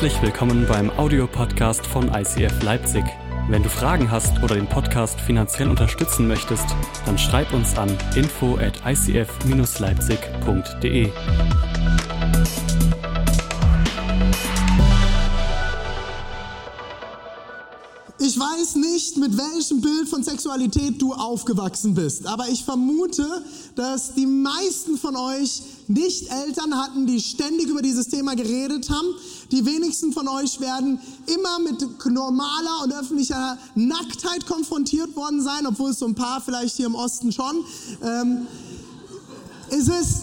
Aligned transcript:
Herzlich 0.00 0.22
willkommen 0.22 0.64
beim 0.66 0.88
Audiopodcast 0.88 1.86
von 1.86 2.08
ICF 2.08 2.62
Leipzig. 2.62 3.04
Wenn 3.50 3.62
du 3.62 3.68
Fragen 3.68 4.10
hast 4.10 4.42
oder 4.42 4.54
den 4.54 4.66
Podcast 4.66 5.20
finanziell 5.20 5.68
unterstützen 5.68 6.26
möchtest, 6.26 6.64
dann 7.04 7.18
schreib 7.18 7.52
uns 7.52 7.76
an 7.76 7.94
info 8.16 8.56
at 8.56 8.80
icf-leipzig.de. 8.86 11.10
Ich 18.22 18.38
weiß 18.38 18.76
nicht, 18.76 19.16
mit 19.16 19.36
welchem 19.36 19.80
Bild 19.80 20.08
von 20.08 20.22
Sexualität 20.22 21.02
du 21.02 21.14
aufgewachsen 21.14 21.94
bist, 21.94 22.26
aber 22.26 22.48
ich 22.48 22.64
vermute, 22.64 23.26
dass 23.74 24.14
die 24.14 24.26
meisten 24.26 24.98
von 24.98 25.16
euch 25.16 25.62
nicht 25.88 26.30
Eltern 26.30 26.76
hatten, 26.76 27.06
die 27.06 27.18
ständig 27.18 27.68
über 27.68 27.82
dieses 27.82 28.08
Thema 28.08 28.36
geredet 28.36 28.90
haben. 28.90 29.08
Die 29.50 29.66
wenigsten 29.66 30.12
von 30.12 30.28
euch 30.28 30.60
werden 30.60 31.00
immer 31.26 31.58
mit 31.58 31.84
normaler 32.06 32.84
und 32.84 32.92
öffentlicher 32.92 33.58
Nacktheit 33.74 34.46
konfrontiert 34.46 35.16
worden 35.16 35.42
sein, 35.42 35.66
obwohl 35.66 35.90
es 35.90 35.98
so 35.98 36.06
ein 36.06 36.14
paar 36.14 36.40
vielleicht 36.40 36.76
hier 36.76 36.86
im 36.86 36.94
Osten 36.94 37.32
schon. 37.32 37.64
Ähm, 38.02 38.46
ist 39.70 39.88
es, 39.88 40.22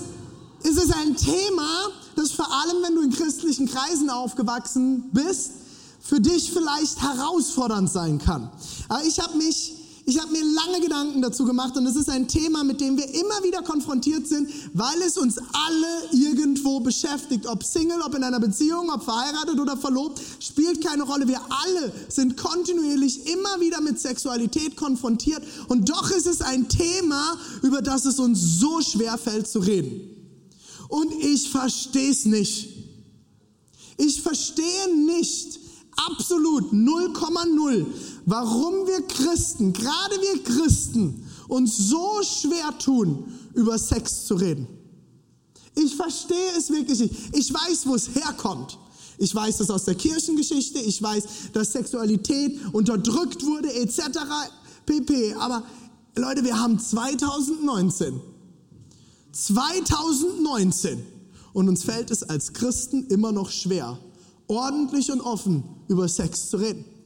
ist 0.64 0.78
es 0.78 0.92
ein 0.92 1.16
Thema, 1.16 1.90
das 2.16 2.32
vor 2.32 2.48
allem, 2.52 2.84
wenn 2.84 2.96
du 2.96 3.02
in 3.02 3.12
christlichen 3.12 3.68
Kreisen 3.68 4.10
aufgewachsen 4.10 5.10
bist, 5.12 5.52
für 6.00 6.22
dich 6.22 6.52
vielleicht 6.52 7.02
herausfordernd 7.02 7.92
sein 7.92 8.20
kann. 8.20 8.50
Aber 8.88 9.04
ich 9.04 9.20
habe 9.20 9.38
mich 9.38 9.77
ich 10.10 10.22
habe 10.22 10.32
mir 10.32 10.42
lange 10.42 10.80
Gedanken 10.80 11.22
dazu 11.22 11.44
gemacht 11.44 11.76
und 11.76 11.86
es 11.86 11.98
ist 11.98 12.10
ein 12.10 12.30
Thema, 12.30 12.64
mit 12.64 12.80
dem 12.80 12.96
wir 12.96 13.14
immer 13.14 13.44
wieder 13.44 13.62
konfrontiert 13.62 14.26
sind, 14.26 14.50
weil 14.74 15.02
es 15.06 15.18
uns 15.18 15.38
alle 15.38 16.10
irgendwo 16.14 16.80
beschäftigt. 16.80 17.46
Ob 17.46 17.62
Single, 17.62 18.02
ob 18.02 18.16
in 18.16 18.24
einer 18.24 18.40
Beziehung, 18.40 18.90
ob 18.90 19.04
verheiratet 19.04 19.60
oder 19.60 19.76
verlobt, 19.76 20.22
spielt 20.40 20.82
keine 20.82 21.04
Rolle. 21.04 21.28
Wir 21.28 21.42
alle 21.50 21.92
sind 22.08 22.38
kontinuierlich 22.38 23.28
immer 23.28 23.60
wieder 23.60 23.82
mit 23.82 24.00
Sexualität 24.00 24.78
konfrontiert 24.78 25.44
und 25.68 25.90
doch 25.90 26.10
ist 26.10 26.26
es 26.26 26.42
ein 26.42 26.70
Thema, 26.70 27.38
über 27.62 27.82
das 27.82 28.06
es 28.06 28.18
uns 28.18 28.60
so 28.62 28.80
schwer 28.80 29.18
fällt 29.18 29.50
zu 29.50 29.60
reden. 29.60 30.10
Und 30.88 31.12
ich 31.22 31.50
verstehe 31.50 32.12
es 32.12 32.24
nicht. 32.24 32.70
Ich 33.98 34.22
verstehe 34.22 34.96
nicht, 35.06 35.60
absolut 35.98 36.72
0,0, 36.72 37.86
warum 38.28 38.86
wir 38.86 39.02
Christen, 39.08 39.72
gerade 39.72 40.16
wir 40.22 40.44
Christen, 40.44 41.26
uns 41.48 41.78
so 41.78 42.22
schwer 42.24 42.78
tun, 42.78 43.24
über 43.54 43.80
Sex 43.80 44.26
zu 44.26 44.36
reden. 44.36 44.68
Ich 45.76 45.96
verstehe 45.96 46.52
es 46.58 46.70
wirklich 46.70 47.00
nicht. 47.00 47.14
Ich 47.34 47.54
weiß, 47.54 47.88
wo 47.88 47.96
es 47.96 48.14
herkommt. 48.14 48.78
Ich 49.18 49.34
weiß 49.34 49.58
das 49.58 49.70
aus 49.70 49.86
der 49.86 49.96
Kirchengeschichte. 49.96 50.80
Ich 50.80 51.02
weiß, 51.02 51.24
dass 51.54 51.72
Sexualität 51.72 52.60
unterdrückt 52.74 53.46
wurde, 53.46 53.74
etc. 53.74 54.02
pp. 54.86 55.34
Aber 55.36 55.64
Leute, 56.16 56.44
wir 56.44 56.60
haben 56.60 56.78
2019. 56.78 58.20
2019. 59.32 61.02
Und 61.54 61.70
uns 61.70 61.86
fällt 61.86 62.12
es 62.12 62.24
als 62.24 62.52
Christen 62.52 63.08
immer 63.08 63.32
noch 63.32 63.52
schwer, 63.52 63.98
ordentlich 64.48 65.12
und 65.14 65.22
offen 65.22 65.64
über 65.88 66.10
Sex 66.10 66.50
zu 66.50 66.58
reden. 66.58 66.97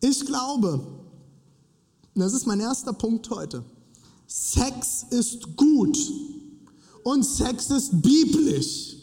Ich 0.00 0.24
glaube, 0.24 0.80
das 2.14 2.32
ist 2.32 2.46
mein 2.46 2.60
erster 2.60 2.92
Punkt 2.92 3.28
heute, 3.30 3.64
Sex 4.26 5.06
ist 5.10 5.56
gut 5.56 5.98
und 7.02 7.24
Sex 7.24 7.70
ist 7.70 8.02
biblisch. 8.02 8.96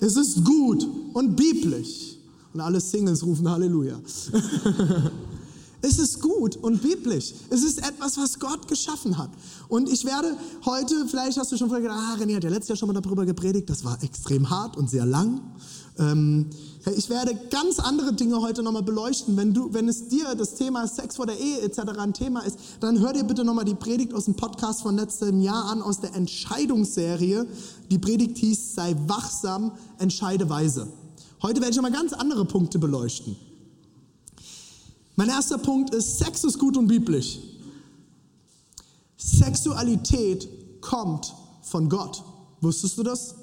Es 0.00 0.16
ist 0.16 0.44
gut 0.44 0.86
und 1.14 1.36
biblisch. 1.36 2.16
Und 2.52 2.60
alle 2.60 2.80
Singles 2.80 3.24
rufen 3.24 3.48
Halleluja. 3.48 4.00
Es 5.80 5.98
ist 5.98 6.20
gut 6.20 6.56
und 6.56 6.82
biblisch. 6.82 7.32
Es 7.50 7.62
ist 7.62 7.78
etwas, 7.78 8.16
was 8.16 8.38
Gott 8.38 8.66
geschaffen 8.66 9.16
hat. 9.16 9.30
Und 9.68 9.88
ich 9.88 10.04
werde 10.04 10.36
heute, 10.64 11.06
vielleicht 11.06 11.38
hast 11.38 11.52
du 11.52 11.56
schon 11.56 11.68
vorher 11.68 11.88
gedacht, 11.88 12.00
ah, 12.02 12.16
René 12.20 12.34
hat 12.34 12.42
ja 12.42 12.50
letztes 12.50 12.70
Jahr 12.70 12.76
schon 12.76 12.88
mal 12.92 13.00
darüber 13.00 13.24
gepredigt, 13.24 13.70
das 13.70 13.84
war 13.84 14.02
extrem 14.02 14.50
hart 14.50 14.76
und 14.76 14.90
sehr 14.90 15.06
lang. 15.06 15.40
Ähm, 15.98 16.46
ich 16.96 17.10
werde 17.10 17.34
ganz 17.50 17.78
andere 17.78 18.12
Dinge 18.12 18.40
heute 18.40 18.62
nochmal 18.62 18.82
beleuchten. 18.82 19.36
Wenn, 19.36 19.52
du, 19.52 19.72
wenn 19.74 19.88
es 19.88 20.08
dir 20.08 20.34
das 20.34 20.54
Thema 20.54 20.86
Sex 20.86 21.16
vor 21.16 21.26
der 21.26 21.38
Ehe 21.38 21.60
etc. 21.60 21.80
ein 21.98 22.14
Thema 22.14 22.40
ist, 22.40 22.58
dann 22.80 23.00
hör 23.00 23.12
dir 23.12 23.24
bitte 23.24 23.44
nochmal 23.44 23.64
die 23.64 23.74
Predigt 23.74 24.14
aus 24.14 24.26
dem 24.26 24.34
Podcast 24.34 24.82
von 24.82 24.96
letztem 24.96 25.40
Jahr 25.40 25.66
an, 25.66 25.82
aus 25.82 26.00
der 26.00 26.14
Entscheidungsserie. 26.14 27.46
Die 27.90 27.98
Predigt 27.98 28.38
hieß, 28.38 28.74
sei 28.74 28.96
wachsam, 29.06 29.72
entscheide 29.98 30.48
weise. 30.48 30.88
Heute 31.42 31.60
werde 31.60 31.70
ich 31.70 31.76
nochmal 31.76 31.92
ganz 31.92 32.12
andere 32.12 32.44
Punkte 32.44 32.78
beleuchten. 32.78 33.36
Mein 35.16 35.28
erster 35.28 35.58
Punkt 35.58 35.92
ist, 35.94 36.18
Sex 36.18 36.44
ist 36.44 36.58
gut 36.58 36.76
und 36.76 36.86
biblisch. 36.86 37.40
Sexualität 39.16 40.48
kommt 40.80 41.34
von 41.62 41.88
Gott. 41.88 42.22
Wusstest 42.60 42.96
du 42.98 43.02
das? 43.02 43.34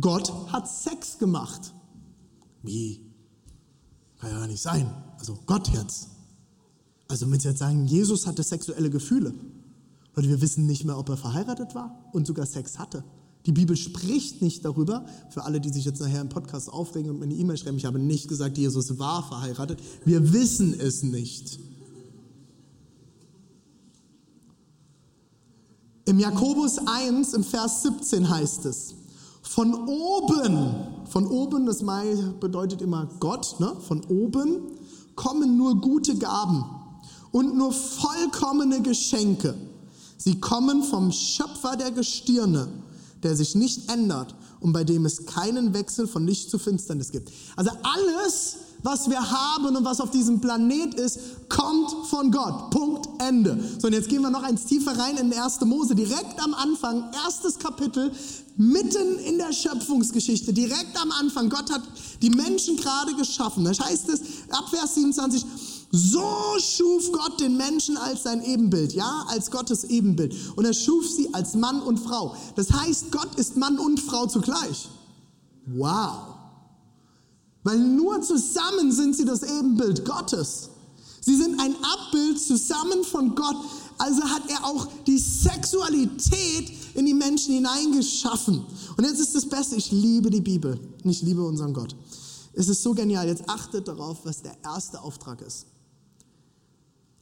Gott 0.00 0.32
hat 0.52 0.68
Sex 0.68 1.18
gemacht. 1.18 1.72
Wie? 2.62 3.00
Kann 4.18 4.30
ja 4.30 4.46
nicht 4.46 4.62
sein. 4.62 4.90
Also 5.18 5.38
Gott 5.46 5.68
jetzt. 5.68 6.08
Also 7.08 7.30
wenn 7.30 7.38
Sie 7.38 7.48
jetzt 7.48 7.58
sagen, 7.58 7.86
Jesus 7.86 8.26
hatte 8.26 8.42
sexuelle 8.42 8.90
Gefühle. 8.90 9.34
Leute, 10.14 10.28
wir 10.28 10.40
wissen 10.40 10.66
nicht 10.66 10.84
mehr, 10.84 10.98
ob 10.98 11.08
er 11.08 11.16
verheiratet 11.16 11.74
war 11.74 12.08
und 12.12 12.26
sogar 12.26 12.46
Sex 12.46 12.78
hatte. 12.78 13.04
Die 13.46 13.52
Bibel 13.52 13.76
spricht 13.76 14.40
nicht 14.40 14.64
darüber. 14.64 15.04
Für 15.28 15.44
alle, 15.44 15.60
die 15.60 15.68
sich 15.68 15.84
jetzt 15.84 16.00
nachher 16.00 16.22
im 16.22 16.28
Podcast 16.28 16.72
aufregen 16.72 17.10
und 17.10 17.18
mir 17.18 17.24
eine 17.24 17.34
E-Mail 17.34 17.58
schreiben, 17.58 17.76
ich 17.76 17.84
habe 17.84 17.98
nicht 17.98 18.28
gesagt, 18.28 18.56
Jesus 18.56 18.98
war 18.98 19.26
verheiratet. 19.28 19.80
Wir 20.04 20.32
wissen 20.32 20.78
es 20.78 21.02
nicht. 21.02 21.58
Im 26.06 26.18
Jakobus 26.18 26.78
1, 26.86 27.34
im 27.34 27.44
Vers 27.44 27.82
17 27.82 28.28
heißt 28.28 28.66
es, 28.66 28.94
von 29.44 29.72
oben, 29.86 30.74
von 31.08 31.26
oben, 31.26 31.66
das 31.66 31.84
bedeutet 32.40 32.82
immer 32.82 33.08
Gott, 33.20 33.56
ne? 33.60 33.76
von 33.86 34.02
oben 34.06 34.62
kommen 35.14 35.56
nur 35.56 35.80
gute 35.80 36.16
Gaben 36.16 36.64
und 37.30 37.56
nur 37.56 37.72
vollkommene 37.72 38.82
Geschenke. 38.82 39.54
Sie 40.16 40.40
kommen 40.40 40.82
vom 40.82 41.12
Schöpfer 41.12 41.76
der 41.76 41.92
Gestirne 41.92 42.68
der 43.24 43.34
sich 43.34 43.54
nicht 43.54 43.90
ändert 43.90 44.34
und 44.60 44.72
bei 44.72 44.84
dem 44.84 45.04
es 45.06 45.26
keinen 45.26 45.74
Wechsel 45.74 46.06
von 46.06 46.26
Licht 46.26 46.50
zu 46.50 46.58
Finsternis 46.58 47.10
gibt. 47.10 47.32
Also 47.56 47.70
alles, 47.82 48.56
was 48.84 49.08
wir 49.08 49.18
haben 49.18 49.74
und 49.74 49.84
was 49.84 49.98
auf 49.98 50.10
diesem 50.10 50.40
Planet 50.40 50.94
ist, 50.94 51.18
kommt 51.48 51.90
von 52.06 52.30
Gott. 52.30 52.70
Punkt, 52.70 53.08
Ende. 53.18 53.58
So, 53.78 53.86
und 53.86 53.94
jetzt 53.94 54.10
gehen 54.10 54.20
wir 54.20 54.28
noch 54.28 54.42
eins 54.42 54.66
tiefer 54.66 54.96
rein 54.96 55.16
in 55.16 55.32
1. 55.32 55.62
Mose, 55.62 55.94
direkt 55.94 56.38
am 56.44 56.52
Anfang, 56.52 57.10
erstes 57.24 57.58
Kapitel, 57.58 58.12
mitten 58.58 59.18
in 59.20 59.38
der 59.38 59.54
Schöpfungsgeschichte, 59.54 60.52
direkt 60.52 61.00
am 61.00 61.10
Anfang. 61.12 61.48
Gott 61.48 61.72
hat 61.72 61.80
die 62.20 62.28
Menschen 62.28 62.76
gerade 62.76 63.14
geschaffen. 63.14 63.64
Das 63.64 63.80
heißt 63.80 64.10
es, 64.10 64.20
ab 64.50 64.68
Vers 64.68 64.96
27, 64.96 65.46
so 65.90 66.22
schuf 66.58 67.10
Gott 67.10 67.40
den 67.40 67.56
Menschen 67.56 67.96
als 67.96 68.24
sein 68.24 68.44
Ebenbild, 68.44 68.92
ja, 68.92 69.24
als 69.28 69.50
Gottes 69.50 69.84
Ebenbild. 69.84 70.34
Und 70.56 70.66
er 70.66 70.74
schuf 70.74 71.08
sie 71.08 71.32
als 71.32 71.54
Mann 71.54 71.80
und 71.80 71.98
Frau. 71.98 72.36
Das 72.54 72.70
heißt, 72.70 73.10
Gott 73.10 73.34
ist 73.36 73.56
Mann 73.56 73.78
und 73.78 73.98
Frau 73.98 74.26
zugleich. 74.26 74.90
Wow. 75.64 76.33
Weil 77.64 77.78
nur 77.78 78.20
zusammen 78.20 78.92
sind 78.92 79.16
sie 79.16 79.24
das 79.24 79.42
Ebenbild 79.42 80.04
Gottes. 80.04 80.68
Sie 81.20 81.34
sind 81.34 81.58
ein 81.58 81.74
Abbild 81.82 82.38
zusammen 82.38 83.02
von 83.02 83.34
Gott. 83.34 83.56
Also 83.96 84.22
hat 84.22 84.42
er 84.50 84.64
auch 84.66 84.86
die 85.06 85.18
Sexualität 85.18 86.70
in 86.94 87.06
die 87.06 87.14
Menschen 87.14 87.54
hineingeschaffen. 87.54 88.64
Und 88.96 89.04
jetzt 89.04 89.20
ist 89.20 89.34
das 89.34 89.48
Beste, 89.48 89.76
ich 89.76 89.90
liebe 89.90 90.28
die 90.30 90.42
Bibel 90.42 90.78
und 91.02 91.10
ich 91.10 91.22
liebe 91.22 91.42
unseren 91.42 91.72
Gott. 91.72 91.96
Es 92.52 92.68
ist 92.68 92.82
so 92.82 92.92
genial. 92.92 93.26
Jetzt 93.26 93.48
achtet 93.48 93.88
darauf, 93.88 94.18
was 94.24 94.42
der 94.42 94.56
erste 94.62 95.00
Auftrag 95.00 95.40
ist. 95.40 95.66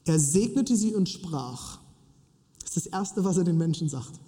Er 0.05 0.19
segnete 0.19 0.75
sie 0.75 0.93
und 0.93 1.07
sprach. 1.07 1.79
Das 2.59 2.75
ist 2.75 2.85
das 2.85 2.85
Erste, 2.87 3.23
was 3.23 3.37
er 3.37 3.45
den 3.45 3.57
Menschen 3.57 3.87
sagt. 3.87 4.19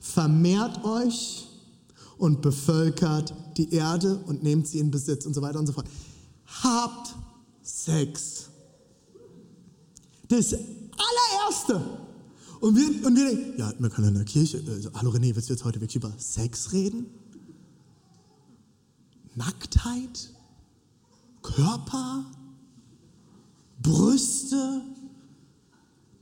Vermehrt 0.00 0.84
euch 0.84 1.47
und 2.18 2.42
bevölkert 2.42 3.32
die 3.56 3.72
Erde 3.72 4.16
und 4.26 4.42
nehmt 4.42 4.66
sie 4.66 4.78
in 4.78 4.90
Besitz 4.90 5.24
und 5.26 5.34
so 5.34 5.42
weiter 5.42 5.58
und 5.58 5.66
so 5.66 5.72
fort. 5.72 5.86
Habt 6.62 7.14
Sex. 7.62 8.48
Das 10.28 10.52
allererste. 10.52 11.80
Und 12.60 12.76
wir, 12.76 13.06
und 13.06 13.16
wir 13.16 13.28
denken, 13.28 13.58
ja, 13.58 13.72
man 13.78 13.90
kann 13.90 14.04
in 14.04 14.14
der 14.14 14.24
Kirche, 14.24 14.62
also, 14.68 14.90
hallo 14.94 15.10
René, 15.10 15.34
willst 15.34 15.48
du 15.48 15.52
jetzt 15.52 15.64
heute 15.64 15.80
wirklich 15.80 15.96
über 15.96 16.12
Sex 16.18 16.72
reden? 16.72 17.06
Nacktheit? 19.36 20.30
Körper? 21.42 22.24
Brüste. 23.80 24.82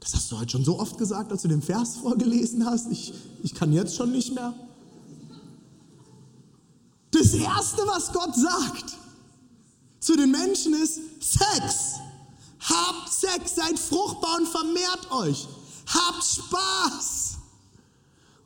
Das 0.01 0.15
hast 0.15 0.31
du 0.31 0.39
heute 0.39 0.51
schon 0.51 0.65
so 0.65 0.79
oft 0.79 0.99
gesagt, 0.99 1.33
als 1.33 1.43
du 1.43 1.49
den 1.49 1.63
Vers 1.63 1.97
vorgelesen 1.97 2.67
hast. 2.67 2.93
Ich, 2.93 3.15
ich 3.43 3.55
kann 3.55 3.73
jetzt 3.73 3.97
schon 3.97 4.13
nicht 4.13 4.35
mehr. 4.35 4.55
Erste, 7.17 7.83
was 7.87 8.13
Gott 8.13 8.35
sagt 8.35 8.97
zu 10.07 10.17
den 10.17 10.31
Menschen 10.31 10.73
ist 10.75 11.01
Sex. 11.21 11.95
Habt 12.61 13.13
Sex, 13.13 13.57
seid 13.57 13.77
fruchtbar 13.77 14.39
und 14.39 14.47
vermehrt 14.47 15.11
euch. 15.11 15.49
Habt 15.87 16.23
Spaß. 16.23 17.39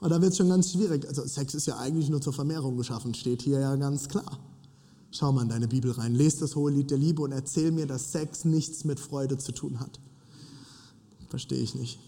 Und 0.01 0.09
da 0.09 0.23
wird 0.23 0.33
es 0.33 0.39
schon 0.39 0.49
ganz 0.49 0.73
schwierig. 0.73 1.07
Also 1.07 1.27
Sex 1.27 1.53
ist 1.53 1.67
ja 1.67 1.77
eigentlich 1.77 2.09
nur 2.09 2.23
zur 2.23 2.33
Vermehrung 2.33 2.79
geschaffen, 2.79 3.13
steht 3.13 3.43
hier 3.43 3.61
ja 3.61 3.77
ganz 3.77 4.09
klar. 4.09 4.39
Schau 5.11 5.33
mal 5.33 5.43
in 5.43 5.51
deine 5.51 5.69
Bibel 5.69 5.91
rein, 5.91 6.15
lest 6.15 6.41
das 6.41 6.57
hohe 6.57 6.71
Lied 6.71 6.91
der 6.91 6.99
Liebe 6.99 7.21
und 7.21 7.33
erzähl 7.33 7.73
mir, 7.73 7.87
dass 7.87 8.13
Sex 8.13 8.47
nichts 8.47 8.85
mit 8.85 8.99
Freude 8.99 9.37
zu 9.37 9.53
tun 9.53 9.81
hat. 9.81 10.01
Verstehe 11.29 11.61
ich 11.61 11.75
nicht. 11.75 11.99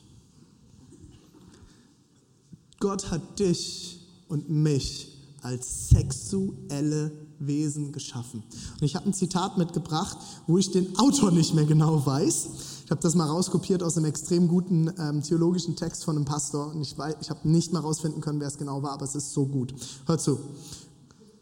Gott 2.81 3.11
hat 3.11 3.38
dich 3.38 4.00
und 4.29 4.49
mich 4.49 5.12
als 5.42 5.88
sexuelle 5.88 7.12
Wesen 7.38 7.92
geschaffen. 7.92 8.42
Und 8.74 8.82
ich 8.82 8.94
habe 8.94 9.06
ein 9.06 9.14
Zitat 9.14 9.58
mitgebracht, 9.58 10.16
wo 10.46 10.58
ich 10.58 10.70
den 10.70 10.96
Autor 10.98 11.32
nicht 11.32 11.54
mehr 11.54 11.64
genau 11.64 12.06
weiß. 12.06 12.48
Ich 12.84 12.90
habe 12.90 13.00
das 13.00 13.14
mal 13.14 13.26
rauskopiert 13.26 13.82
aus 13.82 13.96
einem 13.96 14.06
extrem 14.06 14.48
guten 14.48 14.92
ähm, 14.98 15.22
theologischen 15.22 15.76
Text 15.76 16.04
von 16.04 16.16
einem 16.16 16.24
Pastor. 16.24 16.68
Und 16.68 16.82
ich, 16.82 16.94
ich 17.20 17.30
habe 17.30 17.48
nicht 17.48 17.72
mal 17.72 17.80
rausfinden 17.80 18.20
können, 18.20 18.40
wer 18.40 18.48
es 18.48 18.58
genau 18.58 18.82
war, 18.82 18.92
aber 18.92 19.04
es 19.04 19.14
ist 19.14 19.32
so 19.32 19.46
gut. 19.46 19.74
Hör 20.06 20.18
zu. 20.18 20.38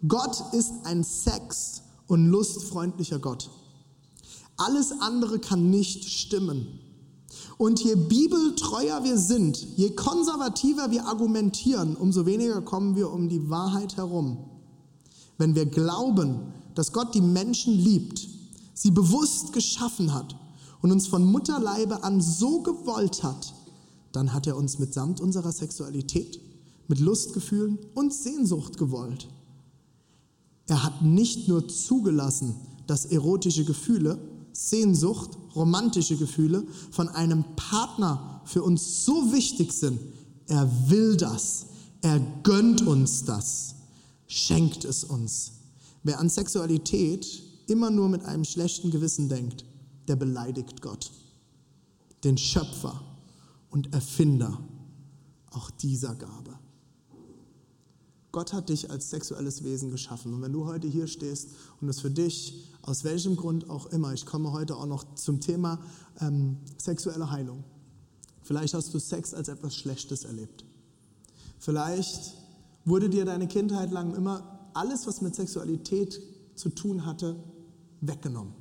Gott 0.08 0.42
ist 0.52 0.72
ein 0.84 1.04
sex- 1.04 1.82
und 2.06 2.26
lustfreundlicher 2.26 3.18
Gott. 3.18 3.50
Alles 4.56 4.92
andere 5.00 5.38
kann 5.38 5.70
nicht 5.70 6.08
stimmen. 6.08 6.89
Und 7.58 7.82
je 7.82 7.94
bibeltreuer 7.94 9.04
wir 9.04 9.18
sind, 9.18 9.66
je 9.76 9.90
konservativer 9.90 10.90
wir 10.90 11.06
argumentieren, 11.06 11.96
umso 11.96 12.26
weniger 12.26 12.62
kommen 12.62 12.96
wir 12.96 13.12
um 13.12 13.28
die 13.28 13.50
Wahrheit 13.50 13.96
herum. 13.96 14.38
Wenn 15.38 15.54
wir 15.54 15.66
glauben, 15.66 16.40
dass 16.74 16.92
Gott 16.92 17.14
die 17.14 17.20
Menschen 17.20 17.74
liebt, 17.74 18.28
sie 18.74 18.90
bewusst 18.90 19.52
geschaffen 19.52 20.14
hat 20.14 20.36
und 20.82 20.92
uns 20.92 21.06
von 21.06 21.24
Mutterleibe 21.24 22.02
an 22.02 22.20
so 22.20 22.60
gewollt 22.62 23.22
hat, 23.22 23.54
dann 24.12 24.32
hat 24.32 24.46
er 24.46 24.56
uns 24.56 24.78
mitsamt 24.78 25.20
unserer 25.20 25.52
Sexualität, 25.52 26.40
mit 26.88 26.98
Lustgefühlen 26.98 27.78
und 27.94 28.12
Sehnsucht 28.12 28.76
gewollt. 28.76 29.28
Er 30.66 30.82
hat 30.82 31.02
nicht 31.02 31.48
nur 31.48 31.68
zugelassen, 31.68 32.54
dass 32.86 33.06
erotische 33.06 33.64
Gefühle, 33.64 34.18
Sehnsucht, 34.52 35.30
romantische 35.54 36.16
Gefühle 36.16 36.64
von 36.90 37.08
einem 37.08 37.44
Partner 37.56 38.42
für 38.44 38.62
uns 38.62 39.04
so 39.04 39.32
wichtig 39.32 39.72
sind. 39.72 40.00
Er 40.46 40.70
will 40.88 41.16
das. 41.16 41.66
Er 42.02 42.20
gönnt 42.42 42.86
uns 42.86 43.24
das. 43.24 43.74
Schenkt 44.26 44.84
es 44.84 45.04
uns. 45.04 45.52
Wer 46.02 46.18
an 46.18 46.28
Sexualität 46.28 47.42
immer 47.66 47.90
nur 47.90 48.08
mit 48.08 48.24
einem 48.24 48.44
schlechten 48.44 48.90
Gewissen 48.90 49.28
denkt, 49.28 49.64
der 50.08 50.16
beleidigt 50.16 50.82
Gott, 50.82 51.10
den 52.24 52.38
Schöpfer 52.38 53.00
und 53.70 53.92
Erfinder 53.92 54.58
auch 55.50 55.70
dieser 55.70 56.14
Gabe. 56.14 56.58
Gott 58.32 58.52
hat 58.52 58.68
dich 58.68 58.90
als 58.90 59.10
sexuelles 59.10 59.64
Wesen 59.64 59.90
geschaffen. 59.90 60.34
Und 60.34 60.42
wenn 60.42 60.52
du 60.52 60.66
heute 60.66 60.86
hier 60.86 61.08
stehst 61.08 61.48
und 61.80 61.88
es 61.88 62.00
für 62.00 62.10
dich, 62.10 62.68
aus 62.82 63.02
welchem 63.04 63.36
Grund 63.36 63.68
auch 63.68 63.86
immer, 63.86 64.12
ich 64.12 64.24
komme 64.24 64.52
heute 64.52 64.76
auch 64.76 64.86
noch 64.86 65.14
zum 65.14 65.40
Thema 65.40 65.80
ähm, 66.20 66.58
sexuelle 66.78 67.30
Heilung. 67.30 67.64
Vielleicht 68.42 68.74
hast 68.74 68.94
du 68.94 68.98
Sex 68.98 69.34
als 69.34 69.48
etwas 69.48 69.74
Schlechtes 69.74 70.24
erlebt. 70.24 70.64
Vielleicht 71.58 72.34
wurde 72.84 73.10
dir 73.10 73.24
deine 73.24 73.48
Kindheit 73.48 73.90
lang 73.90 74.14
immer 74.14 74.70
alles, 74.74 75.06
was 75.06 75.20
mit 75.20 75.34
Sexualität 75.34 76.20
zu 76.54 76.68
tun 76.70 77.04
hatte, 77.04 77.36
weggenommen. 78.00 78.54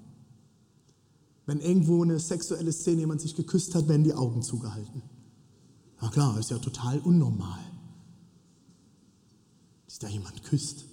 Wenn 1.46 1.62
irgendwo 1.62 2.04
eine 2.04 2.20
sexuelle 2.20 2.72
Szene 2.72 3.02
jemand 3.02 3.22
sich 3.22 3.36
geküsst 3.36 3.74
hat, 3.76 3.88
werden 3.88 4.04
die 4.04 4.14
Augen 4.14 4.42
zugehalten. 4.42 5.02
Na 6.02 6.10
klar, 6.10 6.40
ist 6.40 6.52
ja 6.52 6.58
total 6.58 7.00
unnormal 7.00 7.69
dass 10.00 10.10
da 10.10 10.14
jemand 10.14 10.44
küsst. 10.44 10.86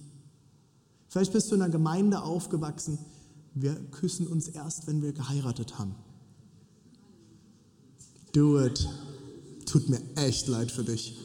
Vielleicht 1.08 1.32
bist 1.32 1.50
du 1.50 1.54
in 1.54 1.62
einer 1.62 1.70
Gemeinde 1.70 2.22
aufgewachsen, 2.22 2.98
wir 3.54 3.74
küssen 3.90 4.26
uns 4.26 4.48
erst, 4.48 4.86
wenn 4.86 5.00
wir 5.00 5.12
geheiratet 5.12 5.78
haben. 5.78 5.94
Do 8.32 8.60
it. 8.60 8.86
Tut 9.64 9.88
mir 9.88 10.00
echt 10.16 10.46
leid 10.46 10.70
für 10.70 10.84
dich. 10.84 11.16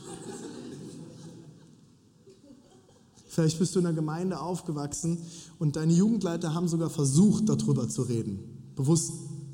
Vielleicht 3.28 3.60
bist 3.60 3.76
du 3.76 3.80
in 3.80 3.86
einer 3.86 3.96
Gemeinde 3.96 4.40
aufgewachsen 4.40 5.18
und 5.60 5.76
deine 5.76 5.94
Jugendleiter 5.94 6.54
haben 6.54 6.68
sogar 6.68 6.90
versucht, 6.90 7.50
darüber 7.50 7.90
zu 7.90 8.04
reden. 8.04 8.40
Bewusst 8.76 9.12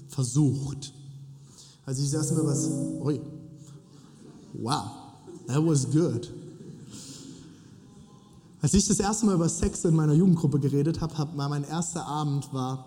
versucht. 0.10 0.94
Also 1.86 2.04
ich 2.04 2.10
saß 2.10 2.32
mir 2.32 2.46
was, 2.46 2.68
ui, 2.68 3.22
wow, 4.54 4.84
that 5.48 5.66
was 5.66 5.90
good. 5.90 6.32
Als 8.68 8.74
ich 8.74 8.86
das 8.86 9.00
erste 9.00 9.26
Mal 9.26 9.36
über 9.36 9.48
Sex 9.48 9.86
in 9.86 9.96
meiner 9.96 10.12
Jugendgruppe 10.12 10.60
geredet 10.60 11.00
habe, 11.00 11.18
hab, 11.18 11.38
mein 11.38 11.64
erster 11.64 12.06
Abend 12.06 12.52
war, 12.52 12.86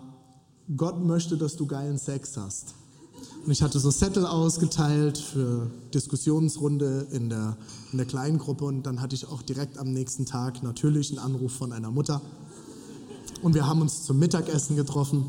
Gott 0.77 1.03
möchte, 1.03 1.37
dass 1.37 1.55
du 1.55 1.65
geilen 1.65 1.97
Sex 1.97 2.37
hast. 2.37 2.75
Und 3.43 3.51
ich 3.51 3.63
hatte 3.63 3.79
so 3.79 3.89
Zettel 3.89 4.27
ausgeteilt 4.27 5.17
für 5.17 5.71
Diskussionsrunde 5.91 7.07
in 7.09 7.29
der, 7.29 7.57
in 7.91 7.97
der 7.97 8.05
kleinen 8.05 8.37
Gruppe 8.37 8.65
und 8.65 8.83
dann 8.83 9.01
hatte 9.01 9.15
ich 9.15 9.27
auch 9.27 9.41
direkt 9.41 9.79
am 9.79 9.91
nächsten 9.91 10.27
Tag 10.27 10.61
natürlich 10.61 11.09
einen 11.09 11.17
Anruf 11.17 11.51
von 11.51 11.73
einer 11.73 11.89
Mutter. 11.89 12.21
Und 13.41 13.55
wir 13.55 13.65
haben 13.65 13.81
uns 13.81 14.03
zum 14.03 14.19
Mittagessen 14.19 14.75
getroffen. 14.75 15.25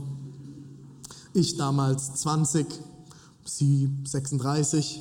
Ich 1.32 1.56
damals 1.56 2.12
20, 2.16 2.66
sie 3.46 3.88
36 4.04 5.00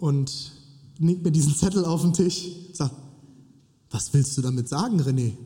und 0.00 0.50
nimmt 0.98 1.22
mir 1.22 1.30
diesen 1.30 1.54
Zettel 1.54 1.84
auf 1.84 2.02
den 2.02 2.14
Tisch, 2.14 2.48
sagt, 2.72 3.05
was 3.90 4.12
willst 4.12 4.36
du 4.36 4.42
damit 4.42 4.68
sagen, 4.68 5.00
René? 5.00 5.36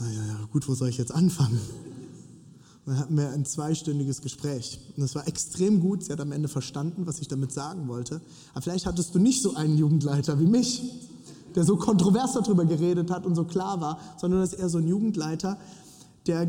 Na 0.00 0.10
ja, 0.10 0.26
ja, 0.26 0.48
gut, 0.50 0.68
wo 0.68 0.74
soll 0.74 0.88
ich 0.88 0.98
jetzt 0.98 1.12
anfangen? 1.12 1.60
Dann 2.86 2.98
hatten 2.98 3.16
wir 3.16 3.30
ein 3.30 3.46
zweistündiges 3.46 4.20
Gespräch. 4.20 4.78
Und 4.96 5.02
es 5.02 5.14
war 5.14 5.26
extrem 5.26 5.80
gut. 5.80 6.04
Sie 6.04 6.12
hat 6.12 6.20
am 6.20 6.32
Ende 6.32 6.48
verstanden, 6.48 7.06
was 7.06 7.20
ich 7.20 7.28
damit 7.28 7.50
sagen 7.52 7.88
wollte. 7.88 8.20
Aber 8.52 8.62
vielleicht 8.62 8.86
hattest 8.86 9.14
du 9.14 9.18
nicht 9.18 9.40
so 9.40 9.54
einen 9.54 9.78
Jugendleiter 9.78 10.38
wie 10.38 10.46
mich, 10.46 10.82
der 11.54 11.64
so 11.64 11.76
kontrovers 11.76 12.34
darüber 12.34 12.64
geredet 12.64 13.10
hat 13.10 13.24
und 13.24 13.34
so 13.34 13.44
klar 13.44 13.80
war, 13.80 13.98
sondern 14.18 14.40
das 14.40 14.52
ist 14.52 14.58
eher 14.58 14.68
so 14.68 14.78
ein 14.78 14.88
Jugendleiter, 14.88 15.56
der 16.26 16.46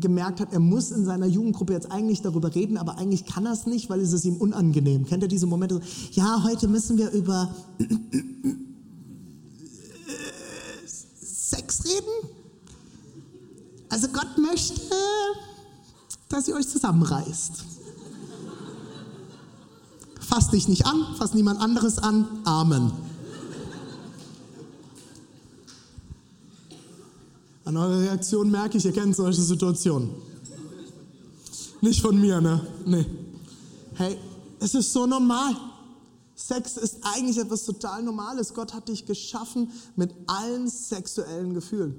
gemerkt 0.00 0.40
hat, 0.40 0.52
er 0.52 0.60
muss 0.60 0.92
in 0.92 1.04
seiner 1.04 1.26
Jugendgruppe 1.26 1.72
jetzt 1.72 1.90
eigentlich 1.90 2.22
darüber 2.22 2.54
reden, 2.54 2.76
aber 2.76 2.96
eigentlich 2.96 3.24
kann 3.26 3.44
er 3.44 3.52
es 3.52 3.66
nicht, 3.66 3.90
weil 3.90 4.00
es 4.00 4.12
ist 4.12 4.24
ihm 4.24 4.36
unangenehm. 4.36 5.04
Kennt 5.04 5.22
ihr 5.22 5.28
diese 5.28 5.46
Momente? 5.46 5.80
Ja, 6.12 6.44
heute 6.44 6.68
müssen 6.68 6.96
wir 6.96 7.10
über 7.10 7.52
Sex 11.48 11.84
reden? 11.84 12.30
Also 13.88 14.08
Gott 14.08 14.36
möchte, 14.36 14.96
dass 16.28 16.48
ihr 16.48 16.56
euch 16.56 16.68
zusammenreißt. 16.68 17.64
Fass 20.20 20.50
dich 20.50 20.66
nicht 20.66 20.86
an, 20.86 21.14
fass 21.16 21.34
niemand 21.34 21.60
anderes 21.60 21.98
an. 21.98 22.26
Amen. 22.44 22.90
An 27.64 27.76
eurer 27.76 28.00
Reaktion 28.00 28.50
merke 28.50 28.78
ich, 28.78 28.84
ihr 28.84 28.92
kennt 28.92 29.14
solche 29.14 29.42
Situationen. 29.42 30.10
Nicht 31.80 32.00
von 32.00 32.20
mir, 32.20 32.40
ne? 32.40 32.66
Nee. 32.84 33.06
Hey, 33.94 34.18
es 34.58 34.74
ist 34.74 34.92
so 34.92 35.06
normal. 35.06 35.54
Sex 36.36 36.76
ist 36.76 36.98
eigentlich 37.02 37.38
etwas 37.38 37.64
total 37.64 38.02
Normales. 38.02 38.52
Gott 38.52 38.74
hat 38.74 38.88
dich 38.88 39.06
geschaffen 39.06 39.72
mit 39.96 40.14
allen 40.26 40.68
sexuellen 40.68 41.54
Gefühlen. 41.54 41.96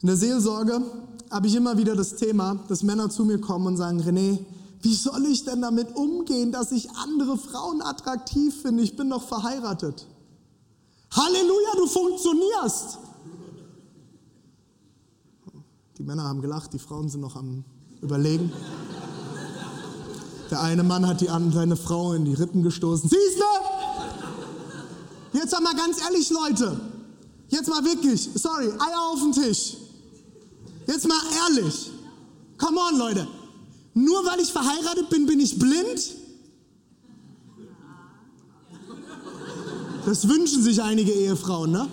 In 0.00 0.06
der 0.06 0.16
Seelsorge 0.16 0.80
habe 1.30 1.46
ich 1.48 1.54
immer 1.56 1.76
wieder 1.76 1.96
das 1.96 2.14
Thema, 2.14 2.54
dass 2.68 2.82
Männer 2.84 3.10
zu 3.10 3.24
mir 3.24 3.40
kommen 3.40 3.66
und 3.66 3.76
sagen, 3.76 4.00
René, 4.00 4.38
wie 4.82 4.94
soll 4.94 5.24
ich 5.26 5.44
denn 5.44 5.62
damit 5.62 5.96
umgehen, 5.96 6.52
dass 6.52 6.70
ich 6.70 6.90
andere 6.90 7.36
Frauen 7.36 7.82
attraktiv 7.82 8.54
finde? 8.62 8.82
Ich 8.82 8.96
bin 8.96 9.10
doch 9.10 9.26
verheiratet. 9.26 10.06
Halleluja, 11.10 11.70
du 11.78 11.86
funktionierst. 11.86 12.98
Die 15.98 16.02
Männer 16.02 16.24
haben 16.24 16.42
gelacht, 16.42 16.72
die 16.74 16.78
Frauen 16.78 17.08
sind 17.08 17.22
noch 17.22 17.34
am 17.34 17.64
Überlegen. 18.02 18.52
Der 20.50 20.60
eine 20.60 20.82
Mann 20.82 21.06
hat 21.06 21.20
die 21.20 21.28
seine 21.52 21.76
Frau 21.76 22.12
in 22.12 22.24
die 22.24 22.34
Rippen 22.34 22.62
gestoßen. 22.62 23.08
Siehst 23.08 23.38
du? 23.38 25.38
Jetzt 25.38 25.52
mal 25.60 25.74
ganz 25.74 26.00
ehrlich, 26.00 26.30
Leute. 26.30 26.80
Jetzt 27.48 27.68
mal 27.68 27.84
wirklich. 27.84 28.28
Sorry, 28.34 28.66
Eier 28.66 29.12
auf 29.12 29.20
den 29.20 29.32
Tisch. 29.32 29.76
Jetzt 30.86 31.08
mal 31.08 31.20
ehrlich. 31.48 31.90
Come 32.58 32.78
on, 32.78 32.98
Leute. 32.98 33.26
Nur 33.94 34.24
weil 34.24 34.40
ich 34.40 34.52
verheiratet 34.52 35.08
bin, 35.08 35.26
bin 35.26 35.40
ich 35.40 35.58
blind? 35.58 36.16
Das 40.04 40.28
wünschen 40.28 40.62
sich 40.62 40.82
einige 40.82 41.12
Ehefrauen, 41.12 41.70
ne? 41.70 41.88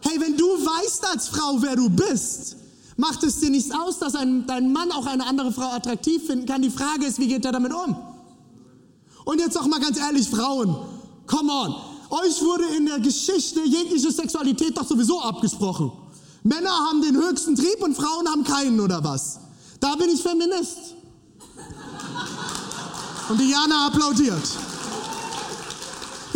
Hey, 0.00 0.20
wenn 0.20 0.36
du 0.36 0.46
weißt 0.46 1.06
als 1.06 1.28
Frau, 1.28 1.58
wer 1.60 1.76
du 1.76 1.88
bist, 1.88 2.56
macht 2.98 3.22
es 3.22 3.38
dir 3.40 3.48
nichts 3.48 3.70
aus, 3.70 3.98
dass 4.00 4.14
ein, 4.14 4.46
dein 4.46 4.72
Mann 4.72 4.90
auch 4.92 5.06
eine 5.06 5.24
andere 5.24 5.52
Frau 5.52 5.70
attraktiv 5.70 6.26
finden 6.26 6.46
kann. 6.46 6.60
Die 6.60 6.70
Frage 6.70 7.06
ist, 7.06 7.18
wie 7.18 7.28
geht 7.28 7.44
er 7.44 7.52
damit 7.52 7.72
um? 7.72 7.96
Und 9.24 9.40
jetzt 9.40 9.56
auch 9.58 9.66
mal 9.66 9.80
ganz 9.80 9.98
ehrlich, 9.98 10.28
Frauen, 10.28 10.76
come 11.26 11.50
on. 11.50 11.74
Euch 12.10 12.42
wurde 12.42 12.64
in 12.76 12.86
der 12.86 12.98
Geschichte 12.98 13.60
jegliche 13.64 14.10
Sexualität 14.10 14.76
doch 14.76 14.86
sowieso 14.86 15.20
abgesprochen. 15.20 15.92
Männer 16.42 16.70
haben 16.70 17.00
den 17.00 17.16
höchsten 17.16 17.54
Trieb 17.54 17.80
und 17.82 17.94
Frauen 17.94 18.26
haben 18.28 18.42
keinen 18.42 18.80
oder 18.80 19.02
was? 19.04 19.38
Da 19.78 19.94
bin 19.94 20.08
ich 20.08 20.20
Feminist. 20.20 20.94
Und 23.28 23.38
Diana 23.38 23.86
applaudiert. 23.86 24.42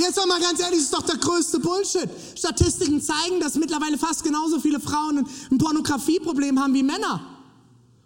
Jetzt 0.02 0.16
mal 0.26 0.40
ganz 0.40 0.58
ehrlich, 0.58 0.78
das 0.78 0.86
ist 0.86 0.94
doch 0.94 1.02
der 1.02 1.16
größte 1.16 1.60
Bullshit. 1.60 2.10
Statistiken 2.36 3.00
zeigen, 3.00 3.38
dass 3.40 3.54
mittlerweile 3.54 3.96
fast 3.96 4.24
genauso 4.24 4.58
viele 4.58 4.80
Frauen 4.80 5.24
ein 5.50 5.58
Pornografieproblem 5.58 6.58
haben 6.58 6.74
wie 6.74 6.82
Männer. 6.82 7.20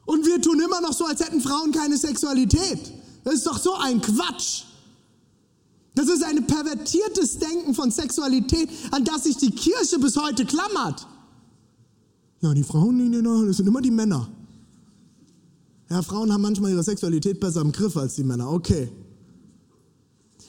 Und 0.04 0.26
wir 0.26 0.40
tun 0.40 0.60
immer 0.60 0.82
noch 0.82 0.92
so, 0.92 1.06
als 1.06 1.20
hätten 1.20 1.40
Frauen 1.40 1.72
keine 1.72 1.96
Sexualität. 1.96 2.92
Das 3.24 3.34
ist 3.34 3.46
doch 3.46 3.58
so 3.58 3.74
ein 3.74 4.02
Quatsch. 4.02 4.64
Das 5.94 6.08
ist 6.08 6.22
ein 6.22 6.46
pervertiertes 6.46 7.38
Denken 7.38 7.74
von 7.74 7.90
Sexualität, 7.90 8.68
an 8.90 9.02
das 9.04 9.24
sich 9.24 9.38
die 9.38 9.50
Kirche 9.50 9.98
bis 9.98 10.16
heute 10.16 10.44
klammert. 10.44 11.06
Ja, 12.42 12.52
die 12.52 12.62
Frauen, 12.62 13.46
das 13.46 13.56
sind 13.56 13.66
immer 13.66 13.80
die 13.80 13.90
Männer. 13.90 14.28
Ja, 15.88 16.02
Frauen 16.02 16.30
haben 16.30 16.42
manchmal 16.42 16.72
ihre 16.72 16.82
Sexualität 16.82 17.40
besser 17.40 17.62
im 17.62 17.72
Griff 17.72 17.96
als 17.96 18.16
die 18.16 18.24
Männer. 18.24 18.52
Okay. 18.52 18.92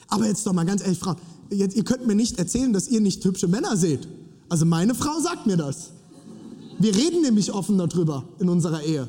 Aber 0.08 0.26
jetzt 0.26 0.46
doch 0.46 0.52
mal 0.52 0.66
ganz 0.66 0.82
ehrlich, 0.82 0.98
Frauen, 0.98 1.16
jetzt, 1.50 1.76
ihr 1.76 1.84
könnt 1.84 2.06
mir 2.06 2.14
nicht 2.14 2.38
erzählen, 2.38 2.72
dass 2.72 2.88
ihr 2.88 3.00
nicht 3.00 3.24
hübsche 3.24 3.48
Männer 3.48 3.76
seht. 3.76 4.08
Also 4.48 4.64
meine 4.64 4.94
Frau 4.94 5.20
sagt 5.20 5.46
mir 5.46 5.56
das. 5.56 5.90
Wir 6.78 6.94
reden 6.94 7.22
nämlich 7.22 7.52
offen 7.52 7.76
darüber 7.76 8.24
in 8.38 8.48
unserer 8.48 8.82
Ehe. 8.82 9.08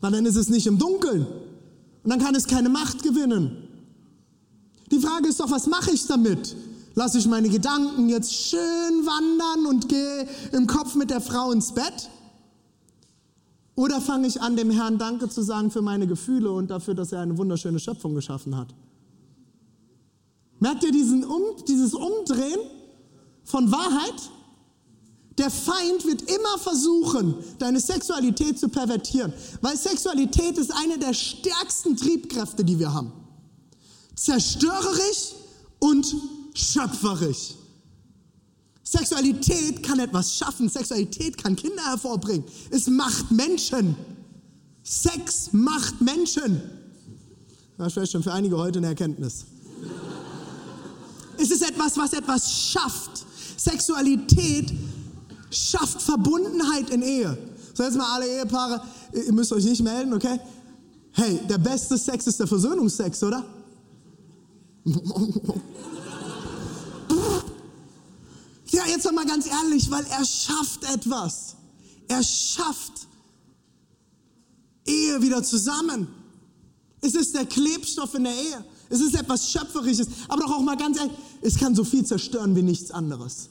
Weil 0.00 0.12
dann 0.12 0.26
ist 0.26 0.36
es 0.36 0.48
nicht 0.48 0.66
im 0.66 0.78
Dunkeln. 0.78 1.26
Und 2.02 2.10
dann 2.10 2.20
kann 2.20 2.34
es 2.34 2.46
keine 2.46 2.68
Macht 2.68 3.02
gewinnen. 3.02 3.56
Die 4.92 4.98
Frage 4.98 5.28
ist 5.28 5.40
doch, 5.40 5.50
was 5.50 5.66
mache 5.66 5.90
ich 5.90 6.06
damit? 6.06 6.54
Lasse 6.94 7.18
ich 7.18 7.26
meine 7.26 7.48
Gedanken 7.48 8.08
jetzt 8.08 8.32
schön 8.32 8.58
wandern 9.04 9.66
und 9.66 9.88
gehe 9.88 10.28
im 10.52 10.66
Kopf 10.66 10.94
mit 10.94 11.10
der 11.10 11.20
Frau 11.20 11.50
ins 11.50 11.72
Bett? 11.72 12.10
Oder 13.74 14.00
fange 14.00 14.28
ich 14.28 14.40
an, 14.40 14.56
dem 14.56 14.70
Herrn 14.70 14.98
Danke 14.98 15.28
zu 15.28 15.42
sagen 15.42 15.70
für 15.70 15.82
meine 15.82 16.06
Gefühle 16.06 16.52
und 16.52 16.70
dafür, 16.70 16.94
dass 16.94 17.10
er 17.10 17.20
eine 17.20 17.36
wunderschöne 17.36 17.80
Schöpfung 17.80 18.14
geschaffen 18.14 18.56
hat? 18.56 18.68
Merkt 20.64 20.82
ihr 20.82 20.92
diesen 20.92 21.24
um, 21.24 21.42
dieses 21.68 21.92
Umdrehen 21.92 22.58
von 23.44 23.70
Wahrheit? 23.70 24.14
Der 25.36 25.50
Feind 25.50 26.06
wird 26.06 26.22
immer 26.22 26.58
versuchen, 26.58 27.34
deine 27.58 27.78
Sexualität 27.78 28.58
zu 28.58 28.70
pervertieren, 28.70 29.34
weil 29.60 29.76
Sexualität 29.76 30.56
ist 30.56 30.72
eine 30.72 30.98
der 30.98 31.12
stärksten 31.12 31.98
Triebkräfte, 31.98 32.64
die 32.64 32.78
wir 32.78 32.94
haben. 32.94 33.12
Zerstörerisch 34.16 35.34
und 35.80 36.16
schöpferisch. 36.54 37.56
Sexualität 38.82 39.82
kann 39.82 39.98
etwas 39.98 40.34
schaffen, 40.34 40.70
Sexualität 40.70 41.36
kann 41.36 41.56
Kinder 41.56 41.84
hervorbringen. 41.84 42.44
Es 42.70 42.86
macht 42.86 43.30
Menschen. 43.30 43.96
Sex 44.82 45.50
macht 45.52 46.00
Menschen. 46.00 46.62
Das 47.76 47.92
vielleicht 47.92 48.12
schon 48.12 48.22
für 48.22 48.32
einige 48.32 48.56
heute 48.56 48.78
eine 48.78 48.86
Erkenntnis. 48.86 49.44
Es 51.38 51.50
ist 51.50 51.62
etwas, 51.62 51.96
was 51.96 52.12
etwas 52.12 52.50
schafft. 52.50 53.24
Sexualität 53.56 54.72
schafft 55.50 56.02
Verbundenheit 56.02 56.90
in 56.90 57.02
Ehe. 57.02 57.38
So, 57.74 57.82
jetzt 57.82 57.96
mal 57.96 58.14
alle 58.14 58.26
Ehepaare, 58.26 58.82
ihr 59.12 59.32
müsst 59.32 59.52
euch 59.52 59.64
nicht 59.64 59.82
melden, 59.82 60.12
okay? 60.14 60.38
Hey, 61.12 61.40
der 61.48 61.58
beste 61.58 61.96
Sex 61.96 62.26
ist 62.26 62.40
der 62.40 62.46
Versöhnungsex, 62.46 63.22
oder? 63.22 63.44
Ja, 68.70 68.82
jetzt 68.88 69.10
mal 69.12 69.24
ganz 69.24 69.46
ehrlich, 69.46 69.90
weil 69.90 70.04
er 70.06 70.24
schafft 70.24 70.84
etwas. 70.92 71.54
Er 72.08 72.22
schafft 72.22 73.06
Ehe 74.84 75.22
wieder 75.22 75.42
zusammen. 75.42 76.08
Es 77.00 77.14
ist 77.14 77.34
der 77.34 77.46
Klebstoff 77.46 78.14
in 78.14 78.24
der 78.24 78.34
Ehe. 78.34 78.64
Es 78.94 79.00
ist 79.00 79.16
etwas 79.16 79.50
Schöpferisches. 79.50 80.06
Aber 80.28 80.42
doch 80.42 80.52
auch 80.52 80.62
mal 80.62 80.76
ganz 80.76 80.98
ehrlich, 80.98 81.14
es 81.42 81.58
kann 81.58 81.74
so 81.74 81.82
viel 81.82 82.06
zerstören 82.06 82.54
wie 82.54 82.62
nichts 82.62 82.92
anderes. 82.92 83.48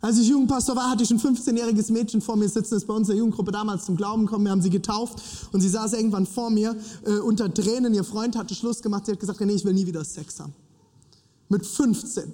Als 0.00 0.18
ich 0.18 0.26
Jugendpastor 0.26 0.74
war, 0.74 0.90
hatte 0.90 1.02
ich 1.02 1.10
ein 1.10 1.20
15-jähriges 1.20 1.92
Mädchen 1.92 2.22
vor 2.22 2.36
mir 2.36 2.48
sitzen, 2.48 2.74
das 2.74 2.86
bei 2.86 2.94
uns 2.94 3.08
in 3.08 3.12
der 3.12 3.18
Jugendgruppe 3.18 3.52
damals 3.52 3.84
zum 3.84 3.94
Glauben 3.94 4.24
gekommen. 4.24 4.46
Wir 4.46 4.52
haben 4.52 4.62
sie 4.62 4.70
getauft 4.70 5.22
und 5.52 5.60
sie 5.60 5.68
saß 5.68 5.92
irgendwann 5.92 6.24
vor 6.24 6.48
mir 6.48 6.74
äh, 7.04 7.18
unter 7.18 7.52
Tränen. 7.52 7.92
Ihr 7.92 8.04
Freund 8.04 8.34
hatte 8.34 8.54
Schluss 8.54 8.80
gemacht. 8.80 9.04
Sie 9.04 9.12
hat 9.12 9.20
gesagt, 9.20 9.38
nee, 9.42 9.52
ich 9.52 9.66
will 9.66 9.74
nie 9.74 9.86
wieder 9.86 10.02
Sex 10.02 10.40
haben. 10.40 10.54
Mit 11.50 11.66
15. 11.66 12.32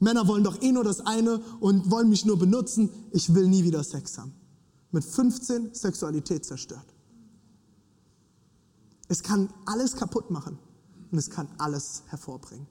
Männer 0.00 0.26
wollen 0.26 0.42
doch 0.42 0.60
eh 0.62 0.72
nur 0.72 0.82
das 0.82 1.00
eine 1.00 1.38
und 1.60 1.92
wollen 1.92 2.08
mich 2.08 2.24
nur 2.24 2.40
benutzen. 2.40 2.90
Ich 3.12 3.32
will 3.32 3.46
nie 3.46 3.62
wieder 3.62 3.84
Sex 3.84 4.18
haben. 4.18 4.32
Mit 4.90 5.04
15 5.04 5.74
Sexualität 5.74 6.44
zerstört. 6.44 6.86
Es 9.06 9.22
kann 9.22 9.48
alles 9.64 9.94
kaputt 9.94 10.32
machen 10.32 10.58
und 11.12 11.18
es 11.18 11.30
kann 11.30 11.46
alles 11.58 12.02
hervorbringen. 12.08 12.66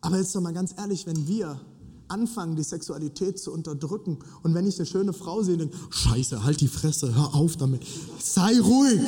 Aber 0.00 0.18
jetzt 0.18 0.34
noch 0.34 0.42
mal 0.42 0.52
ganz 0.52 0.74
ehrlich, 0.76 1.06
wenn 1.06 1.26
wir 1.26 1.60
anfangen, 2.08 2.54
die 2.54 2.62
Sexualität 2.62 3.38
zu 3.38 3.52
unterdrücken 3.52 4.18
und 4.42 4.54
wenn 4.54 4.66
ich 4.66 4.78
eine 4.78 4.86
schöne 4.86 5.12
Frau 5.12 5.42
sehe, 5.42 5.56
denke, 5.56 5.76
Scheiße, 5.90 6.44
halt 6.44 6.60
die 6.60 6.68
Fresse, 6.68 7.14
hör 7.14 7.34
auf 7.34 7.56
damit, 7.56 7.82
sei 8.20 8.60
ruhig. 8.60 9.00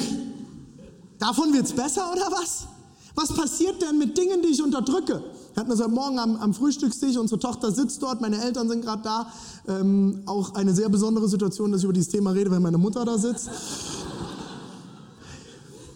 Davon 1.18 1.52
wird 1.52 1.66
es 1.66 1.72
besser 1.72 2.10
oder 2.12 2.30
was? 2.30 2.66
Was 3.14 3.34
passiert 3.34 3.82
denn 3.82 3.98
mit 3.98 4.16
Dingen, 4.16 4.42
die 4.42 4.48
ich 4.48 4.62
unterdrücke? 4.62 5.24
Wir 5.54 5.60
hatten 5.60 5.70
das 5.70 5.80
heute 5.80 5.90
Morgen 5.90 6.20
am, 6.20 6.36
am 6.36 6.54
Frühstückstisch, 6.54 7.16
unsere 7.16 7.40
Tochter 7.40 7.72
sitzt 7.72 8.00
dort, 8.00 8.20
meine 8.20 8.40
Eltern 8.40 8.68
sind 8.68 8.82
gerade 8.82 9.02
da. 9.02 9.32
Ähm, 9.66 10.22
auch 10.26 10.54
eine 10.54 10.72
sehr 10.72 10.88
besondere 10.88 11.28
Situation, 11.28 11.72
dass 11.72 11.80
ich 11.80 11.84
über 11.84 11.92
dieses 11.92 12.10
Thema 12.10 12.30
rede, 12.30 12.50
wenn 12.52 12.62
meine 12.62 12.78
Mutter 12.78 13.04
da 13.04 13.18
sitzt. 13.18 13.50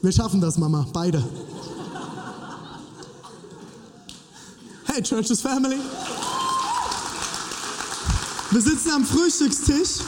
Wir 0.02 0.10
schaffen 0.10 0.40
das, 0.40 0.58
Mama, 0.58 0.84
beide. 0.92 1.22
Hey, 4.86 5.00
Churches 5.00 5.40
Family. 5.40 5.76
Wir 8.50 8.60
sitzen 8.60 8.90
am 8.90 9.04
Frühstückstisch 9.04 10.00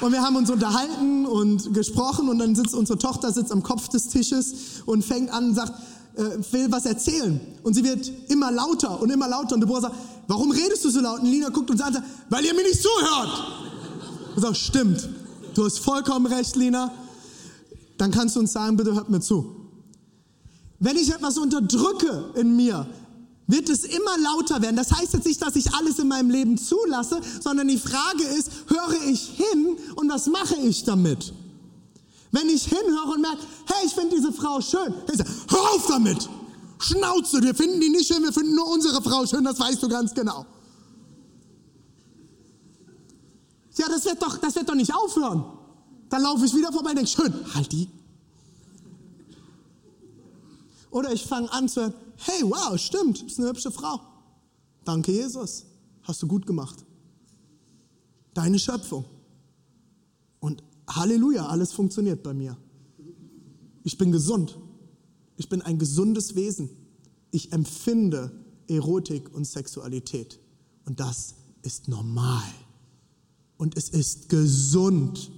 und 0.00 0.12
wir 0.12 0.22
haben 0.22 0.34
uns 0.36 0.48
unterhalten 0.48 1.26
und 1.26 1.74
gesprochen 1.74 2.30
und 2.30 2.38
dann 2.38 2.56
sitzt 2.56 2.74
unsere 2.74 2.98
Tochter 2.98 3.30
sitzt 3.30 3.52
am 3.52 3.62
Kopf 3.62 3.88
des 3.88 4.08
Tisches 4.08 4.54
und 4.86 5.04
fängt 5.04 5.30
an 5.30 5.50
und 5.50 5.54
sagt, 5.56 5.74
äh, 6.16 6.38
will 6.50 6.72
was 6.72 6.86
erzählen. 6.86 7.38
Und 7.62 7.74
sie 7.74 7.84
wird 7.84 8.10
immer 8.30 8.50
lauter 8.50 8.98
und 8.98 9.10
immer 9.10 9.28
lauter 9.28 9.56
und 9.56 9.60
Deborah 9.60 9.82
sagt, 9.82 9.96
warum 10.26 10.52
redest 10.52 10.86
du 10.86 10.88
so 10.88 11.00
laut? 11.00 11.20
Und 11.20 11.26
Lina 11.26 11.50
guckt 11.50 11.70
und 11.70 11.76
sagt, 11.76 12.00
weil 12.30 12.46
ihr 12.46 12.54
mir 12.54 12.62
nicht 12.62 12.80
zuhört. 12.80 13.44
Ich 14.36 14.40
sage, 14.40 14.54
stimmt. 14.54 15.06
Du 15.52 15.66
hast 15.66 15.80
vollkommen 15.80 16.24
recht, 16.24 16.56
Lina 16.56 16.90
dann 18.00 18.10
kannst 18.10 18.36
du 18.36 18.40
uns 18.40 18.52
sagen, 18.52 18.76
bitte 18.76 18.94
hört 18.94 19.10
mir 19.10 19.20
zu. 19.20 19.56
Wenn 20.78 20.96
ich 20.96 21.10
etwas 21.10 21.36
unterdrücke 21.36 22.32
in 22.34 22.56
mir, 22.56 22.86
wird 23.46 23.68
es 23.68 23.84
immer 23.84 24.16
lauter 24.18 24.62
werden. 24.62 24.76
Das 24.76 24.92
heißt 24.92 25.12
jetzt 25.12 25.26
nicht, 25.26 25.42
dass 25.42 25.56
ich 25.56 25.74
alles 25.74 25.98
in 25.98 26.08
meinem 26.08 26.30
Leben 26.30 26.56
zulasse, 26.56 27.20
sondern 27.42 27.68
die 27.68 27.78
Frage 27.78 28.22
ist, 28.38 28.50
höre 28.68 29.08
ich 29.08 29.20
hin 29.36 29.76
und 29.96 30.08
was 30.08 30.26
mache 30.28 30.56
ich 30.56 30.84
damit? 30.84 31.34
Wenn 32.32 32.48
ich 32.48 32.64
hinhöre 32.64 33.12
und 33.14 33.20
merke, 33.20 33.42
hey, 33.66 33.86
ich 33.86 33.92
finde 33.92 34.16
diese 34.16 34.32
Frau 34.32 34.60
schön, 34.60 34.94
ich 35.10 35.18
sage, 35.18 35.30
hör 35.50 35.60
auf 35.74 35.86
damit! 35.88 36.28
Schnauze, 36.78 37.42
wir 37.42 37.54
finden 37.54 37.78
die 37.80 37.90
nicht 37.90 38.06
schön, 38.06 38.22
wir 38.22 38.32
finden 38.32 38.54
nur 38.54 38.68
unsere 38.68 39.02
Frau 39.02 39.26
schön, 39.26 39.44
das 39.44 39.60
weißt 39.60 39.82
du 39.82 39.88
ganz 39.88 40.14
genau. 40.14 40.46
Ja, 43.76 43.86
das 43.88 44.04
wird 44.06 44.22
doch, 44.22 44.38
das 44.38 44.54
wird 44.54 44.68
doch 44.68 44.74
nicht 44.74 44.94
aufhören. 44.94 45.44
Dann 46.10 46.22
laufe 46.22 46.44
ich 46.44 46.54
wieder 46.54 46.72
vorbei 46.72 46.90
und 46.90 46.96
denke, 46.96 47.10
schön, 47.10 47.54
halt 47.54 47.72
die. 47.72 47.88
Oder 50.90 51.12
ich 51.12 51.24
fange 51.24 51.50
an 51.52 51.68
zu 51.68 51.82
hören, 51.82 51.94
hey, 52.16 52.42
wow, 52.42 52.78
stimmt, 52.78 53.22
ist 53.22 53.38
eine 53.38 53.48
hübsche 53.48 53.70
Frau. 53.70 54.00
Danke, 54.84 55.12
Jesus. 55.12 55.64
Hast 56.02 56.22
du 56.22 56.26
gut 56.26 56.46
gemacht. 56.46 56.84
Deine 58.34 58.58
Schöpfung. 58.58 59.04
Und 60.40 60.62
Halleluja, 60.88 61.46
alles 61.46 61.72
funktioniert 61.72 62.22
bei 62.22 62.34
mir. 62.34 62.56
Ich 63.84 63.96
bin 63.96 64.10
gesund. 64.10 64.58
Ich 65.36 65.48
bin 65.48 65.62
ein 65.62 65.78
gesundes 65.78 66.34
Wesen. 66.34 66.70
Ich 67.30 67.52
empfinde 67.52 68.32
Erotik 68.66 69.32
und 69.32 69.44
Sexualität. 69.44 70.40
Und 70.84 70.98
das 70.98 71.34
ist 71.62 71.86
normal. 71.86 72.42
Und 73.56 73.76
es 73.76 73.88
ist 73.90 74.28
gesund. 74.28 75.30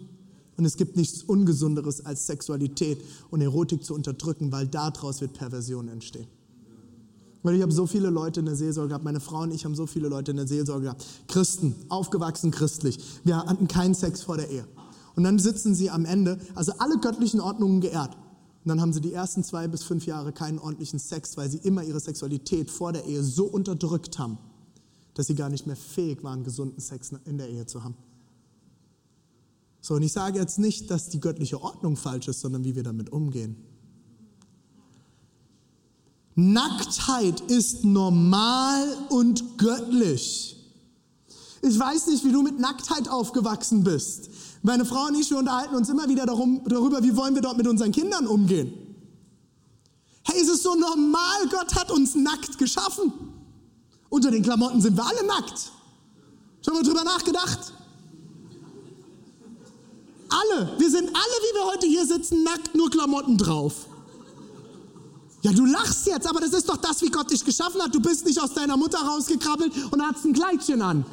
Und 0.56 0.64
es 0.64 0.76
gibt 0.76 0.97
nichts 0.97 1.23
Ungesunderes 1.23 2.04
als 2.04 2.26
Sexualität 2.26 3.02
und 3.30 3.40
Erotik 3.40 3.85
zu 3.85 3.94
unterdrücken, 3.94 4.52
weil 4.52 4.66
daraus 4.66 5.21
wird 5.21 5.32
Perversion 5.32 5.88
entstehen. 5.88 6.26
Weil 7.42 7.56
ich 7.56 7.62
habe 7.62 7.73
so 7.73 7.87
viele 7.87 8.11
Leute 8.11 8.40
in 8.40 8.47
der 8.47 8.54
Seelsorge 8.54 8.88
gehabt, 8.88 9.04
meine 9.04 9.21
Frau 9.21 9.42
und 9.42 9.52
ich 9.52 9.64
haben 9.64 9.75
so 9.75 9.87
viele 9.87 10.09
Leute 10.09 10.30
in 10.30 10.37
der 10.37 10.47
Seelsorge 10.47 10.85
gehabt. 10.85 11.04
Christen, 11.26 11.75
aufgewachsen 11.88 12.50
christlich. 12.50 12.99
Wir 13.25 13.38
hatten 13.38 13.66
keinen 13.66 13.94
Sex 13.94 14.23
vor 14.23 14.37
der 14.37 14.50
Ehe. 14.50 14.66
Und 15.16 15.25
dann 15.25 15.38
sitzen 15.38 15.75
sie 15.75 15.90
am 15.90 16.04
Ende, 16.04 16.38
also 16.54 16.73
alle 16.78 16.99
göttlichen 16.99 17.40
Ordnungen 17.40 17.80
geehrt. 17.80 18.16
Und 18.64 18.68
dann 18.68 18.80
haben 18.80 18.92
sie 18.92 19.00
die 19.00 19.12
ersten 19.12 19.42
zwei 19.42 19.66
bis 19.66 19.82
fünf 19.82 20.06
Jahre 20.06 20.32
keinen 20.32 20.61
ordentlichen 20.61 21.00
Sex, 21.00 21.37
weil 21.37 21.50
sie 21.50 21.59
immer 21.59 21.82
ihre 21.82 21.99
Sexualität 21.99 22.71
vor 22.71 22.92
der 22.92 23.04
Ehe 23.06 23.23
so 23.25 23.44
unterdrückt 23.44 24.21
haben, 24.21 24.38
dass 25.14 25.26
sie 25.26 25.35
gar 25.35 25.49
nicht 25.49 25.66
mehr 25.66 25.76
fähig 25.76 26.23
waren, 26.23 26.44
gesunden 26.44 26.80
Sex 26.80 27.11
in 27.25 27.38
der 27.38 27.49
Ehe 27.49 27.66
zu 27.66 27.82
haben. 27.82 27.97
So, 29.83 29.95
und 29.95 30.03
ich 30.03 30.12
sage 30.12 30.39
jetzt 30.39 30.61
nicht, 30.61 30.91
dass 30.93 31.09
die 31.09 31.19
göttliche 31.19 31.61
Ordnung 31.61 31.97
falsch 31.97 32.29
ist, 32.29 32.41
sondern 32.41 32.62
wie 32.62 32.77
wir 32.77 32.85
damit 32.85 33.11
umgehen. 33.11 33.57
Nacktheit 36.37 37.41
ist 37.43 37.85
normal 37.85 38.97
und 39.11 39.59
göttlich. 39.59 40.57
Ich 41.62 41.79
weiß 41.79 42.07
nicht, 42.07 42.25
wie 42.25 42.31
du 42.31 42.43
mit 42.43 42.61
Nacktheit 42.61 43.09
aufgewachsen 43.09 43.83
bist. 43.83 44.31
Meine 44.62 44.85
Frau 44.85 45.07
und 45.07 45.17
ich, 45.17 45.29
wir 45.31 45.39
unterhalten 45.39 45.75
uns 45.75 45.89
immer 45.89 46.09
wieder 46.09 46.27
darum, 46.27 46.62
darüber, 46.65 47.03
wie 47.03 47.17
wollen 47.17 47.35
wir 47.35 47.43
dort 47.43 47.57
mit 47.57 47.67
unseren 47.67 47.91
Kindern 47.91 48.29
umgehen. 48.29 48.73
Hey, 50.23 50.41
ist 50.41 50.49
es 50.49 50.62
so 50.62 50.77
normal? 50.77 51.49
Gott 51.51 51.75
hat 51.75 51.91
uns 51.91 52.15
nackt 52.15 52.57
geschaffen. 52.57 53.12
Unter 54.09 54.31
den 54.31 54.45
Klamotten 54.45 54.81
sind 54.81 54.97
wir 54.97 55.05
alle 55.05 55.27
nackt. 55.27 55.73
Schon 56.65 56.75
mal 56.75 56.85
drüber 56.85 57.03
nachgedacht? 57.03 57.73
Alle. 60.33 60.73
Wir 60.79 60.91
sind 60.91 61.09
alle, 61.09 61.15
wie 61.15 61.55
wir 61.55 61.65
heute 61.67 61.87
hier 61.87 62.07
sitzen, 62.07 62.43
nackt, 62.43 62.75
nur 62.75 62.91
Klamotten 62.91 63.37
drauf. 63.37 63.87
Ja, 65.43 65.53
du 65.53 65.67
lachst 65.67 66.07
jetzt, 66.07 66.27
aber 66.27 66.41
das 66.41 66.53
ist 66.53 66.69
doch 66.69 66.77
das, 66.77 67.03
wie 67.03 67.11
Gott 67.11 67.31
dich 67.31 67.45
geschaffen 67.45 67.83
hat. 67.83 67.95
Du 67.95 68.01
bist 68.01 68.25
nicht 68.25 68.41
aus 68.41 68.55
deiner 68.55 68.77
Mutter 68.77 68.99
rausgekrabbelt 68.99 69.73
und 69.91 70.01
hast 70.01 70.25
ein 70.25 70.33
Kleidchen 70.33 70.81
an. 70.81 71.05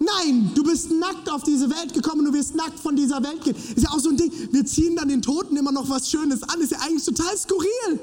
Nein, 0.00 0.52
du 0.54 0.62
bist 0.62 0.90
nackt 0.90 1.28
auf 1.30 1.42
diese 1.42 1.68
Welt 1.68 1.92
gekommen 1.92 2.24
du 2.24 2.32
wirst 2.32 2.54
nackt 2.54 2.78
von 2.78 2.96
dieser 2.96 3.22
Welt 3.22 3.42
gehen. 3.42 3.56
Ist 3.56 3.82
ja 3.82 3.90
auch 3.90 3.98
so 3.98 4.10
ein 4.10 4.16
Ding, 4.16 4.32
wir 4.52 4.64
ziehen 4.64 4.96
dann 4.96 5.08
den 5.08 5.22
Toten 5.22 5.56
immer 5.56 5.72
noch 5.72 5.88
was 5.90 6.08
Schönes 6.08 6.42
an. 6.44 6.60
Ist 6.60 6.72
ja 6.72 6.78
eigentlich 6.78 7.04
total 7.04 7.36
skurril. 7.36 8.00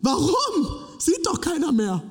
Warum? 0.00 0.68
Sieht 0.98 1.26
doch 1.26 1.40
keiner 1.40 1.72
mehr. 1.72 2.02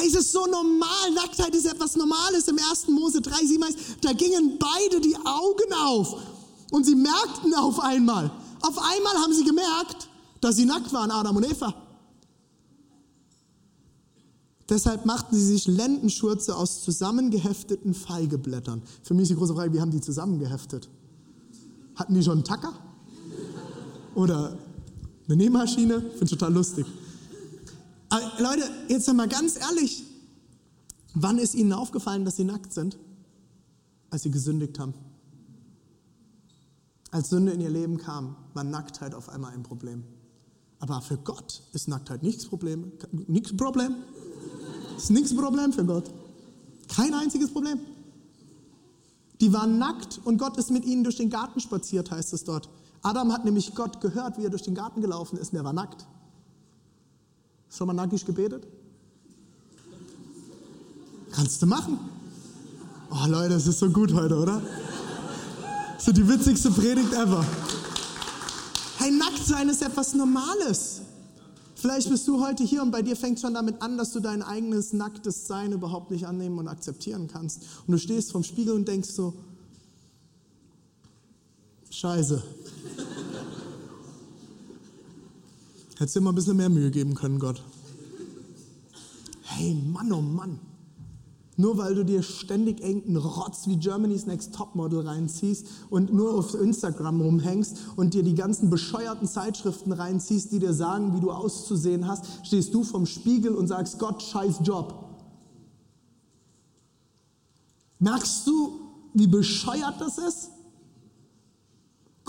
Hey, 0.00 0.08
es 0.08 0.14
ist 0.14 0.32
so 0.32 0.46
normal. 0.46 1.10
Nacktheit 1.14 1.54
ist 1.54 1.66
etwas 1.66 1.94
Normales. 1.94 2.48
Im 2.48 2.58
1. 2.58 2.88
Mose 2.88 3.20
3, 3.20 3.46
7 3.46 3.64
heißt, 3.64 3.78
da 4.00 4.12
gingen 4.12 4.58
beide 4.58 5.00
die 5.00 5.16
Augen 5.16 5.72
auf 5.74 6.16
und 6.70 6.86
sie 6.86 6.94
merkten 6.94 7.52
auf 7.54 7.78
einmal, 7.80 8.30
auf 8.62 8.78
einmal 8.78 9.14
haben 9.16 9.34
sie 9.34 9.44
gemerkt, 9.44 10.08
dass 10.40 10.56
sie 10.56 10.64
nackt 10.64 10.90
waren, 10.94 11.10
Adam 11.10 11.36
und 11.36 11.50
Eva. 11.50 11.74
Deshalb 14.70 15.04
machten 15.04 15.36
sie 15.36 15.44
sich 15.44 15.66
Lendenschurze 15.66 16.56
aus 16.56 16.82
zusammengehefteten 16.82 17.92
Feigeblättern. 17.92 18.82
Für 19.02 19.12
mich 19.14 19.24
ist 19.24 19.30
die 19.30 19.34
große 19.34 19.54
Frage, 19.54 19.74
wie 19.74 19.80
haben 19.80 19.90
die 19.90 20.00
zusammengeheftet? 20.00 20.88
Hatten 21.96 22.14
die 22.14 22.22
schon 22.22 22.34
einen 22.34 22.44
Tacker? 22.44 22.72
Oder 24.14 24.56
eine 25.26 25.36
Nähmaschine? 25.36 26.00
Finde 26.00 26.24
ich 26.24 26.30
total 26.30 26.54
lustig. 26.54 26.86
Aber 28.10 28.22
Leute, 28.38 28.68
jetzt 28.88 29.12
mal 29.12 29.28
ganz 29.28 29.56
ehrlich, 29.56 30.04
wann 31.14 31.38
ist 31.38 31.54
ihnen 31.54 31.72
aufgefallen, 31.72 32.24
dass 32.24 32.36
sie 32.36 32.44
nackt 32.44 32.72
sind? 32.72 32.98
Als 34.10 34.24
sie 34.24 34.30
gesündigt 34.30 34.78
haben. 34.78 34.94
Als 37.12 37.30
Sünde 37.30 37.52
in 37.52 37.60
ihr 37.60 37.70
Leben 37.70 37.98
kam, 37.98 38.36
war 38.54 38.64
Nacktheit 38.64 39.14
auf 39.14 39.28
einmal 39.28 39.52
ein 39.52 39.62
Problem. 39.62 40.04
Aber 40.80 41.00
für 41.00 41.18
Gott 41.18 41.62
ist 41.72 41.88
Nacktheit 41.88 42.22
nichts 42.22 42.46
Problem. 42.46 42.92
Nichts 43.26 43.56
Problem. 43.56 43.94
Ist 44.96 45.10
nichts 45.10 45.34
Problem 45.34 45.72
für 45.72 45.84
Gott. 45.84 46.10
Kein 46.88 47.14
einziges 47.14 47.52
Problem. 47.52 47.78
Die 49.40 49.52
waren 49.52 49.78
nackt 49.78 50.20
und 50.24 50.38
Gott 50.38 50.56
ist 50.56 50.70
mit 50.70 50.84
ihnen 50.84 51.04
durch 51.04 51.16
den 51.16 51.30
Garten 51.30 51.60
spaziert, 51.60 52.10
heißt 52.10 52.32
es 52.32 52.44
dort. 52.44 52.68
Adam 53.02 53.32
hat 53.32 53.44
nämlich 53.44 53.74
Gott 53.74 54.00
gehört, 54.00 54.36
wie 54.38 54.44
er 54.44 54.50
durch 54.50 54.62
den 54.62 54.74
Garten 54.74 55.00
gelaufen 55.00 55.38
ist 55.38 55.52
und 55.52 55.58
er 55.58 55.64
war 55.64 55.72
nackt. 55.72 56.06
Schon 57.70 57.86
mal 57.86 57.94
nackig 57.94 58.24
gebetet? 58.26 58.66
Kannst 61.30 61.62
du 61.62 61.66
machen. 61.66 61.98
Oh 63.10 63.26
Leute, 63.28 63.54
es 63.54 63.66
ist 63.66 63.78
so 63.78 63.88
gut 63.88 64.12
heute, 64.12 64.36
oder? 64.36 64.60
So 65.98 66.12
die 66.12 66.26
witzigste 66.28 66.70
Predigt 66.70 67.12
ever. 67.12 67.44
Hey, 68.98 69.10
nackt 69.10 69.44
sein 69.44 69.68
ist 69.68 69.82
etwas 69.82 70.14
Normales. 70.14 71.02
Vielleicht 71.74 72.10
bist 72.10 72.28
du 72.28 72.44
heute 72.44 72.62
hier 72.62 72.82
und 72.82 72.90
bei 72.90 73.00
dir 73.00 73.16
fängt 73.16 73.40
schon 73.40 73.54
damit 73.54 73.80
an, 73.80 73.96
dass 73.96 74.12
du 74.12 74.20
dein 74.20 74.42
eigenes 74.42 74.92
nacktes 74.92 75.46
Sein 75.46 75.72
überhaupt 75.72 76.10
nicht 76.10 76.26
annehmen 76.26 76.58
und 76.58 76.68
akzeptieren 76.68 77.26
kannst. 77.26 77.62
Und 77.86 77.92
du 77.92 77.98
stehst 77.98 78.32
vorm 78.32 78.44
Spiegel 78.44 78.74
und 78.74 78.86
denkst 78.86 79.08
so, 79.08 79.34
Scheiße. 81.90 82.42
Hättest 86.00 86.16
dir 86.16 86.22
mal 86.22 86.32
ein 86.32 86.34
bisschen 86.34 86.56
mehr 86.56 86.70
Mühe 86.70 86.90
geben 86.90 87.14
können, 87.14 87.38
Gott. 87.38 87.62
Hey, 89.42 89.74
Mann, 89.74 90.10
oh 90.12 90.22
Mann. 90.22 90.58
Nur 91.58 91.76
weil 91.76 91.94
du 91.94 92.06
dir 92.06 92.22
ständig 92.22 92.80
irgendeinen 92.80 93.18
Rotz 93.18 93.66
wie 93.66 93.76
Germany's 93.76 94.24
Next 94.24 94.54
Topmodel 94.54 95.06
reinziehst 95.06 95.66
und 95.90 96.10
nur 96.10 96.32
auf 96.38 96.54
Instagram 96.54 97.20
rumhängst 97.20 97.76
und 97.96 98.14
dir 98.14 98.22
die 98.22 98.34
ganzen 98.34 98.70
bescheuerten 98.70 99.28
Zeitschriften 99.28 99.92
reinziehst, 99.92 100.52
die 100.52 100.58
dir 100.58 100.72
sagen, 100.72 101.14
wie 101.14 101.20
du 101.20 101.32
auszusehen 101.32 102.08
hast, 102.08 102.24
stehst 102.46 102.72
du 102.72 102.82
vom 102.82 103.04
Spiegel 103.04 103.54
und 103.54 103.66
sagst, 103.66 103.98
Gott, 103.98 104.22
scheiß 104.22 104.60
Job. 104.64 105.04
Merkst 107.98 108.46
du, 108.46 108.72
wie 109.12 109.26
bescheuert 109.26 110.00
das 110.00 110.16
ist? 110.16 110.50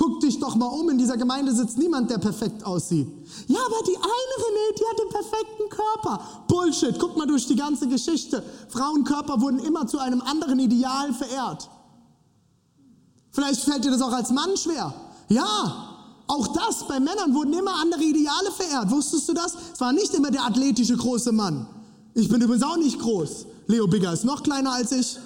Guck 0.01 0.19
dich 0.19 0.39
doch 0.39 0.55
mal 0.55 0.65
um, 0.65 0.89
in 0.89 0.97
dieser 0.97 1.15
Gemeinde 1.15 1.53
sitzt 1.53 1.77
niemand, 1.77 2.09
der 2.09 2.17
perfekt 2.17 2.65
aussieht. 2.65 3.07
Ja, 3.47 3.59
aber 3.63 3.85
die 3.85 3.95
eine 3.95 4.03
René, 4.03 4.75
die 4.75 4.83
hat 4.89 4.99
den 4.99 5.09
perfekten 5.09 5.69
Körper. 5.69 6.27
Bullshit, 6.47 6.97
guck 6.97 7.15
mal 7.15 7.27
durch 7.27 7.45
die 7.45 7.55
ganze 7.55 7.87
Geschichte. 7.87 8.43
Frauenkörper 8.69 9.39
wurden 9.39 9.59
immer 9.59 9.85
zu 9.85 9.99
einem 9.99 10.21
anderen 10.21 10.57
Ideal 10.57 11.13
verehrt. 11.13 11.69
Vielleicht 13.29 13.61
fällt 13.61 13.85
dir 13.85 13.91
das 13.91 14.01
auch 14.01 14.11
als 14.11 14.31
Mann 14.31 14.57
schwer. 14.57 14.91
Ja, 15.29 15.89
auch 16.25 16.47
das, 16.47 16.87
bei 16.87 16.99
Männern 16.99 17.35
wurden 17.35 17.53
immer 17.53 17.75
andere 17.79 18.01
Ideale 18.01 18.49
verehrt. 18.49 18.89
Wusstest 18.89 19.29
du 19.29 19.33
das? 19.33 19.55
Es 19.71 19.79
war 19.79 19.93
nicht 19.93 20.15
immer 20.15 20.31
der 20.31 20.43
athletische 20.43 20.97
große 20.97 21.31
Mann. 21.31 21.67
Ich 22.15 22.27
bin 22.27 22.41
übrigens 22.41 22.63
auch 22.63 22.77
nicht 22.77 22.97
groß. 22.97 23.45
Leo 23.67 23.85
Bigger 23.85 24.13
ist 24.13 24.25
noch 24.25 24.41
kleiner 24.41 24.71
als 24.71 24.93
ich. 24.93 25.19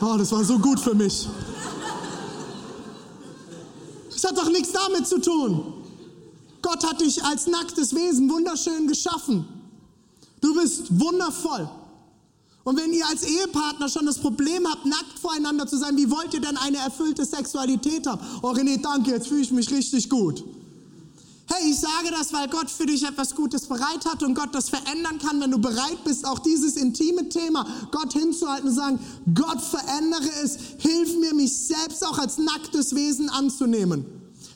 Oh, 0.00 0.16
das 0.18 0.32
war 0.32 0.42
so 0.42 0.58
gut 0.58 0.80
für 0.80 0.96
mich. 0.96 1.28
Das 4.16 4.24
hat 4.24 4.38
doch 4.38 4.48
nichts 4.48 4.72
damit 4.72 5.06
zu 5.06 5.20
tun. 5.20 5.74
Gott 6.62 6.82
hat 6.88 7.02
dich 7.02 7.22
als 7.22 7.46
nacktes 7.46 7.94
Wesen 7.94 8.30
wunderschön 8.30 8.88
geschaffen. 8.88 9.46
Du 10.40 10.54
bist 10.54 10.98
wundervoll. 10.98 11.68
Und 12.64 12.78
wenn 12.78 12.94
ihr 12.94 13.06
als 13.06 13.24
Ehepartner 13.24 13.90
schon 13.90 14.06
das 14.06 14.18
Problem 14.18 14.66
habt, 14.66 14.86
nackt 14.86 15.18
voreinander 15.20 15.66
zu 15.66 15.76
sein, 15.76 15.98
wie 15.98 16.10
wollt 16.10 16.32
ihr 16.32 16.40
denn 16.40 16.56
eine 16.56 16.78
erfüllte 16.78 17.26
Sexualität 17.26 18.06
haben? 18.06 18.20
Oh 18.42 18.52
René, 18.52 18.80
danke, 18.80 19.10
jetzt 19.10 19.28
fühle 19.28 19.42
ich 19.42 19.52
mich 19.52 19.70
richtig 19.70 20.08
gut. 20.08 20.42
Hey, 21.58 21.70
ich 21.70 21.78
sage 21.78 22.10
das, 22.10 22.32
weil 22.32 22.48
Gott 22.48 22.70
für 22.70 22.86
dich 22.86 23.04
etwas 23.04 23.34
Gutes 23.34 23.66
bereit 23.66 24.04
hat 24.06 24.22
und 24.22 24.34
Gott 24.34 24.54
das 24.54 24.68
verändern 24.68 25.18
kann, 25.18 25.40
wenn 25.40 25.50
du 25.50 25.58
bereit 25.58 26.02
bist, 26.04 26.26
auch 26.26 26.38
dieses 26.38 26.76
intime 26.76 27.28
Thema 27.28 27.66
Gott 27.92 28.12
hinzuhalten 28.12 28.68
und 28.68 28.74
sagen, 28.74 28.98
Gott 29.34 29.60
verändere 29.60 30.28
es, 30.42 30.56
hilf 30.78 31.16
mir, 31.18 31.34
mich 31.34 31.56
selbst 31.56 32.04
auch 32.06 32.18
als 32.18 32.38
nacktes 32.38 32.94
Wesen 32.94 33.28
anzunehmen. 33.30 34.04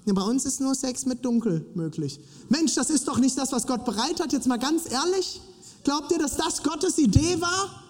Ja, 0.06 0.14
bei 0.14 0.22
uns 0.22 0.44
ist 0.44 0.60
nur 0.60 0.74
Sex 0.74 1.06
mit 1.06 1.24
Dunkel 1.24 1.66
möglich. 1.74 2.18
Mensch, 2.48 2.74
das 2.74 2.90
ist 2.90 3.06
doch 3.06 3.18
nicht 3.18 3.36
das, 3.38 3.52
was 3.52 3.66
Gott 3.66 3.84
bereit 3.84 4.20
hat, 4.20 4.32
jetzt 4.32 4.46
mal 4.46 4.58
ganz 4.58 4.90
ehrlich. 4.90 5.40
Glaubt 5.84 6.10
ihr, 6.12 6.18
dass 6.18 6.36
das 6.36 6.62
Gottes 6.62 6.98
Idee 6.98 7.40
war? 7.40 7.82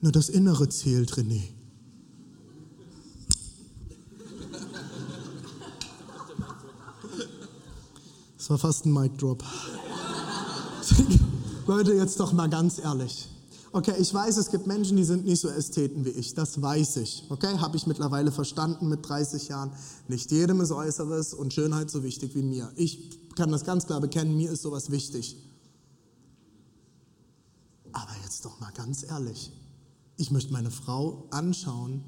Nur 0.00 0.12
das 0.12 0.28
Innere 0.28 0.68
zählt, 0.68 1.12
René. 1.12 1.59
War 8.50 8.58
fast 8.58 8.84
ein 8.84 8.92
Mic 8.92 9.16
Drop. 9.16 9.44
Leute, 11.68 11.94
jetzt 11.94 12.18
doch 12.18 12.32
mal 12.32 12.48
ganz 12.48 12.80
ehrlich. 12.80 13.28
Okay, 13.72 13.94
ich 14.00 14.12
weiß, 14.12 14.36
es 14.38 14.50
gibt 14.50 14.66
Menschen, 14.66 14.96
die 14.96 15.04
sind 15.04 15.24
nicht 15.24 15.40
so 15.40 15.48
Ästheten 15.48 16.04
wie 16.04 16.10
ich. 16.10 16.34
Das 16.34 16.60
weiß 16.60 16.96
ich. 16.96 17.24
Okay, 17.28 17.58
habe 17.58 17.76
ich 17.76 17.86
mittlerweile 17.86 18.32
verstanden 18.32 18.88
mit 18.88 19.08
30 19.08 19.46
Jahren. 19.46 19.70
Nicht 20.08 20.32
jedem 20.32 20.60
ist 20.60 20.72
Äußeres 20.72 21.32
und 21.32 21.54
Schönheit 21.54 21.90
so 21.90 22.02
wichtig 22.02 22.34
wie 22.34 22.42
mir. 22.42 22.72
Ich 22.74 23.20
kann 23.36 23.52
das 23.52 23.64
ganz 23.64 23.86
klar 23.86 24.00
bekennen, 24.00 24.36
mir 24.36 24.50
ist 24.50 24.62
sowas 24.62 24.90
wichtig. 24.90 25.36
Aber 27.92 28.10
jetzt 28.24 28.44
doch 28.44 28.58
mal 28.58 28.72
ganz 28.72 29.04
ehrlich. 29.04 29.52
Ich 30.16 30.32
möchte 30.32 30.52
meine 30.52 30.72
Frau 30.72 31.28
anschauen 31.30 32.02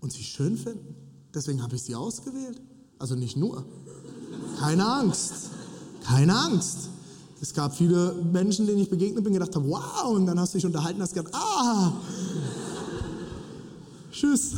und 0.00 0.10
sie 0.10 0.24
schön 0.24 0.56
finden. 0.56 0.94
Deswegen 1.34 1.62
habe 1.62 1.76
ich 1.76 1.82
sie 1.82 1.94
ausgewählt. 1.94 2.62
Also 2.98 3.14
nicht 3.14 3.36
nur. 3.36 3.66
Keine 4.58 4.86
Angst. 4.86 5.32
Keine 6.04 6.36
Angst. 6.36 6.88
Es 7.40 7.54
gab 7.54 7.76
viele 7.76 8.14
Menschen, 8.32 8.66
denen 8.66 8.80
ich 8.80 8.90
begegnet 8.90 9.22
bin, 9.22 9.32
gedacht 9.32 9.54
habe, 9.54 9.68
wow, 9.68 10.10
und 10.10 10.26
dann 10.26 10.40
hast 10.40 10.54
du 10.54 10.58
dich 10.58 10.66
unterhalten, 10.66 11.00
hast 11.00 11.14
gedacht, 11.14 11.32
ah, 11.34 11.92
tschüss. 14.10 14.52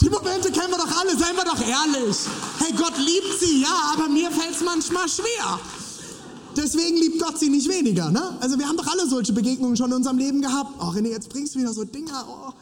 Die 0.00 0.10
Momente 0.10 0.50
kennen 0.50 0.70
wir 0.70 0.78
doch 0.78 1.00
alle, 1.00 1.16
seien 1.16 1.36
wir 1.36 1.44
doch 1.44 1.60
ehrlich. 1.60 2.16
Hey, 2.58 2.72
Gott 2.76 2.98
liebt 2.98 3.40
sie, 3.40 3.62
ja, 3.62 3.94
aber 3.94 4.08
mir 4.08 4.30
fällt 4.30 4.56
es 4.56 4.62
manchmal 4.62 5.08
schwer. 5.08 5.58
Deswegen 6.56 6.96
liebt 6.96 7.22
Gott 7.22 7.38
sie 7.38 7.48
nicht 7.48 7.68
weniger. 7.68 8.10
Ne? 8.10 8.22
Also 8.40 8.58
wir 8.58 8.66
haben 8.66 8.76
doch 8.76 8.86
alle 8.86 9.06
solche 9.08 9.32
Begegnungen 9.32 9.76
schon 9.76 9.90
in 9.90 9.96
unserem 9.96 10.18
Leben 10.18 10.42
gehabt. 10.42 10.72
Oh 10.80 10.88
René, 10.88 11.08
jetzt 11.08 11.28
bringst 11.28 11.54
du 11.54 11.60
wieder 11.60 11.72
so 11.72 11.84
Dinger. 11.84 12.26
Oh. 12.28 12.52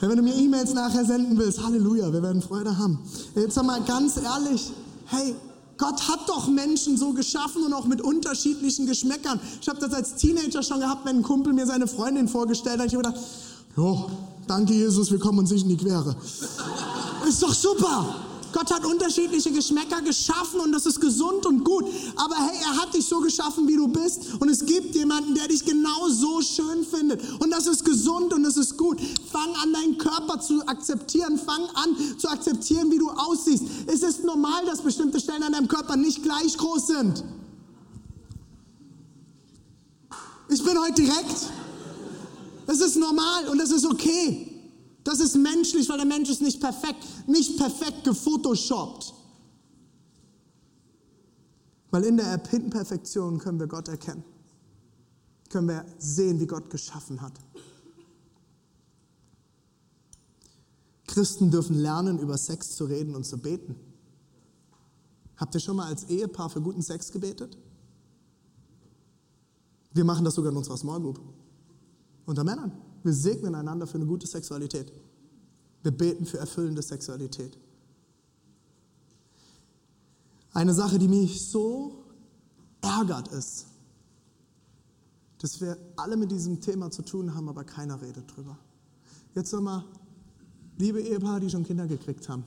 Wenn 0.00 0.16
du 0.16 0.22
mir 0.22 0.34
E-Mails 0.34 0.72
nachher 0.72 1.04
senden 1.04 1.36
willst, 1.36 1.62
Halleluja, 1.62 2.12
wir 2.12 2.22
werden 2.22 2.40
Freude 2.40 2.76
haben. 2.76 2.98
Jetzt 3.34 3.54
sag 3.54 3.66
mal 3.66 3.82
ganz 3.82 4.16
ehrlich, 4.16 4.72
hey, 5.06 5.34
Gott 5.76 6.08
hat 6.08 6.28
doch 6.28 6.48
Menschen 6.48 6.96
so 6.96 7.12
geschaffen 7.12 7.64
und 7.64 7.72
auch 7.72 7.86
mit 7.86 8.00
unterschiedlichen 8.00 8.86
Geschmäckern. 8.86 9.40
Ich 9.60 9.68
habe 9.68 9.78
das 9.78 9.92
als 9.92 10.14
Teenager 10.16 10.62
schon 10.62 10.80
gehabt, 10.80 11.06
wenn 11.06 11.16
ein 11.16 11.22
Kumpel 11.22 11.52
mir 11.52 11.66
seine 11.66 11.86
Freundin 11.86 12.28
vorgestellt 12.28 12.80
hat. 12.80 12.86
Ich 12.86 12.94
habe 12.94 13.04
gedacht, 13.04 13.20
jo, 13.76 14.10
danke 14.46 14.72
Jesus, 14.72 15.10
wir 15.10 15.18
kommen 15.18 15.38
uns 15.38 15.50
nicht 15.50 15.62
in 15.62 15.70
die 15.70 15.76
Quere. 15.76 16.16
Ist 17.26 17.42
doch 17.42 17.54
super. 17.54 18.29
Gott 18.52 18.72
hat 18.72 18.84
unterschiedliche 18.84 19.50
Geschmäcker 19.52 20.02
geschaffen 20.02 20.60
und 20.60 20.72
das 20.72 20.86
ist 20.86 21.00
gesund 21.00 21.46
und 21.46 21.64
gut. 21.64 21.84
Aber 22.16 22.36
hey, 22.36 22.58
er 22.64 22.82
hat 22.82 22.94
dich 22.94 23.06
so 23.06 23.20
geschaffen, 23.20 23.68
wie 23.68 23.76
du 23.76 23.88
bist. 23.88 24.34
Und 24.40 24.48
es 24.48 24.64
gibt 24.64 24.94
jemanden, 24.94 25.34
der 25.34 25.48
dich 25.48 25.64
genau 25.64 26.08
so 26.08 26.40
schön 26.42 26.84
findet. 26.84 27.22
Und 27.40 27.50
das 27.50 27.66
ist 27.66 27.84
gesund 27.84 28.32
und 28.32 28.42
das 28.42 28.56
ist 28.56 28.76
gut. 28.76 29.00
Fang 29.30 29.54
an, 29.62 29.72
deinen 29.72 29.98
Körper 29.98 30.40
zu 30.40 30.66
akzeptieren. 30.66 31.38
Fang 31.38 31.64
an 31.74 31.96
zu 32.18 32.28
akzeptieren, 32.28 32.90
wie 32.90 32.98
du 32.98 33.08
aussiehst. 33.10 33.64
Es 33.86 34.02
ist 34.02 34.24
normal, 34.24 34.64
dass 34.66 34.80
bestimmte 34.80 35.20
Stellen 35.20 35.42
an 35.42 35.52
deinem 35.52 35.68
Körper 35.68 35.96
nicht 35.96 36.22
gleich 36.22 36.56
groß 36.56 36.86
sind. 36.88 37.24
Ich 40.48 40.64
bin 40.64 40.78
heute 40.80 41.02
direkt. 41.02 41.46
Es 42.66 42.80
ist 42.80 42.96
normal 42.96 43.48
und 43.48 43.60
es 43.60 43.70
ist 43.70 43.86
okay. 43.86 44.49
Das 45.04 45.20
ist 45.20 45.36
menschlich, 45.36 45.88
weil 45.88 45.96
der 45.96 46.06
Mensch 46.06 46.28
ist 46.28 46.42
nicht 46.42 46.60
perfekt, 46.60 47.04
nicht 47.26 47.56
perfekt 47.56 48.04
gefotoshoppt. 48.04 49.14
Weil 51.90 52.04
in 52.04 52.16
der 52.16 52.40
Imperfektion 52.52 53.38
können 53.38 53.58
wir 53.58 53.66
Gott 53.66 53.88
erkennen. 53.88 54.22
Können 55.48 55.68
wir 55.68 55.84
sehen, 55.98 56.38
wie 56.38 56.46
Gott 56.46 56.70
geschaffen 56.70 57.20
hat. 57.20 57.32
Christen 61.06 61.50
dürfen 61.50 61.76
lernen, 61.76 62.20
über 62.20 62.38
Sex 62.38 62.76
zu 62.76 62.84
reden 62.84 63.16
und 63.16 63.24
zu 63.24 63.38
beten. 63.38 63.74
Habt 65.36 65.54
ihr 65.54 65.60
schon 65.60 65.76
mal 65.76 65.86
als 65.86 66.04
Ehepaar 66.04 66.50
für 66.50 66.60
guten 66.60 66.82
Sex 66.82 67.10
gebetet? 67.10 67.58
Wir 69.92 70.04
machen 70.04 70.24
das 70.24 70.34
sogar 70.34 70.52
in 70.52 70.58
unserer 70.58 70.76
Small 70.76 71.00
Group. 71.00 71.20
Unter 72.26 72.44
Männern. 72.44 72.72
Wir 73.02 73.12
segnen 73.12 73.54
einander 73.54 73.86
für 73.86 73.96
eine 73.96 74.06
gute 74.06 74.26
Sexualität. 74.26 74.92
Wir 75.82 75.92
beten 75.92 76.26
für 76.26 76.38
erfüllende 76.38 76.82
Sexualität. 76.82 77.56
Eine 80.52 80.74
Sache, 80.74 80.98
die 80.98 81.08
mich 81.08 81.46
so 81.46 82.04
ärgert, 82.80 83.28
ist, 83.28 83.66
dass 85.38 85.60
wir 85.60 85.78
alle 85.96 86.16
mit 86.16 86.30
diesem 86.30 86.60
Thema 86.60 86.90
zu 86.90 87.02
tun 87.02 87.34
haben, 87.34 87.48
aber 87.48 87.64
keiner 87.64 88.00
redet 88.02 88.36
drüber. 88.36 88.58
Jetzt 89.34 89.52
nochmal, 89.52 89.84
liebe 90.76 91.00
Ehepaare, 91.00 91.40
die 91.40 91.48
schon 91.48 91.64
Kinder 91.64 91.86
gekriegt 91.86 92.28
haben. 92.28 92.44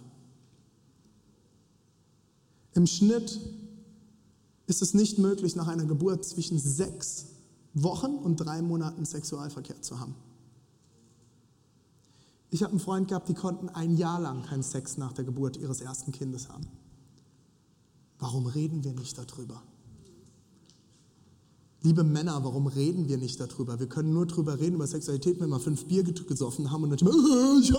Im 2.75 2.85
Schnitt 2.85 3.39
ist 4.67 4.81
es 4.81 4.93
nicht 4.93 5.17
möglich, 5.17 5.55
nach 5.55 5.67
einer 5.67 5.85
Geburt 5.85 6.25
zwischen 6.25 6.59
sechs 6.59 7.27
Wochen 7.73 8.15
und 8.15 8.37
drei 8.37 8.61
Monaten 8.61 9.05
Sexualverkehr 9.05 9.81
zu 9.81 9.99
haben. 9.99 10.15
Ich 12.53 12.61
habe 12.61 12.69
einen 12.69 12.79
Freund 12.79 13.07
gehabt, 13.07 13.27
die 13.29 13.33
konnten 13.33 13.69
ein 13.69 13.97
Jahr 13.97 14.19
lang 14.19 14.43
keinen 14.43 14.61
Sex 14.61 14.97
nach 14.97 15.11
der 15.11 15.25
Geburt 15.25 15.57
ihres 15.57 15.81
ersten 15.81 16.11
Kindes 16.11 16.49
haben. 16.49 16.67
Warum 18.19 18.45
reden 18.45 18.83
wir 18.83 18.93
nicht 18.93 19.17
darüber? 19.17 19.63
Liebe 21.81 22.03
Männer, 22.03 22.43
warum 22.43 22.67
reden 22.67 23.07
wir 23.07 23.17
nicht 23.17 23.39
darüber? 23.39 23.79
Wir 23.79 23.87
können 23.87 24.13
nur 24.13 24.27
darüber 24.27 24.59
reden, 24.59 24.75
über 24.75 24.85
Sexualität, 24.85 25.39
wenn 25.39 25.49
wir 25.49 25.59
fünf 25.59 25.85
Bier 25.85 26.03
gesoffen 26.03 26.69
haben 26.69 26.83
und 26.83 27.01
dann, 27.01 27.07
und 27.07 27.73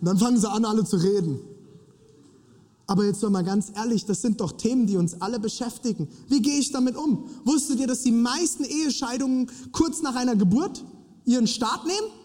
dann 0.00 0.16
fangen 0.16 0.38
sie 0.38 0.48
an, 0.48 0.64
alle 0.64 0.84
zu 0.84 0.98
reden. 0.98 1.40
Aber 2.86 3.06
jetzt 3.06 3.24
doch 3.24 3.30
mal 3.30 3.42
ganz 3.42 3.72
ehrlich, 3.74 4.06
das 4.06 4.22
sind 4.22 4.40
doch 4.40 4.52
Themen, 4.52 4.86
die 4.86 4.96
uns 4.96 5.20
alle 5.20 5.40
beschäftigen. 5.40 6.06
Wie 6.28 6.40
gehe 6.40 6.60
ich 6.60 6.70
damit 6.70 6.94
um? 6.94 7.28
Wusstet 7.44 7.80
ihr, 7.80 7.88
dass 7.88 8.02
die 8.02 8.12
meisten 8.12 8.62
Ehescheidungen 8.62 9.50
kurz 9.72 10.00
nach 10.00 10.14
einer 10.14 10.36
Geburt 10.36 10.84
ihren 11.24 11.48
Start 11.48 11.86
nehmen? 11.86 12.19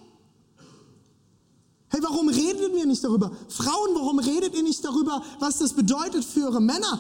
Hey, 1.96 2.04
warum 2.04 2.28
redet 2.28 2.76
ihr 2.76 2.86
nicht 2.86 3.02
darüber? 3.06 3.32
Frauen, 3.48 3.96
warum 3.96 4.20
redet 4.20 4.54
ihr 4.54 4.64
nicht 4.64 4.84
darüber, 4.84 5.24
was 5.40 5.60
das 5.60 5.72
bedeutet 5.72 6.26
für 6.26 6.42
eure 6.42 6.60
Männer? 6.60 7.00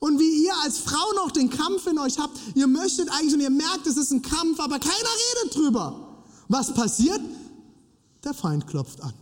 Und 0.00 0.18
wie 0.18 0.44
ihr 0.44 0.52
als 0.64 0.78
Frau 0.78 1.12
noch 1.14 1.30
den 1.30 1.48
Kampf 1.48 1.86
in 1.86 1.96
euch 1.96 2.18
habt, 2.18 2.36
ihr 2.56 2.66
möchtet 2.66 3.08
eigentlich 3.08 3.34
und 3.34 3.40
ihr 3.40 3.50
merkt, 3.50 3.86
es 3.86 3.96
ist 3.96 4.10
ein 4.10 4.22
Kampf, 4.22 4.58
aber 4.58 4.80
keiner 4.80 4.94
redet 5.44 5.54
drüber. 5.54 6.24
Was 6.48 6.74
passiert? 6.74 7.20
Der 8.24 8.34
Feind 8.34 8.66
klopft 8.66 9.00
an. 9.00 9.14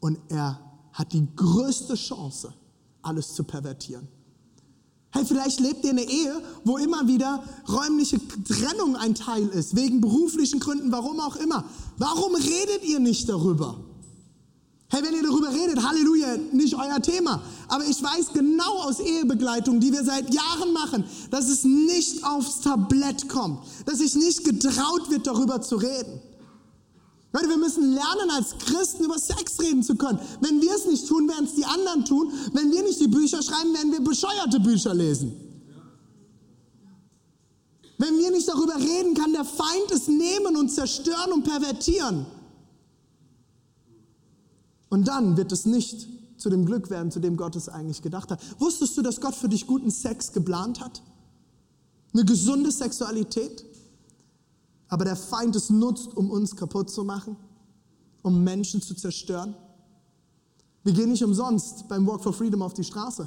Und 0.00 0.18
er 0.30 0.58
hat 0.94 1.12
die 1.12 1.28
größte 1.36 1.94
Chance, 1.94 2.54
alles 3.02 3.34
zu 3.34 3.44
pervertieren. 3.44 4.08
Hey, 5.12 5.26
vielleicht 5.26 5.60
lebt 5.60 5.84
ihr 5.84 5.90
eine 5.90 6.04
Ehe, 6.04 6.42
wo 6.64 6.78
immer 6.78 7.06
wieder 7.06 7.44
räumliche 7.68 8.18
Trennung 8.48 8.96
ein 8.96 9.14
Teil 9.14 9.46
ist, 9.48 9.76
wegen 9.76 10.00
beruflichen 10.00 10.58
Gründen, 10.58 10.90
warum 10.90 11.20
auch 11.20 11.36
immer. 11.36 11.64
Warum 11.98 12.34
redet 12.34 12.82
ihr 12.84 12.98
nicht 12.98 13.28
darüber? 13.28 13.76
Hey, 14.88 15.02
wenn 15.02 15.14
ihr 15.14 15.22
darüber 15.22 15.50
redet, 15.50 15.82
Halleluja, 15.82 16.36
nicht 16.52 16.74
euer 16.74 17.00
Thema. 17.00 17.42
Aber 17.68 17.84
ich 17.84 18.02
weiß 18.02 18.32
genau 18.32 18.82
aus 18.82 19.00
Ehebegleitung, 19.00 19.80
die 19.80 19.92
wir 19.92 20.04
seit 20.04 20.32
Jahren 20.32 20.72
machen, 20.72 21.04
dass 21.30 21.48
es 21.48 21.64
nicht 21.64 22.24
aufs 22.24 22.60
Tablett 22.60 23.28
kommt, 23.28 23.60
dass 23.84 23.98
sich 23.98 24.14
nicht 24.14 24.44
getraut 24.44 25.10
wird, 25.10 25.26
darüber 25.26 25.60
zu 25.60 25.76
reden. 25.76 26.20
Leute, 27.32 27.48
wir 27.48 27.56
müssen 27.56 27.94
lernen, 27.94 28.30
als 28.30 28.56
Christen 28.58 29.04
über 29.04 29.18
Sex 29.18 29.58
reden 29.60 29.82
zu 29.82 29.96
können. 29.96 30.18
Wenn 30.40 30.60
wir 30.60 30.74
es 30.74 30.86
nicht 30.86 31.08
tun, 31.08 31.28
werden 31.28 31.46
es 31.46 31.54
die 31.54 31.64
anderen 31.64 32.04
tun. 32.04 32.30
Wenn 32.52 32.70
wir 32.70 32.82
nicht 32.82 33.00
die 33.00 33.08
Bücher 33.08 33.42
schreiben, 33.42 33.72
werden 33.72 33.90
wir 33.90 34.02
bescheuerte 34.02 34.60
Bücher 34.60 34.92
lesen. 34.92 35.32
Wenn 37.96 38.18
wir 38.18 38.30
nicht 38.30 38.48
darüber 38.48 38.76
reden, 38.76 39.14
kann 39.14 39.32
der 39.32 39.44
Feind 39.44 39.90
es 39.92 40.08
nehmen 40.08 40.56
und 40.56 40.70
zerstören 40.70 41.32
und 41.32 41.44
pervertieren. 41.44 42.26
Und 44.90 45.08
dann 45.08 45.36
wird 45.38 45.52
es 45.52 45.64
nicht 45.64 46.08
zu 46.36 46.50
dem 46.50 46.66
Glück 46.66 46.90
werden, 46.90 47.10
zu 47.10 47.20
dem 47.20 47.38
Gott 47.38 47.56
es 47.56 47.68
eigentlich 47.68 48.02
gedacht 48.02 48.30
hat. 48.30 48.40
Wusstest 48.58 48.98
du, 48.98 49.02
dass 49.02 49.20
Gott 49.20 49.34
für 49.34 49.48
dich 49.48 49.66
guten 49.66 49.90
Sex 49.90 50.32
geplant 50.32 50.80
hat? 50.80 51.00
Eine 52.12 52.26
gesunde 52.26 52.70
Sexualität? 52.70 53.64
Aber 54.92 55.06
der 55.06 55.16
Feind 55.16 55.56
es 55.56 55.70
nutzt, 55.70 56.14
um 56.14 56.30
uns 56.30 56.54
kaputt 56.54 56.90
zu 56.90 57.02
machen, 57.02 57.38
um 58.20 58.44
Menschen 58.44 58.82
zu 58.82 58.94
zerstören. 58.94 59.54
Wir 60.84 60.92
gehen 60.92 61.08
nicht 61.08 61.24
umsonst 61.24 61.88
beim 61.88 62.06
Walk 62.06 62.22
for 62.22 62.34
Freedom 62.34 62.60
auf 62.60 62.74
die 62.74 62.84
Straße. 62.84 63.26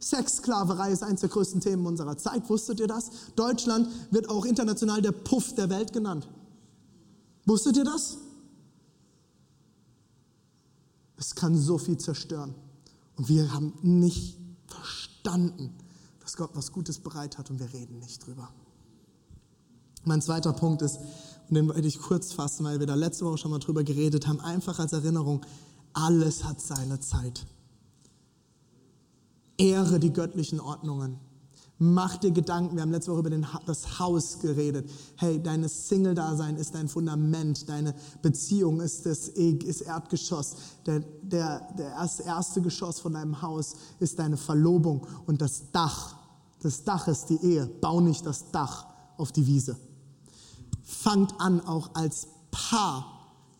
Sexsklaverei 0.00 0.90
ist 0.90 1.02
eines 1.02 1.20
der 1.20 1.28
größten 1.28 1.60
Themen 1.60 1.84
unserer 1.84 2.16
Zeit. 2.16 2.48
Wusstet 2.48 2.80
ihr 2.80 2.86
das? 2.86 3.10
Deutschland 3.36 3.86
wird 4.10 4.30
auch 4.30 4.46
international 4.46 5.02
der 5.02 5.12
Puff 5.12 5.54
der 5.54 5.68
Welt 5.68 5.92
genannt. 5.92 6.26
Wusstet 7.44 7.76
ihr 7.76 7.84
das? 7.84 8.16
Es 11.18 11.34
kann 11.34 11.54
so 11.54 11.76
viel 11.76 11.98
zerstören. 11.98 12.54
Und 13.16 13.28
wir 13.28 13.52
haben 13.52 13.74
nicht 13.82 14.38
verstanden, 14.66 15.74
dass 16.20 16.34
Gott 16.38 16.52
was 16.54 16.72
Gutes 16.72 16.98
bereit 16.98 17.36
hat 17.36 17.50
und 17.50 17.60
wir 17.60 17.74
reden 17.74 17.98
nicht 17.98 18.26
drüber. 18.26 18.48
Mein 20.08 20.22
zweiter 20.22 20.54
Punkt 20.54 20.80
ist, 20.80 20.98
und 21.48 21.54
den 21.54 21.68
wollte 21.68 21.86
ich 21.86 22.00
kurz 22.00 22.32
fassen, 22.32 22.64
weil 22.64 22.80
wir 22.80 22.86
da 22.86 22.94
letzte 22.94 23.26
Woche 23.26 23.36
schon 23.36 23.50
mal 23.50 23.58
drüber 23.58 23.84
geredet 23.84 24.26
haben, 24.26 24.40
einfach 24.40 24.78
als 24.78 24.94
Erinnerung, 24.94 25.44
alles 25.92 26.44
hat 26.44 26.62
seine 26.62 26.98
Zeit. 27.00 27.46
Ehre 29.58 30.00
die 30.00 30.12
göttlichen 30.12 30.60
Ordnungen. 30.60 31.18
Mach 31.78 32.16
dir 32.16 32.30
Gedanken, 32.30 32.76
wir 32.76 32.82
haben 32.82 32.90
letzte 32.90 33.12
Woche 33.12 33.20
über 33.20 33.30
den, 33.30 33.46
das 33.66 33.98
Haus 33.98 34.38
geredet. 34.40 34.88
Hey, 35.16 35.42
dein 35.42 35.68
Single-Dasein 35.68 36.56
ist 36.56 36.74
dein 36.74 36.88
Fundament, 36.88 37.68
deine 37.68 37.94
Beziehung 38.22 38.80
ist 38.80 39.04
das 39.04 39.28
ist 39.28 39.82
Erdgeschoss. 39.82 40.56
Der, 40.86 41.00
der, 41.22 41.68
der 41.76 41.90
erste, 41.90 42.22
erste 42.22 42.62
Geschoss 42.62 42.98
von 42.98 43.12
deinem 43.12 43.42
Haus 43.42 43.76
ist 44.00 44.18
deine 44.18 44.38
Verlobung 44.38 45.06
und 45.26 45.42
das 45.42 45.70
Dach. 45.70 46.16
Das 46.62 46.82
Dach 46.82 47.08
ist 47.08 47.26
die 47.26 47.44
Ehe. 47.44 47.66
Bau 47.66 48.00
nicht 48.00 48.24
das 48.24 48.50
Dach 48.50 48.86
auf 49.18 49.32
die 49.32 49.46
Wiese 49.46 49.76
fangt 50.88 51.38
an, 51.38 51.60
auch 51.60 51.90
als 51.94 52.28
Paar 52.50 53.04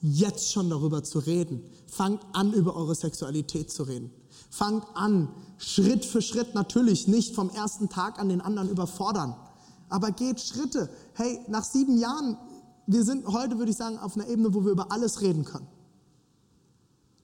jetzt 0.00 0.50
schon 0.50 0.70
darüber 0.70 1.04
zu 1.04 1.18
reden. 1.18 1.62
fangt 1.86 2.20
an, 2.32 2.52
über 2.52 2.74
eure 2.74 2.94
Sexualität 2.94 3.70
zu 3.70 3.82
reden. 3.82 4.10
Fangt 4.50 4.84
an, 4.94 5.28
Schritt 5.58 6.04
für 6.04 6.22
Schritt 6.22 6.54
natürlich 6.54 7.06
nicht 7.06 7.34
vom 7.34 7.50
ersten 7.50 7.88
Tag 7.88 8.18
an 8.18 8.28
den 8.28 8.40
anderen 8.40 8.68
überfordern. 8.70 9.34
Aber 9.88 10.10
geht 10.10 10.40
Schritte. 10.40 10.88
Hey, 11.14 11.40
nach 11.48 11.64
sieben 11.64 11.98
Jahren, 11.98 12.36
wir 12.86 13.04
sind 13.04 13.26
heute, 13.26 13.58
würde 13.58 13.72
ich 13.72 13.76
sagen, 13.76 13.98
auf 13.98 14.16
einer 14.16 14.28
Ebene, 14.28 14.54
wo 14.54 14.64
wir 14.64 14.72
über 14.72 14.90
alles 14.92 15.20
reden 15.20 15.44
können. 15.44 15.66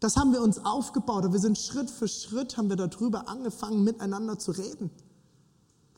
Das 0.00 0.16
haben 0.16 0.32
wir 0.32 0.42
uns 0.42 0.64
aufgebaut. 0.64 1.32
Wir 1.32 1.40
sind 1.40 1.56
Schritt 1.56 1.90
für 1.90 2.08
Schritt, 2.08 2.56
haben 2.58 2.68
wir 2.68 2.76
darüber 2.76 3.28
angefangen, 3.28 3.84
miteinander 3.84 4.38
zu 4.38 4.50
reden. 4.50 4.90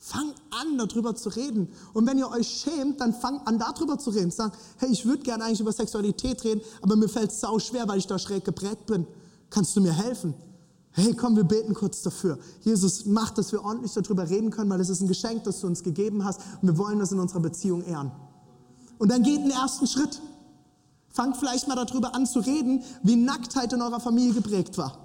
Fangt 0.07 0.37
an, 0.51 0.79
darüber 0.79 1.17
zu 1.17 1.31
reden. 1.31 1.67
Und 1.93 2.07
wenn 2.07 2.17
ihr 2.17 2.31
euch 2.31 2.47
schämt, 2.47 3.01
dann 3.01 3.13
fangt 3.13 3.45
an, 3.49 3.59
darüber 3.59 3.99
zu 3.99 4.11
reden. 4.11 4.31
Sagt, 4.31 4.57
hey, 4.77 4.89
ich 4.89 5.05
würde 5.05 5.25
gerne 5.25 5.43
eigentlich 5.43 5.59
über 5.59 5.73
Sexualität 5.73 6.45
reden, 6.45 6.61
aber 6.81 6.95
mir 6.95 7.09
fällt 7.09 7.33
es 7.33 7.41
sau 7.41 7.59
schwer, 7.59 7.89
weil 7.89 7.99
ich 7.99 8.07
da 8.07 8.17
schräg 8.17 8.45
geprägt 8.45 8.87
bin. 8.87 9.05
Kannst 9.51 9.75
du 9.75 9.81
mir 9.81 9.93
helfen? 9.93 10.35
Hey, 10.93 11.13
komm, 11.13 11.35
wir 11.35 11.43
beten 11.43 11.75
kurz 11.75 12.03
dafür. 12.03 12.39
Jesus, 12.61 13.05
mach, 13.07 13.31
dass 13.31 13.51
wir 13.51 13.65
ordentlich 13.65 13.95
darüber 13.95 14.31
reden 14.31 14.51
können, 14.51 14.71
weil 14.71 14.81
es 14.81 14.91
ist 14.91 15.01
ein 15.01 15.09
Geschenk, 15.09 15.43
das 15.43 15.61
du 15.61 15.67
uns 15.67 15.83
gegeben 15.83 16.25
hast. 16.25 16.41
Und 16.63 16.69
wir 16.69 16.79
wollen 16.79 17.01
das 17.01 17.11
in 17.11 17.19
unserer 17.19 17.41
Beziehung 17.41 17.83
ehren. 17.83 18.13
Und 18.99 19.11
dann 19.11 19.25
geht 19.25 19.41
einen 19.41 19.51
ersten 19.51 19.89
Schritt. 19.89 20.23
Fangt 21.09 21.37
vielleicht 21.37 21.67
mal 21.67 21.75
darüber 21.75 22.15
an 22.15 22.27
zu 22.27 22.39
reden, 22.39 22.85
wie 23.03 23.17
Nacktheit 23.17 23.73
in 23.73 23.83
eurer 23.83 23.99
Familie 23.99 24.35
geprägt 24.35 24.79
war. 24.79 24.99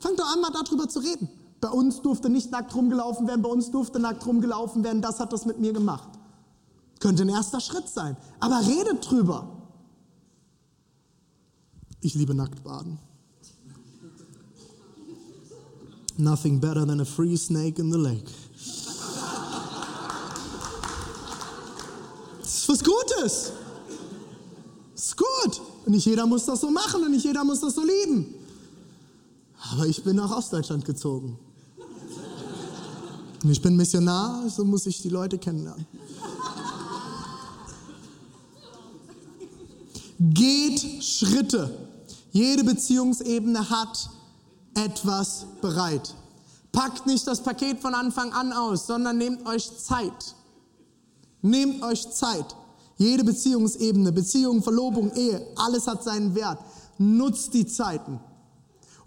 Fangt 0.00 0.18
doch 0.18 0.26
an, 0.26 0.40
mal 0.40 0.50
darüber 0.50 0.88
zu 0.88 0.98
reden. 0.98 1.28
Bei 1.60 1.70
uns 1.70 2.02
durfte 2.02 2.28
nicht 2.28 2.50
nackt 2.50 2.74
rumgelaufen 2.74 3.26
werden, 3.26 3.42
bei 3.42 3.48
uns 3.48 3.70
durfte 3.70 3.98
nackt 3.98 4.24
rumgelaufen 4.24 4.84
werden, 4.84 5.02
das 5.02 5.18
hat 5.18 5.32
das 5.32 5.44
mit 5.44 5.58
mir 5.58 5.72
gemacht. 5.72 6.08
Könnte 7.00 7.22
ein 7.22 7.28
erster 7.28 7.60
Schritt 7.60 7.88
sein. 7.88 8.16
Aber 8.40 8.60
redet 8.60 9.08
drüber. 9.08 9.48
Ich 12.00 12.14
liebe 12.14 12.34
Nacktbaden. 12.34 12.98
Nothing 16.16 16.60
better 16.60 16.84
than 16.86 17.00
a 17.00 17.04
free 17.04 17.36
snake 17.36 17.80
in 17.80 17.92
the 17.92 17.98
lake. 17.98 18.30
Das 22.40 22.54
ist 22.54 22.68
was 22.68 22.82
Gutes. 22.84 23.52
Das 24.94 25.04
ist 25.04 25.16
gut. 25.16 25.60
Und 25.86 25.92
nicht 25.92 26.06
jeder 26.06 26.26
muss 26.26 26.44
das 26.44 26.60
so 26.60 26.70
machen 26.70 27.02
und 27.04 27.12
nicht 27.12 27.24
jeder 27.24 27.44
muss 27.44 27.60
das 27.60 27.74
so 27.74 27.82
lieben. 27.84 28.34
Aber 29.72 29.86
ich 29.86 30.02
bin 30.02 30.16
nach 30.16 30.30
Ostdeutschland 30.36 30.84
gezogen. 30.84 31.38
Und 33.42 33.50
ich 33.50 33.62
bin 33.62 33.76
Missionar, 33.76 34.48
so 34.48 34.64
muss 34.64 34.86
ich 34.86 35.00
die 35.00 35.08
Leute 35.08 35.38
kennenlernen. 35.38 35.86
Geht 40.18 41.04
Schritte. 41.04 41.70
Jede 42.32 42.64
Beziehungsebene 42.64 43.70
hat 43.70 44.10
etwas 44.74 45.46
bereit. 45.60 46.14
Packt 46.72 47.06
nicht 47.06 47.26
das 47.26 47.42
Paket 47.42 47.80
von 47.80 47.94
Anfang 47.94 48.32
an 48.32 48.52
aus, 48.52 48.86
sondern 48.86 49.18
nehmt 49.18 49.46
euch 49.46 49.70
Zeit. 49.78 50.34
Nehmt 51.40 51.82
euch 51.82 52.10
Zeit. 52.10 52.56
Jede 52.96 53.22
Beziehungsebene, 53.22 54.10
Beziehung, 54.10 54.62
Verlobung, 54.62 55.12
Ehe, 55.14 55.46
alles 55.56 55.86
hat 55.86 56.02
seinen 56.02 56.34
Wert. 56.34 56.58
Nutzt 56.98 57.54
die 57.54 57.66
Zeiten 57.66 58.18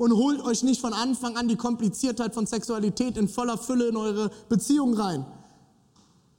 und 0.02 0.16
holt 0.16 0.42
euch 0.42 0.64
nicht 0.64 0.82
von 0.82 0.94
Anfang 0.94 1.38
an 1.38 1.48
die 1.48 1.56
Kompliziertheit 1.56 2.34
von 2.34 2.48
Sexualität 2.48 3.18
in 3.18 3.30
voller 3.30 3.56
Fülle 3.56 3.90
in 3.90 3.96
eure 3.96 4.32
Beziehung 4.50 4.96
rein. 4.96 5.28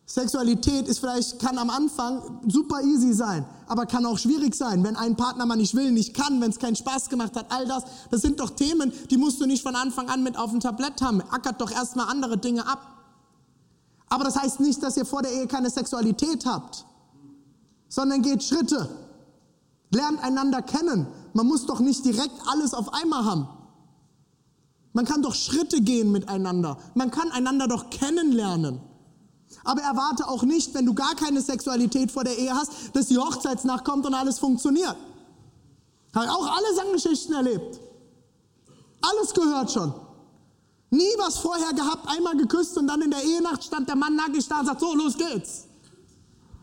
Sexualität 0.04 0.88
ist 0.88 0.98
vielleicht, 0.98 1.38
kann 1.38 1.56
am 1.58 1.70
Anfang 1.70 2.40
super 2.48 2.82
easy 2.82 3.12
sein, 3.12 3.46
aber 3.68 3.86
kann 3.86 4.04
auch 4.04 4.18
schwierig 4.18 4.56
sein, 4.56 4.82
wenn 4.82 4.96
ein 4.96 5.14
Partner 5.14 5.46
mal 5.46 5.54
nicht 5.54 5.76
will, 5.76 5.92
nicht 5.92 6.12
kann, 6.12 6.40
wenn 6.40 6.50
es 6.50 6.58
keinen 6.58 6.74
Spaß 6.74 7.08
gemacht 7.08 7.36
hat, 7.36 7.52
all 7.52 7.64
das. 7.68 7.84
Das 8.10 8.20
sind 8.20 8.40
doch 8.40 8.50
Themen, 8.50 8.92
die 9.12 9.16
musst 9.16 9.40
du 9.40 9.46
nicht 9.46 9.62
von 9.62 9.76
Anfang 9.76 10.08
an 10.08 10.24
mit 10.24 10.36
auf 10.36 10.50
dem 10.50 10.58
Tablett 10.58 11.00
haben. 11.00 11.22
Ackert 11.30 11.60
doch 11.60 11.70
erstmal 11.70 12.08
andere 12.08 12.38
Dinge 12.38 12.66
ab. 12.66 12.80
Aber 14.08 14.24
das 14.24 14.34
heißt 14.34 14.58
nicht, 14.58 14.82
dass 14.82 14.96
ihr 14.96 15.06
vor 15.06 15.22
der 15.22 15.30
Ehe 15.30 15.46
keine 15.46 15.70
Sexualität 15.70 16.46
habt, 16.46 16.84
sondern 17.88 18.22
geht 18.22 18.42
Schritte. 18.42 18.88
Lernt 19.92 20.20
einander 20.20 20.62
kennen. 20.62 21.06
Man 21.34 21.46
muss 21.46 21.66
doch 21.66 21.80
nicht 21.80 22.04
direkt 22.04 22.34
alles 22.46 22.74
auf 22.74 22.92
einmal 22.92 23.24
haben. 23.24 23.48
Man 24.92 25.04
kann 25.06 25.22
doch 25.22 25.34
Schritte 25.34 25.80
gehen 25.80 26.12
miteinander. 26.12 26.78
Man 26.94 27.10
kann 27.10 27.30
einander 27.30 27.66
doch 27.66 27.90
kennenlernen. 27.90 28.80
Aber 29.64 29.82
erwarte 29.82 30.28
auch 30.28 30.42
nicht, 30.42 30.74
wenn 30.74 30.86
du 30.86 30.94
gar 30.94 31.14
keine 31.14 31.40
Sexualität 31.40 32.10
vor 32.10 32.24
der 32.24 32.36
Ehe 32.36 32.54
hast, 32.54 32.72
dass 32.94 33.06
die 33.06 33.18
Hochzeitsnacht 33.18 33.84
kommt 33.84 34.06
und 34.06 34.14
alles 34.14 34.38
funktioniert. 34.38 34.96
Habe 36.14 36.30
auch 36.30 36.46
alle 36.46 36.74
Sanggeschichten 36.74 37.34
erlebt. 37.34 37.80
Alles 39.00 39.32
gehört 39.32 39.70
schon. 39.72 39.92
Nie 40.90 41.14
was 41.18 41.38
vorher 41.38 41.72
gehabt, 41.72 42.06
einmal 42.06 42.36
geküsst 42.36 42.76
und 42.76 42.86
dann 42.86 43.00
in 43.00 43.10
der 43.10 43.24
Ehenacht 43.24 43.64
stand 43.64 43.88
der 43.88 43.96
Mann 43.96 44.14
nackig 44.14 44.46
da 44.46 44.60
und 44.60 44.66
sagt, 44.66 44.80
so, 44.80 44.94
los 44.94 45.16
geht's. 45.16 45.64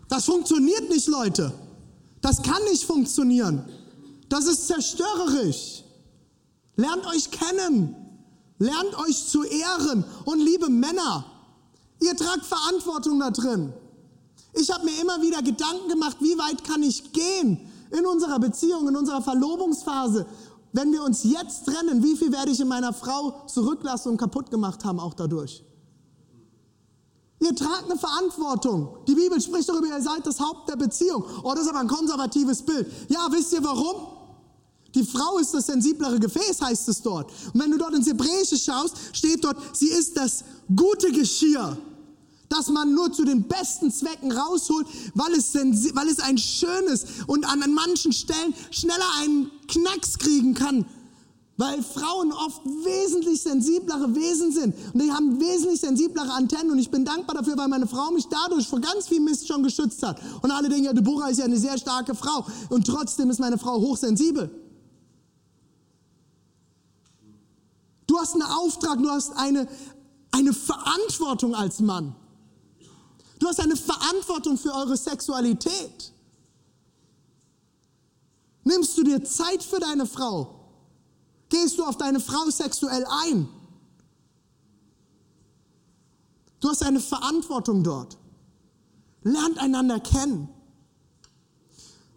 Das 0.08 0.26
funktioniert 0.26 0.90
nicht, 0.90 1.08
Leute. 1.08 1.52
Das 2.22 2.42
kann 2.42 2.62
nicht 2.70 2.84
funktionieren. 2.84 3.66
Das 4.30 4.46
ist 4.46 4.68
zerstörerisch. 4.68 5.84
Lernt 6.76 7.06
euch 7.08 7.30
kennen. 7.32 7.96
Lernt 8.60 8.98
euch 9.00 9.28
zu 9.28 9.44
ehren. 9.44 10.06
Und 10.26 10.40
liebe 10.40 10.70
Männer, 10.70 11.26
ihr 12.00 12.16
tragt 12.16 12.46
Verantwortung 12.46 13.20
da 13.20 13.32
drin. 13.32 13.74
Ich 14.54 14.72
habe 14.72 14.86
mir 14.86 15.02
immer 15.02 15.22
wieder 15.22 15.42
Gedanken 15.42 15.90
gemacht, 15.90 16.18
wie 16.20 16.38
weit 16.38 16.64
kann 16.64 16.84
ich 16.84 17.12
gehen 17.12 17.60
in 17.92 18.06
unserer 18.06 18.40
Beziehung, 18.40 18.88
in 18.88 18.96
unserer 18.96 19.22
Verlobungsphase. 19.22 20.26
Wenn 20.72 20.92
wir 20.92 21.04
uns 21.04 21.24
jetzt 21.24 21.66
trennen, 21.66 22.04
wie 22.04 22.16
viel 22.16 22.32
werde 22.32 22.52
ich 22.52 22.60
in 22.60 22.68
meiner 22.68 22.94
Frau 22.94 23.46
zurücklassen 23.48 24.10
und 24.10 24.18
kaputt 24.18 24.52
gemacht 24.52 24.86
haben 24.86 25.00
auch 25.00 25.16
dadurch? 25.16 25.64
Ihr 27.40 27.56
tragt 27.56 27.86
eine 27.90 27.98
Verantwortung. 27.98 28.98
Die 29.08 29.16
Bibel 29.16 29.40
spricht 29.40 29.70
darüber, 29.70 29.88
ihr 29.88 30.02
seid 30.02 30.26
das 30.28 30.40
Haupt 30.40 30.70
der 30.70 30.76
Beziehung. 30.76 31.24
Oh, 31.42 31.54
das 31.54 31.62
ist 31.62 31.70
aber 31.70 31.80
ein 31.80 31.88
konservatives 31.88 32.62
Bild. 32.62 32.88
Ja, 33.08 33.28
wisst 33.32 33.54
ihr 33.54 33.64
warum? 33.64 34.19
Die 34.96 35.04
Frau 35.04 35.38
ist 35.38 35.54
das 35.54 35.68
sensiblere 35.68 36.20
Gefäß, 36.20 36.62
heißt 36.62 36.90
es 36.90 37.02
dort. 37.02 37.32
Und 37.54 37.62
wenn 37.62 37.72
du 37.72 37.78
dort 37.78 37.94
ins 37.94 38.08
Hebräische 38.08 38.58
schaust, 38.58 38.96
steht 39.14 39.44
dort, 39.44 39.58
sie 39.76 39.90
ist 39.90 40.18
das 40.18 40.44
gute 40.76 41.12
Geschirr, 41.12 41.78
das 42.50 42.70
man 42.70 42.94
nur 42.94 43.12
zu 43.12 43.24
den 43.24 43.44
besten 43.44 43.92
Zwecken 43.92 44.32
rausholt, 44.32 44.88
weil 45.14 45.34
es, 45.34 45.54
weil 45.54 46.08
es 46.08 46.20
ein 46.20 46.38
schönes 46.38 47.06
und 47.28 47.46
an 47.46 47.60
manchen 47.74 48.12
Stellen 48.12 48.56
schneller 48.72 49.06
einen 49.22 49.52
Knacks 49.68 50.18
kriegen 50.18 50.56
kann, 50.56 50.86
weil 51.58 51.84
Frauen 51.84 52.32
oft 52.32 52.66
wesentlich 52.66 53.42
sensiblere 53.42 54.16
Wesen 54.16 54.52
sind. 54.52 54.74
Und 54.94 55.04
die 55.04 55.12
haben 55.12 55.40
wesentlich 55.40 55.82
sensiblere 55.82 56.32
Antennen. 56.32 56.72
Und 56.72 56.80
ich 56.80 56.90
bin 56.90 57.04
dankbar 57.04 57.36
dafür, 57.36 57.58
weil 57.58 57.68
meine 57.68 57.86
Frau 57.86 58.12
mich 58.12 58.28
dadurch 58.28 58.66
vor 58.68 58.80
ganz 58.80 59.10
viel 59.10 59.20
Mist 59.20 59.48
schon 59.48 59.62
geschützt 59.62 60.02
hat. 60.02 60.22
Und 60.42 60.52
alle 60.52 60.70
denken, 60.70 60.86
ja, 60.86 60.94
Deborah 60.94 61.28
ist 61.28 61.38
ja 61.38 61.46
eine 61.46 61.58
sehr 61.58 61.78
starke 61.78 62.16
Frau. 62.16 62.46
Und 62.70 62.88
trotzdem 62.88 63.30
ist 63.30 63.40
meine 63.40 63.58
Frau 63.58 63.80
hochsensibel. 63.80 64.50
Du 68.10 68.18
hast 68.18 68.34
einen 68.34 68.42
Auftrag, 68.42 68.98
du 68.98 69.08
hast 69.08 69.34
eine, 69.34 69.68
eine 70.32 70.52
Verantwortung 70.52 71.54
als 71.54 71.80
Mann. 71.80 72.16
Du 73.38 73.48
hast 73.48 73.60
eine 73.60 73.76
Verantwortung 73.76 74.58
für 74.58 74.74
eure 74.74 74.98
Sexualität. 74.98 76.12
Nimmst 78.64 78.98
du 78.98 79.04
dir 79.04 79.24
Zeit 79.24 79.62
für 79.62 79.80
deine 79.80 80.08
Frau? 80.08 80.56
Gehst 81.50 81.78
du 81.78 81.84
auf 81.86 81.98
deine 81.98 82.20
Frau 82.20 82.50
sexuell 82.50 83.06
ein? 83.24 83.48
Du 86.62 86.68
hast 86.68 86.82
eine 86.82 87.02
Verantwortung 87.02 87.84
dort. 87.84 88.18
Lernt 89.22 89.60
einander 89.60 90.00
kennen. 90.00 90.50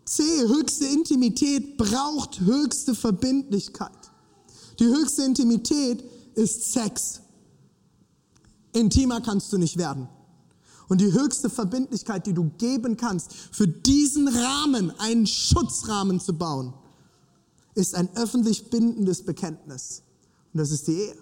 C, 0.06 0.22
höchste 0.48 0.86
Intimität 0.86 1.76
braucht 1.76 2.40
höchste 2.40 2.94
Verbindlichkeit. 2.94 4.01
Die 4.82 4.88
höchste 4.88 5.22
Intimität 5.22 6.02
ist 6.34 6.72
Sex. 6.72 7.20
Intimer 8.72 9.20
kannst 9.20 9.52
du 9.52 9.58
nicht 9.58 9.76
werden. 9.76 10.08
Und 10.88 11.00
die 11.00 11.12
höchste 11.12 11.48
Verbindlichkeit, 11.48 12.26
die 12.26 12.32
du 12.32 12.50
geben 12.58 12.96
kannst, 12.96 13.32
für 13.32 13.68
diesen 13.68 14.26
Rahmen 14.26 14.92
einen 14.98 15.28
Schutzrahmen 15.28 16.18
zu 16.18 16.32
bauen, 16.32 16.74
ist 17.76 17.94
ein 17.94 18.08
öffentlich 18.16 18.70
bindendes 18.70 19.24
Bekenntnis. 19.24 20.02
Und 20.52 20.58
das 20.58 20.72
ist 20.72 20.88
die 20.88 20.94
Ehe. 20.94 21.16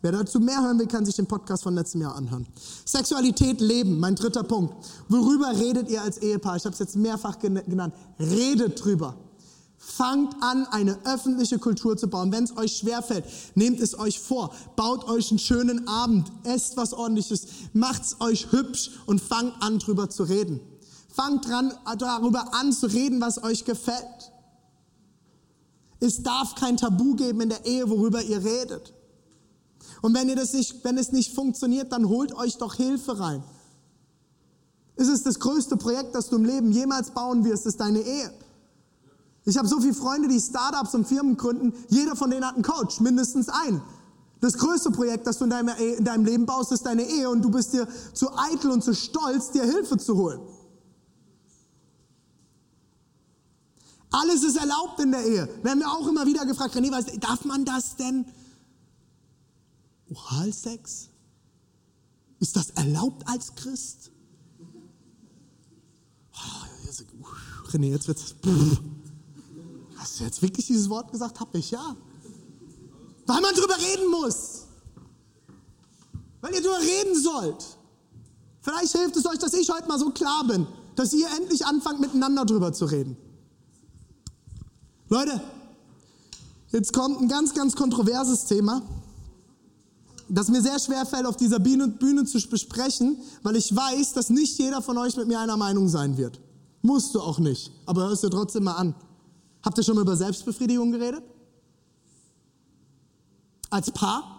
Wer 0.00 0.12
dazu 0.12 0.40
mehr 0.40 0.62
hören 0.62 0.78
will, 0.78 0.86
kann 0.86 1.04
sich 1.04 1.16
den 1.16 1.26
Podcast 1.26 1.62
von 1.62 1.74
letztem 1.74 2.00
Jahr 2.00 2.16
anhören. 2.16 2.46
Sexualität 2.86 3.60
leben, 3.60 4.00
mein 4.00 4.14
dritter 4.14 4.42
Punkt. 4.42 4.74
Worüber 5.10 5.54
redet 5.54 5.90
ihr 5.90 6.00
als 6.00 6.16
Ehepaar? 6.16 6.56
Ich 6.56 6.64
habe 6.64 6.72
es 6.72 6.78
jetzt 6.78 6.96
mehrfach 6.96 7.38
genannt. 7.38 7.94
Redet 8.18 8.82
drüber. 8.82 9.18
Fangt 9.84 10.36
an, 10.40 10.64
eine 10.66 10.96
öffentliche 11.04 11.58
Kultur 11.58 11.96
zu 11.96 12.06
bauen. 12.06 12.30
Wenn 12.30 12.44
es 12.44 12.56
euch 12.56 12.76
schwerfällt, 12.76 13.24
nehmt 13.56 13.80
es 13.80 13.98
euch 13.98 14.20
vor. 14.20 14.54
Baut 14.76 15.08
euch 15.08 15.30
einen 15.30 15.40
schönen 15.40 15.88
Abend. 15.88 16.30
Esst 16.44 16.76
was 16.76 16.94
ordentliches. 16.94 17.48
Macht 17.72 18.02
es 18.02 18.20
euch 18.20 18.52
hübsch 18.52 18.92
und 19.06 19.20
fangt 19.20 19.54
an, 19.60 19.80
drüber 19.80 20.08
zu 20.08 20.22
reden. 20.22 20.60
Fangt 21.12 21.48
dran, 21.48 21.74
darüber 21.98 22.54
an 22.54 22.72
zu 22.72 22.86
reden, 22.86 23.20
was 23.20 23.42
euch 23.42 23.64
gefällt. 23.64 24.30
Es 25.98 26.22
darf 26.22 26.54
kein 26.54 26.76
Tabu 26.76 27.16
geben 27.16 27.40
in 27.40 27.48
der 27.48 27.66
Ehe, 27.66 27.90
worüber 27.90 28.22
ihr 28.22 28.42
redet. 28.42 28.94
Und 30.00 30.14
wenn 30.14 30.28
ihr 30.28 30.36
das 30.36 30.52
nicht, 30.52 30.84
wenn 30.84 30.96
es 30.96 31.10
nicht 31.10 31.34
funktioniert, 31.34 31.90
dann 31.90 32.08
holt 32.08 32.32
euch 32.34 32.56
doch 32.56 32.74
Hilfe 32.74 33.18
rein. 33.18 33.42
Es 34.94 35.08
ist 35.08 35.26
das 35.26 35.40
größte 35.40 35.76
Projekt, 35.76 36.14
das 36.14 36.28
du 36.28 36.36
im 36.36 36.44
Leben 36.44 36.70
jemals 36.70 37.10
bauen 37.10 37.44
wirst, 37.44 37.66
ist 37.66 37.80
deine 37.80 38.00
Ehe. 38.00 38.32
Ich 39.44 39.56
habe 39.56 39.66
so 39.66 39.80
viele 39.80 39.94
Freunde, 39.94 40.28
die 40.28 40.40
Startups 40.40 40.94
und 40.94 41.06
Firmen 41.06 41.36
gründen. 41.36 41.74
Jeder 41.88 42.14
von 42.14 42.30
denen 42.30 42.46
hat 42.46 42.54
einen 42.54 42.62
Coach, 42.62 43.00
mindestens 43.00 43.48
einen. 43.48 43.82
Das 44.40 44.54
größte 44.54 44.90
Projekt, 44.90 45.26
das 45.26 45.38
du 45.38 45.44
in 45.44 45.50
deinem, 45.50 45.76
in 45.76 46.04
deinem 46.04 46.24
Leben 46.24 46.46
baust, 46.46 46.72
ist 46.72 46.84
deine 46.84 47.02
Ehe 47.08 47.28
und 47.30 47.42
du 47.42 47.50
bist 47.50 47.72
dir 47.72 47.86
zu 48.12 48.28
eitel 48.36 48.70
und 48.70 48.82
zu 48.82 48.94
stolz, 48.94 49.50
dir 49.50 49.64
Hilfe 49.64 49.98
zu 49.98 50.16
holen. 50.16 50.40
Alles 54.10 54.44
ist 54.44 54.56
erlaubt 54.56 55.00
in 55.00 55.10
der 55.10 55.24
Ehe. 55.24 55.48
Wir 55.62 55.70
haben 55.70 55.80
ja 55.80 55.88
auch 55.88 56.06
immer 56.06 56.26
wieder 56.26 56.44
gefragt, 56.44 56.74
René, 56.76 56.90
was, 56.92 57.06
darf 57.18 57.44
man 57.44 57.64
das 57.64 57.96
denn? 57.96 58.26
Oralsex? 60.12 61.08
Ist 62.40 62.56
das 62.56 62.70
erlaubt 62.70 63.26
als 63.26 63.54
Christ? 63.54 64.10
Oh, 66.34 67.70
René, 67.70 67.90
jetzt 67.90 68.08
wird's. 68.08 68.34
Hast 70.02 70.18
du 70.18 70.24
jetzt 70.24 70.42
wirklich 70.42 70.66
dieses 70.66 70.90
Wort 70.90 71.12
gesagt? 71.12 71.38
Hab 71.38 71.54
ich, 71.54 71.70
ja. 71.70 71.96
Weil 73.24 73.40
man 73.40 73.54
drüber 73.54 73.76
reden 73.76 74.10
muss. 74.10 74.62
Weil 76.40 76.54
ihr 76.54 76.60
drüber 76.60 76.80
reden 76.80 77.22
sollt. 77.22 77.64
Vielleicht 78.62 78.96
hilft 78.96 79.14
es 79.14 79.24
euch, 79.26 79.38
dass 79.38 79.54
ich 79.54 79.70
heute 79.70 79.86
mal 79.86 80.00
so 80.00 80.10
klar 80.10 80.44
bin, 80.44 80.66
dass 80.96 81.12
ihr 81.12 81.28
endlich 81.36 81.64
anfangt, 81.64 82.00
miteinander 82.00 82.44
drüber 82.44 82.72
zu 82.72 82.86
reden. 82.86 83.16
Leute, 85.08 85.40
jetzt 86.72 86.92
kommt 86.92 87.20
ein 87.20 87.28
ganz, 87.28 87.54
ganz 87.54 87.76
kontroverses 87.76 88.46
Thema, 88.46 88.82
das 90.28 90.48
mir 90.48 90.62
sehr 90.62 90.80
schwer 90.80 91.06
fällt, 91.06 91.26
auf 91.26 91.36
dieser 91.36 91.60
Bühne, 91.60 91.86
Bühne 91.86 92.24
zu 92.24 92.40
besprechen, 92.48 93.18
weil 93.44 93.54
ich 93.54 93.74
weiß, 93.74 94.14
dass 94.14 94.30
nicht 94.30 94.58
jeder 94.58 94.82
von 94.82 94.98
euch 94.98 95.16
mit 95.16 95.28
mir 95.28 95.38
einer 95.38 95.56
Meinung 95.56 95.88
sein 95.88 96.16
wird. 96.16 96.40
Musst 96.80 97.14
du 97.14 97.20
auch 97.20 97.38
nicht, 97.38 97.70
aber 97.86 98.08
hörst 98.08 98.24
dir 98.24 98.30
trotzdem 98.30 98.64
mal 98.64 98.74
an. 98.74 98.96
Habt 99.62 99.78
ihr 99.78 99.84
schon 99.84 99.94
mal 99.94 100.02
über 100.02 100.16
Selbstbefriedigung 100.16 100.90
geredet? 100.90 101.22
Als 103.70 103.90
Paar? 103.90 104.38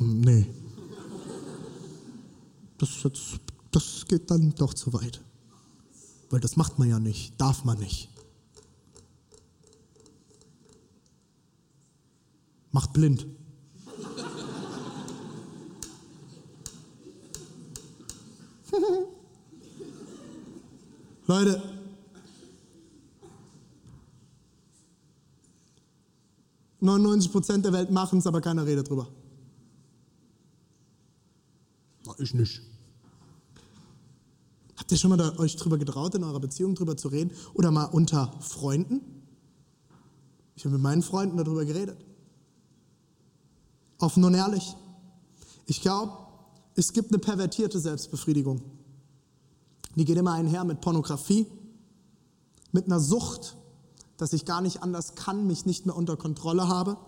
Nee. 0.00 0.46
Das, 2.78 3.02
jetzt, 3.02 3.40
das 3.72 4.04
geht 4.06 4.30
dann 4.30 4.54
doch 4.54 4.74
zu 4.74 4.92
weit. 4.92 5.20
Weil 6.30 6.40
das 6.40 6.56
macht 6.56 6.78
man 6.78 6.88
ja 6.88 7.00
nicht, 7.00 7.40
darf 7.40 7.64
man 7.64 7.78
nicht. 7.78 8.10
Macht 12.70 12.92
blind. 12.92 13.26
Leute, 21.26 21.77
Neunundneunzig 26.80 27.32
Prozent 27.32 27.64
der 27.64 27.72
Welt 27.72 27.90
machen 27.90 28.20
es, 28.20 28.26
aber 28.26 28.40
keiner 28.40 28.64
redet 28.64 28.88
drüber. 28.88 29.08
Na, 32.06 32.14
ich 32.18 32.34
nicht. 32.34 32.62
Habt 34.76 34.92
ihr 34.92 34.96
schon 34.96 35.10
mal 35.10 35.16
da, 35.16 35.36
euch 35.38 35.56
drüber 35.56 35.76
getraut, 35.76 36.14
in 36.14 36.24
eurer 36.24 36.40
Beziehung 36.40 36.74
drüber 36.74 36.96
zu 36.96 37.08
reden? 37.08 37.32
Oder 37.54 37.70
mal 37.70 37.84
unter 37.84 38.32
Freunden? 38.40 39.00
Ich 40.56 40.64
habe 40.64 40.74
mit 40.74 40.82
meinen 40.82 41.02
Freunden 41.02 41.36
darüber 41.36 41.64
geredet. 41.64 41.98
Offen 43.98 44.24
und 44.24 44.34
ehrlich. 44.34 44.76
Ich 45.66 45.82
glaube, 45.82 46.12
es 46.74 46.92
gibt 46.92 47.10
eine 47.10 47.18
pervertierte 47.18 47.80
Selbstbefriedigung. 47.80 48.62
Die 49.96 50.04
geht 50.04 50.16
immer 50.16 50.32
einher 50.32 50.64
mit 50.64 50.80
Pornografie, 50.80 51.46
mit 52.72 52.86
einer 52.86 53.00
Sucht, 53.00 53.57
dass 54.18 54.32
ich 54.34 54.44
gar 54.44 54.60
nicht 54.60 54.82
anders 54.82 55.14
kann, 55.14 55.46
mich 55.46 55.64
nicht 55.64 55.86
mehr 55.86 55.96
unter 55.96 56.16
Kontrolle 56.16 56.68
habe, 56.68 56.98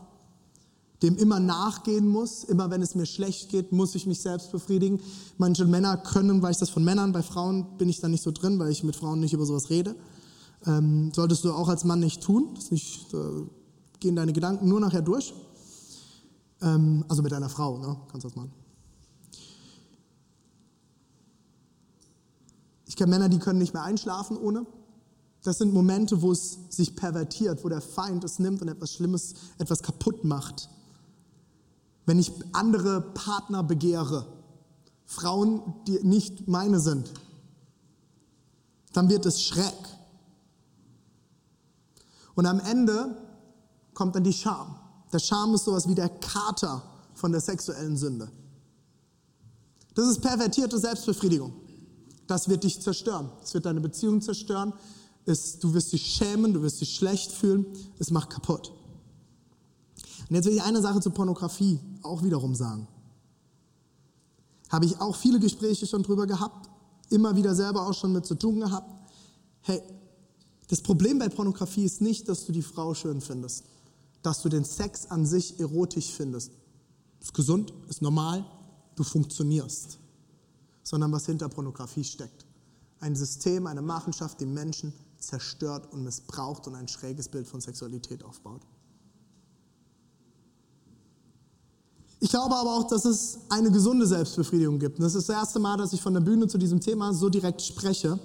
dem 1.02 1.16
immer 1.16 1.40
nachgehen 1.40 2.08
muss. 2.08 2.44
Immer 2.44 2.70
wenn 2.70 2.82
es 2.82 2.94
mir 2.94 3.04
schlecht 3.04 3.50
geht, 3.50 3.72
muss 3.72 3.94
ich 3.94 4.06
mich 4.06 4.20
selbst 4.20 4.52
befriedigen. 4.52 5.00
Manche 5.36 5.64
Männer 5.66 5.96
können, 5.96 6.40
weiß 6.40 6.58
das 6.58 6.70
von 6.70 6.84
Männern, 6.84 7.12
bei 7.12 7.22
Frauen 7.22 7.76
bin 7.76 7.88
ich 7.88 8.00
da 8.00 8.08
nicht 8.08 8.22
so 8.22 8.30
drin, 8.30 8.58
weil 8.58 8.70
ich 8.70 8.84
mit 8.84 8.96
Frauen 8.96 9.20
nicht 9.20 9.34
über 9.34 9.44
sowas 9.44 9.70
rede. 9.70 9.96
Ähm, 10.66 11.10
solltest 11.14 11.44
du 11.44 11.52
auch 11.52 11.68
als 11.68 11.84
Mann 11.84 12.00
nicht 12.00 12.22
tun. 12.22 12.50
Das 12.54 12.70
nicht, 12.70 13.12
äh, 13.12 13.18
gehen 13.98 14.14
deine 14.14 14.32
Gedanken 14.32 14.68
nur 14.68 14.80
nachher 14.80 15.02
durch. 15.02 15.34
Ähm, 16.62 17.04
also 17.08 17.22
mit 17.22 17.32
deiner 17.32 17.48
Frau, 17.48 17.78
ne? 17.78 17.96
kannst 18.08 18.24
du 18.24 18.28
das 18.28 18.36
machen. 18.36 18.52
Ich 22.86 22.96
kenne 22.96 23.10
Männer, 23.10 23.28
die 23.28 23.38
können 23.38 23.58
nicht 23.58 23.72
mehr 23.72 23.82
einschlafen 23.82 24.36
ohne. 24.36 24.66
Das 25.42 25.58
sind 25.58 25.72
Momente, 25.72 26.20
wo 26.20 26.32
es 26.32 26.58
sich 26.68 26.94
pervertiert, 26.94 27.64
wo 27.64 27.68
der 27.68 27.80
Feind 27.80 28.24
es 28.24 28.38
nimmt 28.38 28.60
und 28.60 28.68
etwas 28.68 28.92
Schlimmes, 28.92 29.34
etwas 29.58 29.82
kaputt 29.82 30.24
macht. 30.24 30.68
Wenn 32.04 32.18
ich 32.18 32.32
andere 32.52 33.00
Partner 33.00 33.62
begehre, 33.62 34.26
Frauen, 35.06 35.62
die 35.86 36.00
nicht 36.02 36.46
meine 36.46 36.78
sind, 36.78 37.10
dann 38.92 39.08
wird 39.08 39.26
es 39.26 39.42
Schreck. 39.42 39.74
Und 42.34 42.46
am 42.46 42.60
Ende 42.60 43.16
kommt 43.94 44.14
dann 44.14 44.24
die 44.24 44.32
Scham. 44.32 44.76
Der 45.12 45.18
Scham 45.18 45.54
ist 45.54 45.64
sowas 45.64 45.88
wie 45.88 45.94
der 45.94 46.08
Kater 46.08 46.82
von 47.14 47.32
der 47.32 47.40
sexuellen 47.40 47.96
Sünde. 47.96 48.30
Das 49.94 50.08
ist 50.08 50.20
pervertierte 50.20 50.78
Selbstbefriedigung. 50.78 51.52
Das 52.26 52.48
wird 52.48 52.62
dich 52.64 52.80
zerstören. 52.80 53.30
Es 53.42 53.52
wird 53.54 53.66
deine 53.66 53.80
Beziehung 53.80 54.22
zerstören. 54.22 54.72
Es, 55.30 55.58
du 55.58 55.72
wirst 55.72 55.92
dich 55.92 56.04
schämen, 56.04 56.52
du 56.52 56.62
wirst 56.62 56.80
dich 56.80 56.94
schlecht 56.94 57.32
fühlen. 57.32 57.64
Es 57.98 58.10
macht 58.10 58.30
kaputt. 58.30 58.72
Und 60.28 60.36
jetzt 60.36 60.44
will 60.44 60.54
ich 60.54 60.62
eine 60.62 60.82
Sache 60.82 61.00
zur 61.00 61.12
Pornografie 61.12 61.80
auch 62.02 62.22
wiederum 62.22 62.54
sagen. 62.54 62.86
Habe 64.68 64.84
ich 64.86 65.00
auch 65.00 65.16
viele 65.16 65.40
Gespräche 65.40 65.86
schon 65.86 66.02
drüber 66.02 66.26
gehabt, 66.26 66.70
immer 67.10 67.34
wieder 67.34 67.54
selber 67.54 67.88
auch 67.88 67.94
schon 67.94 68.12
mit 68.12 68.26
zu 68.26 68.36
tun 68.36 68.60
gehabt. 68.60 68.88
Hey, 69.62 69.82
das 70.68 70.80
Problem 70.80 71.18
bei 71.18 71.28
Pornografie 71.28 71.84
ist 71.84 72.00
nicht, 72.00 72.28
dass 72.28 72.46
du 72.46 72.52
die 72.52 72.62
Frau 72.62 72.94
schön 72.94 73.20
findest, 73.20 73.64
dass 74.22 74.42
du 74.42 74.48
den 74.48 74.64
Sex 74.64 75.10
an 75.10 75.26
sich 75.26 75.58
erotisch 75.58 76.12
findest. 76.12 76.52
Ist 77.20 77.34
gesund, 77.34 77.72
ist 77.88 78.02
normal, 78.02 78.46
du 78.94 79.02
funktionierst. 79.02 79.98
Sondern 80.84 81.10
was 81.10 81.26
hinter 81.26 81.48
Pornografie 81.48 82.04
steckt. 82.04 82.46
Ein 83.00 83.16
System, 83.16 83.66
eine 83.66 83.82
Machenschaft, 83.82 84.40
die 84.40 84.46
Menschen 84.46 84.92
zerstört 85.20 85.92
und 85.92 86.02
missbraucht 86.02 86.66
und 86.66 86.74
ein 86.74 86.88
schräges 86.88 87.28
Bild 87.28 87.46
von 87.46 87.60
Sexualität 87.60 88.24
aufbaut. 88.24 88.62
Ich 92.22 92.30
glaube 92.30 92.54
aber 92.54 92.76
auch, 92.76 92.86
dass 92.86 93.06
es 93.06 93.38
eine 93.48 93.70
gesunde 93.70 94.06
Selbstbefriedigung 94.06 94.78
gibt. 94.78 94.98
Und 94.98 95.04
das 95.04 95.14
ist 95.14 95.30
das 95.30 95.36
erste 95.36 95.58
Mal, 95.58 95.78
dass 95.78 95.94
ich 95.94 96.02
von 96.02 96.12
der 96.12 96.20
Bühne 96.20 96.48
zu 96.48 96.58
diesem 96.58 96.80
Thema 96.80 97.14
so 97.14 97.30
direkt 97.30 97.62
spreche. 97.62 98.18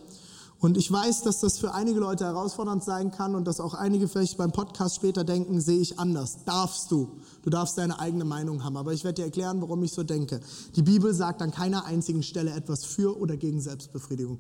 Und 0.60 0.78
ich 0.78 0.92
weiß, 0.92 1.24
dass 1.24 1.40
das 1.40 1.60
für 1.60 1.74
einige 1.74 2.00
Leute 2.00 2.26
herausfordernd 2.26 2.84
sein 2.84 3.12
kann 3.12 3.36
und 3.36 3.46
dass 3.46 3.62
auch 3.62 3.74
einige 3.74 4.08
vielleicht 4.08 4.38
beim 4.38 4.52
Podcast 4.52 4.96
später 4.96 5.24
denken, 5.24 5.62
sehe 5.62 5.80
ich 5.80 5.98
anders. 5.98 6.44
Darfst 6.44 6.92
du. 6.92 7.10
Du 7.44 7.50
darfst 7.50 7.78
deine 7.78 8.00
eigene 8.00 8.26
Meinung 8.26 8.64
haben. 8.64 8.76
Aber 8.76 8.92
ich 8.92 9.04
werde 9.04 9.16
dir 9.16 9.26
erklären, 9.26 9.62
warum 9.62 9.82
ich 9.84 9.94
so 9.94 10.04
denke. 10.04 10.42
Die 10.76 10.82
Bibel 10.82 11.14
sagt 11.14 11.42
an 11.42 11.52
keiner 11.52 11.86
einzigen 11.86 12.24
Stelle 12.24 12.52
etwas 12.52 12.84
für 12.84 13.18
oder 13.18 13.38
gegen 13.38 13.62
Selbstbefriedigung. 13.62 14.40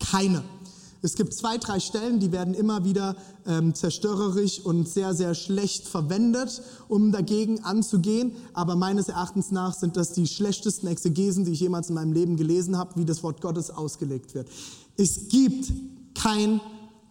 Keine. 0.00 0.42
Es 1.02 1.14
gibt 1.14 1.34
zwei, 1.34 1.58
drei 1.58 1.80
Stellen, 1.80 2.20
die 2.20 2.32
werden 2.32 2.54
immer 2.54 2.84
wieder 2.84 3.16
ähm, 3.46 3.74
zerstörerisch 3.74 4.60
und 4.60 4.88
sehr, 4.88 5.14
sehr 5.14 5.34
schlecht 5.34 5.86
verwendet, 5.86 6.62
um 6.88 7.12
dagegen 7.12 7.62
anzugehen. 7.64 8.32
Aber 8.54 8.76
meines 8.76 9.08
Erachtens 9.08 9.50
nach 9.50 9.74
sind 9.74 9.96
das 9.96 10.12
die 10.12 10.26
schlechtesten 10.26 10.86
Exegesen, 10.86 11.44
die 11.44 11.52
ich 11.52 11.60
jemals 11.60 11.88
in 11.88 11.94
meinem 11.94 12.12
Leben 12.12 12.36
gelesen 12.36 12.76
habe, 12.76 12.96
wie 12.96 13.04
das 13.04 13.22
Wort 13.22 13.40
Gottes 13.40 13.70
ausgelegt 13.70 14.34
wird. 14.34 14.48
Es 14.96 15.28
gibt 15.28 15.72
kein 16.14 16.60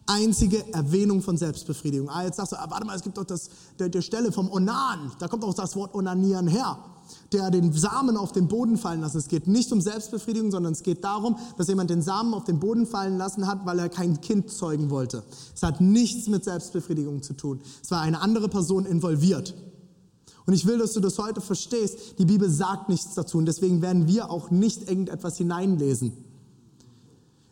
einzige 0.08 0.74
Erwähnung 0.74 1.22
von 1.22 1.38
Selbstbefriedigung. 1.38 2.10
Ah, 2.10 2.24
jetzt 2.24 2.38
sagst 2.38 2.52
du, 2.52 2.60
ah, 2.60 2.68
warte 2.70 2.86
mal, 2.86 2.96
es 2.96 3.02
gibt 3.02 3.18
doch 3.18 3.24
das, 3.24 3.50
der, 3.80 3.90
der 3.90 4.02
Stelle 4.02 4.32
vom 4.32 4.52
Onan, 4.52 5.12
da 5.20 5.28
kommt 5.28 5.44
auch 5.44 5.54
das 5.54 5.76
Wort 5.76 5.96
Onanieren 5.96 6.48
her 6.48 6.78
der 7.32 7.52
den 7.52 7.72
Samen 7.74 8.18
auf 8.18 8.32
den 8.32 8.48
Boden 8.48 8.78
fallen 8.78 9.02
lassen. 9.02 9.18
Es 9.18 9.28
geht 9.28 9.48
nicht 9.48 9.72
um 9.72 9.82
Selbstbefriedigung, 9.82 10.52
sondern 10.52 10.74
es 10.74 10.84
geht 10.84 11.04
darum, 11.04 11.38
dass 11.58 11.68
jemand 11.68 11.90
den 11.90 12.02
Samen 12.02 12.34
auf 12.34 12.44
den 12.44 12.60
Boden 12.60 12.86
fallen 12.86 13.18
lassen 13.18 13.48
hat, 13.48 13.66
weil 13.66 13.80
er 13.80 13.90
kein 13.90 14.22
Kind 14.22 14.52
zeugen 14.52 14.90
wollte. 14.90 15.24
Es 15.54 15.64
hat 15.64 15.82
nichts 15.82 16.28
mit 16.28 16.44
Selbstbefriedigung 16.44 17.22
zu 17.22 17.34
tun. 17.34 17.62
Es 17.84 17.92
war 17.92 18.02
eine 18.02 18.22
andere 18.22 18.50
Person 18.50 18.86
involviert. 18.86 19.54
Und 20.46 20.54
ich 20.54 20.66
will, 20.66 20.78
dass 20.78 20.94
du 20.94 21.00
das 21.00 21.18
heute 21.18 21.42
verstehst. 21.42 22.20
Die 22.20 22.26
Bibel 22.26 22.50
sagt 22.50 22.90
nichts 22.90 23.16
dazu 23.16 23.38
und 23.38 23.46
deswegen 23.46 23.82
werden 23.82 24.08
wir 24.08 24.30
auch 24.30 24.52
nicht 24.52 24.88
irgendetwas 24.88 25.38
hineinlesen. 25.38 26.14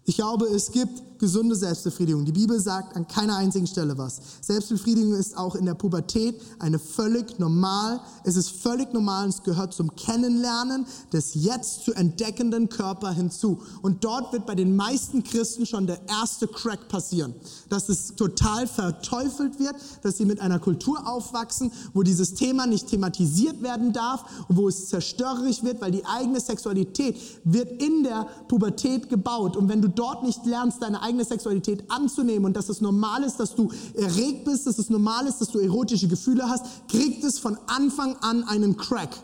Ich 0.06 0.16
glaube, 0.16 0.46
es 0.48 0.72
gibt 0.72 1.02
gesunde 1.24 1.56
Selbstbefriedigung. 1.56 2.26
Die 2.26 2.34
Bibel 2.34 2.60
sagt 2.60 2.98
an 2.98 3.08
keiner 3.08 3.38
einzigen 3.38 3.66
Stelle 3.66 3.98
was. 3.98 4.20
Selbstbefriedigung 4.42 5.14
ist 5.14 5.38
auch 5.38 5.56
in 5.56 5.66
der 5.66 5.74
Pubertät 5.74 6.36
eine 6.60 6.80
völlig 6.80 7.40
normal, 7.40 8.02
es 8.26 8.36
ist 8.36 8.50
völlig 8.50 8.92
normal 8.92 9.24
und 9.24 9.30
es 9.30 9.42
gehört 9.42 9.74
zum 9.74 9.96
Kennenlernen 9.96 10.86
des 11.14 11.34
jetzt 11.36 11.86
zu 11.86 11.94
entdeckenden 11.94 12.68
Körper 12.68 13.14
hinzu. 13.14 13.62
Und 13.82 14.04
dort 14.04 14.34
wird 14.34 14.46
bei 14.46 14.54
den 14.54 14.76
meisten 14.76 15.24
Christen 15.24 15.66
schon 15.66 15.88
der 15.88 16.02
erste 16.10 16.46
Crack 16.46 16.90
passieren, 16.90 17.34
dass 17.70 17.88
es 17.88 18.16
total 18.16 18.68
verteufelt 18.68 19.60
wird, 19.60 19.76
dass 20.02 20.18
sie 20.18 20.26
mit 20.26 20.42
einer 20.42 20.60
Kultur 20.60 21.08
aufwachsen, 21.08 21.72
wo 21.94 22.04
dieses 22.04 22.34
Thema 22.34 22.68
nicht 22.68 22.88
thematisiert 22.88 23.62
werden 23.62 23.94
darf 23.94 24.26
und 24.50 24.58
wo 24.58 24.68
es 24.68 24.90
zerstörerisch 24.90 25.64
wird, 25.64 25.80
weil 25.80 25.92
die 25.92 26.06
eigene 26.06 26.42
Sexualität 26.42 27.16
wird 27.46 27.82
in 27.82 28.04
der 28.04 28.28
Pubertät 28.50 29.08
gebaut. 29.08 29.56
Und 29.56 29.70
wenn 29.70 29.82
du 29.82 29.88
dort 29.88 30.24
nicht 30.24 30.46
lernst, 30.46 30.82
deine 30.82 31.02
eigene 31.02 31.13
Sexualität 31.22 31.90
anzunehmen 31.90 32.46
und 32.46 32.58
dass 32.58 32.70
es 32.70 32.82
normal 32.82 33.24
ist, 33.24 33.38
dass 33.38 33.56
du 33.56 33.72
erregt 33.96 34.46
bist, 34.46 34.66
dass 34.66 34.80
es 34.80 34.90
normal 34.90 35.28
ist, 35.28 35.40
dass 35.40 35.50
du 35.50 35.60
erotische 35.60 36.08
Gefühle 36.08 36.50
hast, 36.50 36.66
kriegt 36.88 37.24
es 37.24 37.40
von 37.40 37.58
Anfang 37.68 38.16
an 38.18 38.44
einen 38.44 38.76
Crack. 38.78 39.16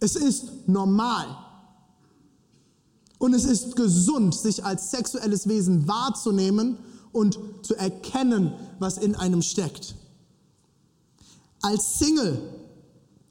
Es 0.00 0.16
ist 0.16 0.68
normal. 0.68 1.26
Und 3.18 3.34
es 3.34 3.44
ist 3.44 3.76
gesund, 3.76 4.34
sich 4.34 4.64
als 4.64 4.90
sexuelles 4.90 5.46
Wesen 5.46 5.86
wahrzunehmen 5.86 6.78
und 7.12 7.38
zu 7.62 7.74
erkennen, 7.74 8.54
was 8.78 8.96
in 8.96 9.14
einem 9.14 9.42
steckt. 9.42 9.94
Als 11.60 11.98
Single 11.98 12.40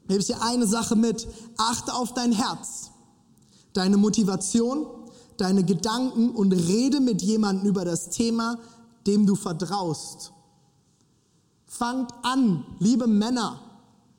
gebe 0.06 0.20
ich 0.20 0.26
dir 0.26 0.42
eine 0.42 0.66
Sache 0.66 0.94
mit. 0.96 1.26
Achte 1.56 1.94
auf 1.94 2.14
dein 2.14 2.32
Herz, 2.32 2.90
deine 3.72 3.96
Motivation, 3.96 4.86
deine 5.40 5.64
Gedanken 5.64 6.30
und 6.30 6.52
rede 6.52 7.00
mit 7.00 7.22
jemandem 7.22 7.68
über 7.68 7.84
das 7.84 8.10
Thema, 8.10 8.58
dem 9.06 9.26
du 9.26 9.34
vertraust. 9.34 10.32
Fangt 11.66 12.12
an, 12.22 12.64
liebe 12.78 13.06
Männer. 13.06 13.60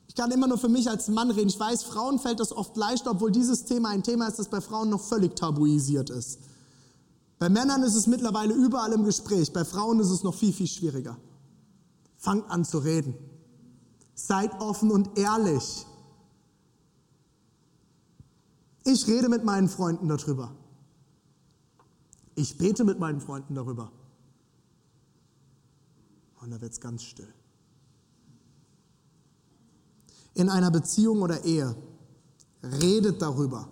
Ich 0.08 0.14
kann 0.14 0.30
immer 0.30 0.46
nur 0.46 0.58
für 0.58 0.68
mich 0.68 0.90
als 0.90 1.08
Mann 1.08 1.30
reden. 1.30 1.48
Ich 1.48 1.58
weiß, 1.58 1.84
Frauen 1.84 2.18
fällt 2.18 2.40
das 2.40 2.52
oft 2.52 2.76
leicht, 2.76 3.06
obwohl 3.06 3.30
dieses 3.30 3.64
Thema 3.64 3.90
ein 3.90 4.02
Thema 4.02 4.26
ist, 4.28 4.38
das 4.38 4.48
bei 4.48 4.60
Frauen 4.60 4.90
noch 4.90 5.00
völlig 5.00 5.36
tabuisiert 5.36 6.10
ist. 6.10 6.38
Bei 7.38 7.48
Männern 7.48 7.82
ist 7.82 7.94
es 7.94 8.06
mittlerweile 8.06 8.54
überall 8.54 8.92
im 8.92 9.04
Gespräch, 9.04 9.52
bei 9.52 9.64
Frauen 9.64 10.00
ist 10.00 10.10
es 10.10 10.22
noch 10.22 10.34
viel, 10.34 10.52
viel 10.52 10.66
schwieriger. 10.66 11.16
Fangt 12.16 12.50
an 12.50 12.64
zu 12.64 12.78
reden. 12.78 13.14
Seid 14.14 14.60
offen 14.60 14.90
und 14.90 15.18
ehrlich. 15.18 15.86
Ich 18.84 19.06
rede 19.06 19.28
mit 19.28 19.44
meinen 19.44 19.68
Freunden 19.68 20.08
darüber. 20.08 20.52
Ich 22.34 22.56
bete 22.56 22.84
mit 22.84 22.98
meinen 22.98 23.20
Freunden 23.20 23.54
darüber. 23.54 23.92
Und 26.40 26.50
da 26.50 26.60
wird 26.60 26.72
es 26.72 26.80
ganz 26.80 27.02
still. 27.02 27.32
In 30.34 30.48
einer 30.48 30.70
Beziehung 30.70 31.20
oder 31.22 31.44
Ehe, 31.44 31.76
redet 32.62 33.20
darüber. 33.20 33.68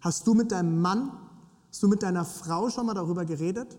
Hast 0.00 0.26
du 0.26 0.34
mit 0.34 0.52
deinem 0.52 0.80
Mann, 0.80 1.12
hast 1.68 1.82
du 1.82 1.88
mit 1.88 2.02
deiner 2.02 2.24
Frau 2.24 2.70
schon 2.70 2.86
mal 2.86 2.94
darüber 2.94 3.24
geredet? 3.24 3.76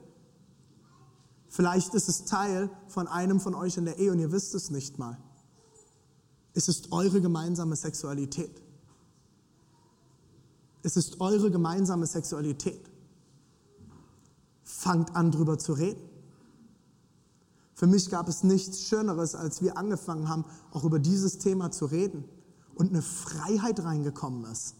Vielleicht 1.47 1.95
ist 1.95 2.09
es 2.09 2.25
Teil 2.25 2.69
von 2.87 3.07
einem 3.07 3.39
von 3.39 3.55
euch 3.55 3.77
in 3.77 3.85
der 3.85 3.97
Ehe 3.97 4.11
und 4.11 4.19
ihr 4.19 4.31
wisst 4.31 4.53
es 4.53 4.69
nicht 4.69 4.99
mal. 4.99 5.17
Es 6.53 6.67
ist 6.67 6.91
eure 6.91 7.21
gemeinsame 7.21 7.75
Sexualität. 7.75 8.61
Es 10.83 10.95
ist 10.97 11.19
eure 11.21 11.49
gemeinsame 11.49 12.05
Sexualität. 12.05 12.88
Fangt 14.71 15.15
an, 15.15 15.31
drüber 15.31 15.57
zu 15.57 15.73
reden. 15.73 15.99
Für 17.73 17.87
mich 17.87 18.11
gab 18.11 18.29
es 18.29 18.43
nichts 18.43 18.81
Schöneres, 18.81 19.33
als 19.33 19.63
wir 19.63 19.77
angefangen 19.77 20.29
haben, 20.29 20.45
auch 20.71 20.83
über 20.83 20.99
dieses 20.99 21.39
Thema 21.39 21.71
zu 21.71 21.87
reden 21.87 22.23
und 22.75 22.89
eine 22.89 23.01
Freiheit 23.01 23.83
reingekommen 23.83 24.49
ist. 24.51 24.75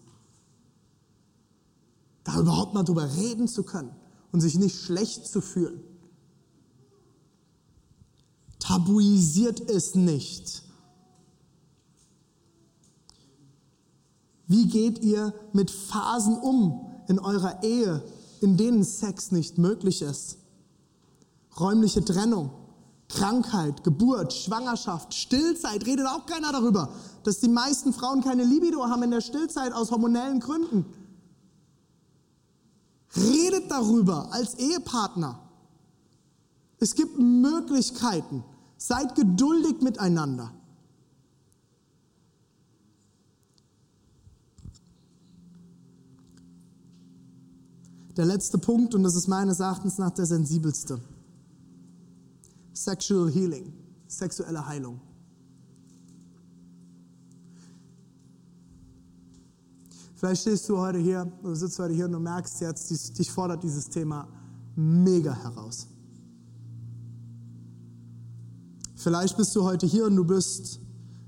Da 2.24 2.40
überhaupt 2.40 2.76
mal 2.76 2.84
drüber 2.84 3.16
reden 3.16 3.48
zu 3.48 3.64
können 3.64 3.96
und 4.32 4.42
sich 4.42 4.60
nicht 4.60 4.80
schlecht 4.80 5.26
zu 5.26 5.42
fühlen. 5.42 5.82
Tabuisiert 8.60 9.60
es 9.72 9.96
nicht. 9.96 10.64
Wie 14.46 14.68
geht 14.68 15.00
ihr 15.00 15.34
mit 15.52 15.72
Phasen 15.72 16.38
um 16.38 16.86
in 17.08 17.18
eurer 17.18 17.64
Ehe, 17.64 18.04
in 18.42 18.58
denen 18.58 18.84
Sex 18.84 19.32
nicht 19.32 19.58
möglich 19.58 20.02
ist? 20.02 20.38
Räumliche 21.60 22.04
Trennung, 22.04 22.52
Krankheit, 23.10 23.84
Geburt, 23.84 24.34
Schwangerschaft, 24.34 25.14
Stillzeit, 25.14 25.86
redet 25.86 26.06
auch 26.06 26.26
keiner 26.26 26.52
darüber, 26.52 26.94
dass 27.24 27.40
die 27.40 27.50
meisten 27.50 27.92
Frauen 27.92 28.24
keine 28.24 28.44
Libido 28.44 28.86
haben 28.86 29.04
in 29.04 29.12
der 29.12 29.22
Stillzeit 29.22 29.74
aus 29.74 29.92
hormonellen 29.92 30.40
Gründen. 30.40 30.86
Redet 33.16 33.72
darüber 33.72 34.32
als 34.32 34.54
Ehepartner. 34.56 35.40
Es 36.80 36.96
gibt 36.96 37.18
Möglichkeiten. 37.18 38.44
Seid 38.78 39.16
geduldig 39.16 39.82
miteinander. 39.82 40.54
Der 48.20 48.26
letzte 48.26 48.58
Punkt, 48.58 48.94
und 48.96 49.04
das 49.04 49.16
ist 49.16 49.30
meines 49.30 49.62
Erachtens 49.62 49.98
nach 49.98 50.12
der 50.12 50.26
sensibelste. 50.26 51.00
Sexual 52.74 53.32
Healing, 53.32 53.72
sexuelle 54.10 54.68
Heilung. 54.68 55.00
Vielleicht 60.16 60.42
stehst 60.42 60.68
du 60.68 60.78
heute 60.78 60.98
hier, 60.98 61.32
du 61.42 61.56
sitzt 61.56 61.80
heute 61.80 61.94
hier 61.94 62.08
und 62.08 62.12
du 62.12 62.20
merkst 62.20 62.60
jetzt, 62.60 62.90
dich 63.18 63.32
fordert 63.32 63.64
dieses 63.64 63.88
Thema 63.88 64.28
mega 64.76 65.34
heraus. 65.34 65.88
Vielleicht 68.96 69.38
bist 69.38 69.56
du 69.56 69.64
heute 69.64 69.88
hier 69.88 70.08
und 70.08 70.18
du 70.18 70.26
bist, 70.26 70.82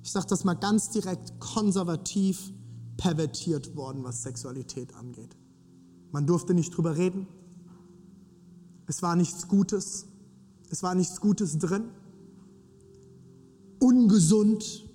ich 0.03 0.11
sage 0.11 0.27
das 0.27 0.43
mal 0.43 0.55
ganz 0.55 0.89
direkt, 0.89 1.39
konservativ 1.39 2.51
pervertiert 2.97 3.77
worden, 3.77 4.03
was 4.03 4.23
Sexualität 4.23 4.93
angeht. 4.93 5.37
Man 6.11 6.27
durfte 6.27 6.53
nicht 6.53 6.75
drüber 6.75 6.97
reden. 6.97 7.27
Es 8.87 9.01
war 9.01 9.15
nichts 9.15 9.47
Gutes. 9.47 10.05
Es 10.69 10.83
war 10.83 10.95
nichts 10.95 11.19
Gutes 11.21 11.57
drin. 11.57 11.85
Ungesund. 13.79 14.85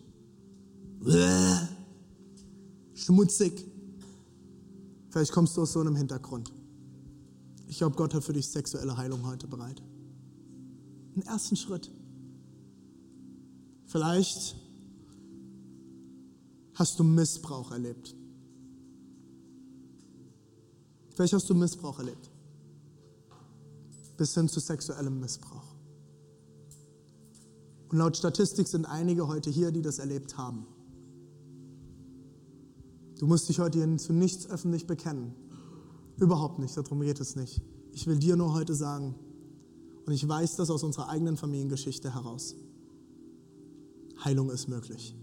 Schmutzig. 2.95 3.67
Vielleicht 5.11 5.33
kommst 5.33 5.57
du 5.57 5.63
aus 5.63 5.73
so 5.73 5.81
einem 5.81 5.97
Hintergrund. 5.97 6.53
Ich 7.69 7.79
glaube, 7.79 7.97
Gott 7.97 8.15
hat 8.15 8.23
für 8.23 8.33
dich 8.33 8.49
sexuelle 8.49 8.97
Heilung 8.97 9.27
heute 9.27 9.47
bereit. 9.47 9.83
Einen 11.15 11.23
ersten 11.27 11.57
Schritt. 11.57 11.91
Vielleicht 13.87 14.57
hast 16.75 16.99
du 16.99 17.05
Missbrauch 17.05 17.73
erlebt. 17.73 18.15
Vielleicht 21.17 21.33
hast 21.33 21.49
du 21.49 21.55
Missbrauch 21.55 21.99
erlebt. 21.99 22.31
Bis 24.19 24.35
hin 24.35 24.49
zu 24.49 24.61
sexuellem 24.61 25.19
Missbrauch. 25.19 25.75
Und 27.89 27.97
laut 27.97 28.19
Statistik 28.19 28.69
sind 28.69 28.85
einige 28.85 29.27
heute 29.27 29.49
hier, 29.49 29.71
die 29.71 29.81
das 29.81 29.99
erlebt 29.99 30.37
haben. 30.37 30.67
Du 33.19 33.27
musst 33.27 33.49
dich 33.49 33.61
heute 33.61 33.79
hier 33.83 33.97
zu 33.97 34.13
nichts 34.13 34.47
öffentlich 34.47 34.87
bekennen. 34.87 35.35
Überhaupt 36.19 36.59
nicht, 36.59 36.77
darum 36.77 37.01
geht 37.01 37.19
es 37.19 37.35
nicht. 37.35 37.63
Ich 37.93 38.07
will 38.07 38.19
dir 38.19 38.37
nur 38.37 38.53
heute 38.53 38.75
sagen, 38.75 39.15
und 40.05 40.13
ich 40.13 40.29
weiß 40.29 40.57
das 40.57 40.69
aus 40.69 40.83
unserer 40.83 41.09
eigenen 41.09 41.39
Familiengeschichte 41.39 42.13
heraus, 42.13 42.55
Heilung 44.23 44.51
ist 44.51 44.69
möglich. 44.69 45.17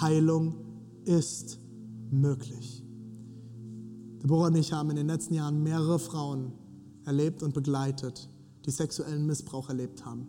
Heilung 0.00 0.54
ist 1.04 1.58
möglich. 2.12 2.83
Deborah 4.24 4.46
und 4.46 4.56
ich 4.56 4.72
haben 4.72 4.88
in 4.88 4.96
den 4.96 5.06
letzten 5.06 5.34
Jahren 5.34 5.62
mehrere 5.62 5.98
Frauen 5.98 6.50
erlebt 7.04 7.42
und 7.42 7.52
begleitet, 7.52 8.30
die 8.64 8.70
sexuellen 8.70 9.26
Missbrauch 9.26 9.68
erlebt 9.68 10.06
haben 10.06 10.28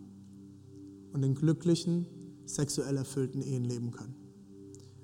und 1.14 1.22
in 1.22 1.34
glücklichen, 1.34 2.04
sexuell 2.44 2.98
erfüllten 2.98 3.40
Ehen 3.40 3.64
leben 3.64 3.92
können. 3.92 4.14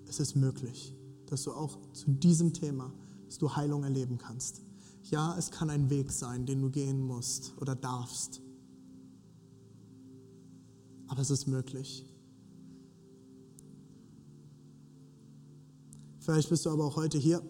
Es 0.07 0.21
ist 0.21 0.37
möglich, 0.37 0.95
dass 1.25 1.43
du 1.45 1.53
auch 1.53 1.79
zu 1.95 2.11
diesem 2.11 2.53
Thema, 2.53 2.93
dass 3.25 3.39
du 3.39 3.57
Heilung 3.57 3.83
erleben 3.83 4.19
kannst. 4.19 4.61
Ja, 5.05 5.39
es 5.39 5.51
kann 5.51 5.71
ein 5.71 5.89
Weg 5.89 6.13
sein, 6.13 6.45
den 6.45 6.61
du 6.61 6.69
gehen 6.69 7.01
musst 7.01 7.55
oder 7.63 7.75
darfst. 7.75 8.43
Aber 11.07 11.23
es 11.23 11.31
ist 11.31 11.47
möglich. 11.47 12.05
Vielleicht 16.19 16.51
bist 16.51 16.67
du 16.67 16.71
aber 16.71 16.85
auch 16.85 16.97
heute 16.97 17.17
hier 17.17 17.43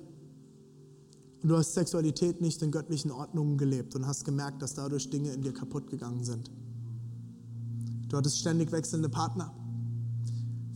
Und 1.43 1.49
du 1.49 1.57
hast 1.57 1.75
Sexualität 1.75 2.41
nicht 2.41 2.63
in 2.63 2.71
göttlichen 2.71 3.11
Ordnungen 3.11 3.59
gelebt 3.59 3.97
und 3.97 4.07
hast 4.07 4.25
gemerkt, 4.25 4.63
dass 4.63 4.75
dadurch 4.75 5.11
Dinge 5.11 5.33
in 5.33 5.43
dir 5.43 5.53
kaputt 5.53 5.91
gegangen 5.91 6.23
sind. 6.23 6.51
Du 8.09 8.17
hattest 8.17 8.39
ständig 8.39 8.71
wechselnde 8.71 9.09
Partner. 9.09 9.53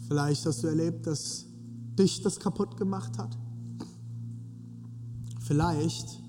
Vielleicht 0.08 0.44
hast 0.44 0.62
du 0.62 0.66
erlebt, 0.66 1.06
dass 1.06 1.46
dich 1.98 2.22
das 2.22 2.40
kaputt 2.40 2.76
gemacht 2.76 3.16
hat. 3.18 3.36
Vielleicht 5.40 6.20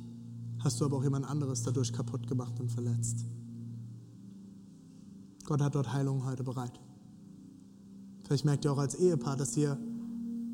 hast 0.59 0.79
du 0.79 0.85
aber 0.85 0.97
auch 0.97 1.03
jemand 1.03 1.25
anderes 1.25 1.63
dadurch 1.63 1.91
kaputt 1.91 2.27
gemacht 2.27 2.59
und 2.59 2.71
verletzt. 2.71 3.25
Gott 5.45 5.61
hat 5.61 5.73
dort 5.73 5.93
Heilung 5.93 6.25
heute 6.25 6.43
bereit. 6.43 6.79
Vielleicht 8.25 8.45
merkt 8.45 8.65
ihr 8.65 8.73
auch 8.73 8.77
als 8.77 8.95
Ehepaar, 8.95 9.37
dass 9.37 9.55
ihr 9.57 9.79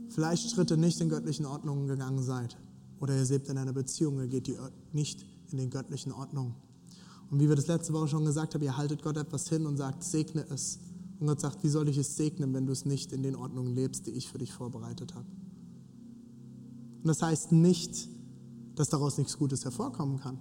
vielleicht 0.09 0.51
Schritte 0.51 0.77
nicht 0.77 1.01
in 1.01 1.09
göttlichen 1.09 1.45
Ordnungen 1.45 1.88
gegangen 1.88 2.21
seid. 2.21 2.55
Oder 3.00 3.18
ihr 3.18 3.26
lebt 3.26 3.50
in 3.50 3.58
einer 3.58 3.74
Beziehung, 3.74 4.20
ihr 4.20 4.28
geht 4.28 4.48
die 4.48 4.58
nicht 4.91 5.26
in 5.52 5.58
den 5.58 5.70
göttlichen 5.70 6.12
Ordnungen. 6.12 6.56
Und 7.30 7.39
wie 7.39 7.50
wir 7.50 7.56
das 7.56 7.68
letzte 7.68 7.94
Woche 7.94 8.08
schon 8.08 8.26
gesagt 8.26 8.54
haben, 8.54 8.64
ihr 8.64 8.78
haltet 8.78 9.02
Gott 9.02 9.18
etwas 9.18 9.50
hin 9.50 9.66
und 9.66 9.78
sagt, 9.78 10.04
segne 10.04 10.46
es. 10.50 10.80
Und 11.20 11.28
Gott 11.28 11.39
sagt, 11.41 11.64
wie 11.64 11.70
soll 11.70 11.88
ich 11.89 11.98
es 11.98 12.16
segnen, 12.16 12.54
wenn 12.54 12.66
du 12.66 12.72
es 12.72 12.86
nicht 12.86 13.12
in 13.12 13.24
den 13.24 13.36
Ordnungen 13.36 13.74
lebst, 13.74 14.08
die 14.08 14.12
ich 14.12 14.28
für 14.28 14.38
dich 14.38 14.54
vorbereitet 14.54 15.16
habe? 15.16 15.26
Und 17.02 17.08
das 17.08 17.22
heißt 17.22 17.52
nicht, 17.52 18.08
dass 18.76 18.89
daraus 18.89 19.18
nichts 19.18 19.38
Gutes 19.38 19.66
hervorkommen 19.66 20.20
kann. 20.20 20.39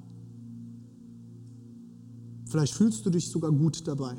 Vielleicht 2.47 2.75
fühlst 2.75 3.05
du 3.07 3.11
dich 3.11 3.31
sogar 3.31 3.51
gut 3.51 3.87
dabei. 3.87 4.17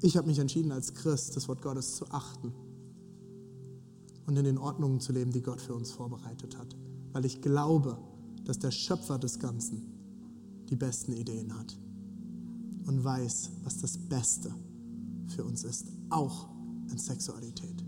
Ich 0.00 0.16
habe 0.16 0.26
mich 0.26 0.38
entschieden, 0.38 0.72
als 0.72 0.94
Christ 0.94 1.36
das 1.36 1.48
Wort 1.48 1.62
Gottes 1.62 1.96
zu 1.96 2.10
achten 2.10 2.52
und 4.28 4.36
in 4.36 4.44
den 4.44 4.58
Ordnungen 4.58 5.00
zu 5.00 5.12
leben, 5.12 5.32
die 5.32 5.40
Gott 5.40 5.58
für 5.58 5.74
uns 5.74 5.90
vorbereitet 5.90 6.58
hat, 6.58 6.76
weil 7.12 7.24
ich 7.24 7.40
glaube, 7.40 7.98
dass 8.44 8.58
der 8.58 8.70
Schöpfer 8.70 9.18
des 9.18 9.38
Ganzen 9.38 9.82
die 10.68 10.76
besten 10.76 11.12
Ideen 11.12 11.58
hat 11.58 11.74
und 12.86 13.02
weiß, 13.02 13.50
was 13.64 13.78
das 13.78 13.96
Beste 13.96 14.54
für 15.28 15.44
uns 15.44 15.64
ist, 15.64 15.86
auch 16.10 16.50
in 16.90 16.98
Sexualität. 16.98 17.82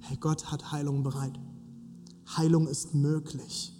Hey, 0.00 0.18
Gott 0.18 0.52
hat 0.52 0.70
Heilung 0.70 1.02
bereit. 1.02 1.40
Heilung 2.36 2.66
ist 2.66 2.94
möglich. 2.94 3.74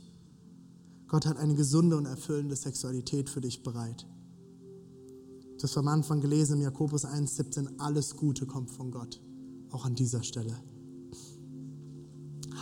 Gott 1.07 1.27
hat 1.27 1.37
eine 1.37 1.55
gesunde 1.55 1.99
und 1.99 2.07
erfüllende 2.07 2.57
Sexualität 2.57 3.29
für 3.29 3.43
dich 3.43 3.63
bereit. 3.63 4.07
Das 5.61 5.77
haben 5.77 5.85
wir 5.85 5.91
am 5.91 5.99
Anfang 5.99 6.23
gelesen 6.23 6.57
im 6.57 6.63
Jakobus 6.63 7.05
1,17. 7.05 7.79
Alles 7.79 8.17
Gute 8.17 8.47
kommt 8.47 8.71
von 8.71 8.91
Gott, 8.91 9.21
auch 9.73 9.85
an 9.85 9.95
dieser 9.95 10.23
Stelle. 10.23 10.57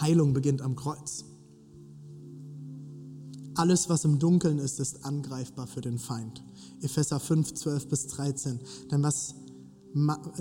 Heilung 0.01 0.33
beginnt 0.33 0.63
am 0.63 0.77
Kreuz. 0.77 1.25
Alles, 3.55 3.89
was 3.89 4.05
im 4.05 4.19
Dunkeln 4.19 4.59
ist, 4.59 4.81
ist 4.81 5.05
angreifbar 5.05 5.67
für 5.67 5.81
den 5.81 5.99
Feind. 5.99 6.43
Epheser 6.81 7.21
5, 7.21 7.53
12 7.55 7.89
bis 7.89 8.07
13. 8.07 8.61
Denn 8.91 9.03
was, 9.03 9.35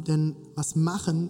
denn 0.07 0.35
was 0.55 0.75
machen, 0.75 1.29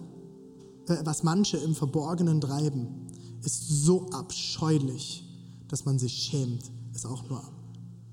äh, 0.86 0.98
was 1.04 1.22
manche 1.22 1.56
im 1.56 1.74
Verborgenen 1.74 2.40
treiben, 2.40 3.06
ist 3.42 3.68
so 3.68 4.06
abscheulich, 4.10 5.24
dass 5.68 5.84
man 5.84 5.98
sich 5.98 6.12
schämt, 6.12 6.70
es 6.94 7.06
auch 7.06 7.28
nur 7.28 7.42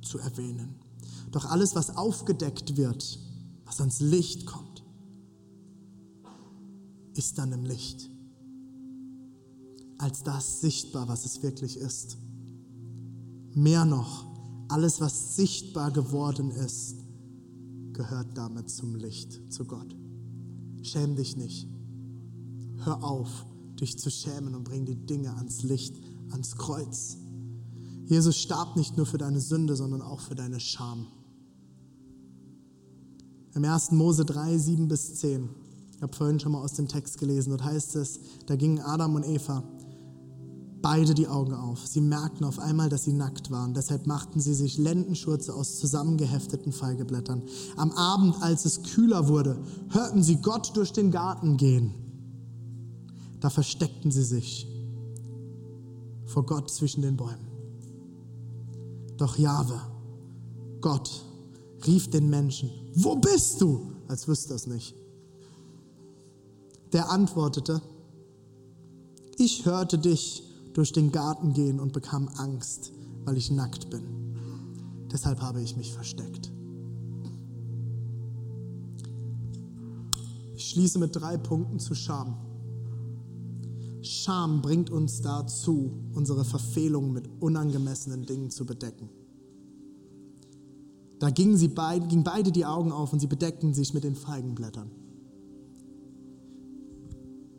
zu 0.01 0.17
erwähnen. 0.19 0.75
Doch 1.31 1.45
alles, 1.45 1.75
was 1.75 1.95
aufgedeckt 1.97 2.77
wird, 2.77 3.19
was 3.65 3.79
ans 3.81 3.99
Licht 3.99 4.45
kommt, 4.45 4.66
ist 7.17 7.37
dann 7.37 7.51
im 7.51 7.65
Licht. 7.65 8.09
Als 9.97 10.23
das 10.23 10.61
sichtbar, 10.61 11.07
was 11.07 11.25
es 11.25 11.41
wirklich 11.41 11.77
ist. 11.77 12.17
Mehr 13.53 13.85
noch, 13.85 14.27
alles, 14.69 15.01
was 15.01 15.35
sichtbar 15.35 15.91
geworden 15.91 16.51
ist, 16.51 16.97
gehört 17.93 18.37
damit 18.37 18.69
zum 18.69 18.95
Licht, 18.95 19.51
zu 19.51 19.65
Gott. 19.65 19.95
Schäm 20.83 21.15
dich 21.15 21.35
nicht. 21.35 21.67
Hör 22.83 23.03
auf, 23.03 23.45
dich 23.79 23.97
zu 23.97 24.11
schämen 24.11 24.53
und 24.53 24.63
bring 24.63 24.85
die 24.85 24.95
Dinge 24.95 25.35
ans 25.35 25.63
Licht, 25.63 25.95
ans 26.29 26.55
Kreuz. 26.55 27.17
Jesus 28.05 28.37
starb 28.37 28.75
nicht 28.75 28.95
nur 28.95 29.05
für 29.05 29.17
deine 29.17 29.41
Sünde, 29.41 29.75
sondern 29.75 30.01
auch 30.01 30.19
für 30.19 30.35
deine 30.35 30.59
Scham. 30.59 31.07
Im 33.53 33.65
1. 33.65 33.91
Mose 33.91 34.23
3, 34.23 34.57
7 34.57 34.87
bis 34.87 35.15
10, 35.15 35.49
ich 35.97 36.03
habe 36.03 36.15
vorhin 36.15 36.39
schon 36.39 36.51
mal 36.51 36.63
aus 36.63 36.73
dem 36.73 36.87
Text 36.87 37.17
gelesen, 37.17 37.49
dort 37.49 37.63
heißt 37.63 37.95
es, 37.95 38.19
da 38.45 38.55
gingen 38.55 38.79
Adam 38.79 39.15
und 39.15 39.25
Eva 39.25 39.63
beide 40.81 41.13
die 41.15 41.27
Augen 41.27 41.53
auf. 41.53 41.85
Sie 41.87 42.01
merkten 42.01 42.45
auf 42.45 42.59
einmal, 42.59 42.87
dass 42.87 43.03
sie 43.03 43.13
nackt 43.13 43.49
waren. 43.49 43.73
Deshalb 43.73 44.05
machten 44.05 44.39
sie 44.39 44.53
sich 44.53 44.77
Lendenschurze 44.77 45.53
aus 45.53 45.79
zusammengehefteten 45.79 46.71
Feigeblättern. 46.71 47.41
Am 47.75 47.91
Abend, 47.93 48.35
als 48.41 48.65
es 48.65 48.83
kühler 48.83 49.27
wurde, 49.27 49.57
hörten 49.89 50.23
sie 50.23 50.37
Gott 50.37 50.77
durch 50.77 50.93
den 50.93 51.11
Garten 51.11 51.57
gehen. 51.57 51.93
Da 53.39 53.49
versteckten 53.49 54.11
sie 54.11 54.23
sich 54.23 54.67
vor 56.25 56.45
Gott 56.45 56.69
zwischen 56.69 57.01
den 57.01 57.17
Bäumen. 57.17 57.47
Doch 59.17 59.37
Jahwe, 59.37 59.81
Gott, 60.79 61.23
rief 61.87 62.09
den 62.09 62.29
Menschen, 62.29 62.69
wo 62.93 63.15
bist 63.15 63.61
du? 63.61 63.91
Als 64.07 64.27
wüsste 64.27 64.53
er 64.53 64.57
es 64.57 64.67
nicht. 64.67 64.95
Der 66.93 67.09
antwortete, 67.09 67.81
ich 69.37 69.65
hörte 69.65 69.97
dich 69.97 70.43
durch 70.73 70.93
den 70.93 71.11
Garten 71.11 71.53
gehen 71.53 71.79
und 71.79 71.93
bekam 71.93 72.29
Angst, 72.37 72.91
weil 73.25 73.37
ich 73.37 73.51
nackt 73.51 73.89
bin. 73.89 74.03
Deshalb 75.11 75.41
habe 75.41 75.61
ich 75.61 75.75
mich 75.75 75.93
versteckt. 75.93 76.51
Ich 80.55 80.69
schließe 80.69 80.97
mit 80.99 81.15
drei 81.15 81.37
Punkten 81.37 81.79
zu 81.79 81.93
Scham. 81.93 82.37
Scham 84.01 84.61
bringt 84.61 84.89
uns 84.89 85.21
dazu, 85.21 85.91
unsere 86.13 86.45
Verfehlungen 86.45 87.11
mit 87.11 87.29
unangemessenen 87.41 88.25
Dingen 88.25 88.49
zu 88.49 88.65
bedecken. 88.65 89.09
Da 91.19 91.31
gingen, 91.31 91.57
sie 91.57 91.67
beid, 91.67 92.07
gingen 92.09 92.23
beide 92.23 92.51
die 92.51 92.65
Augen 92.65 92.91
auf 92.91 93.11
und 93.11 93.19
sie 93.19 93.27
bedeckten 93.27 93.73
sich 93.73 93.93
mit 93.93 94.03
den 94.03 94.15
Feigenblättern. 94.15 94.91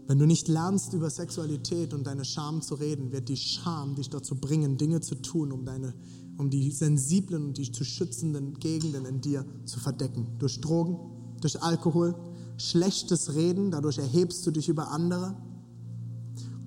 Wenn 0.08 0.18
du 0.18 0.24
nicht 0.24 0.48
lernst, 0.48 0.94
über 0.94 1.10
Sexualität 1.10 1.92
und 1.92 2.06
deine 2.06 2.24
Scham 2.24 2.62
zu 2.62 2.76
reden, 2.76 3.12
wird 3.12 3.28
die 3.28 3.36
Scham 3.36 3.94
dich 3.94 4.08
dazu 4.08 4.36
bringen, 4.36 4.78
Dinge 4.78 5.02
zu 5.02 5.16
tun, 5.16 5.52
um, 5.52 5.66
deine, 5.66 5.92
um 6.38 6.48
die 6.48 6.70
sensiblen 6.70 7.44
und 7.44 7.58
die 7.58 7.70
zu 7.70 7.84
schützenden 7.84 8.54
Gegenden 8.54 9.04
in 9.04 9.20
dir 9.20 9.44
zu 9.66 9.78
verdecken. 9.78 10.26
Durch 10.38 10.62
Drogen, 10.62 10.98
durch 11.42 11.62
Alkohol, 11.62 12.14
schlechtes 12.56 13.34
Reden, 13.34 13.70
dadurch 13.70 13.98
erhebst 13.98 14.46
du 14.46 14.50
dich 14.50 14.70
über 14.70 14.90
andere. 14.92 15.36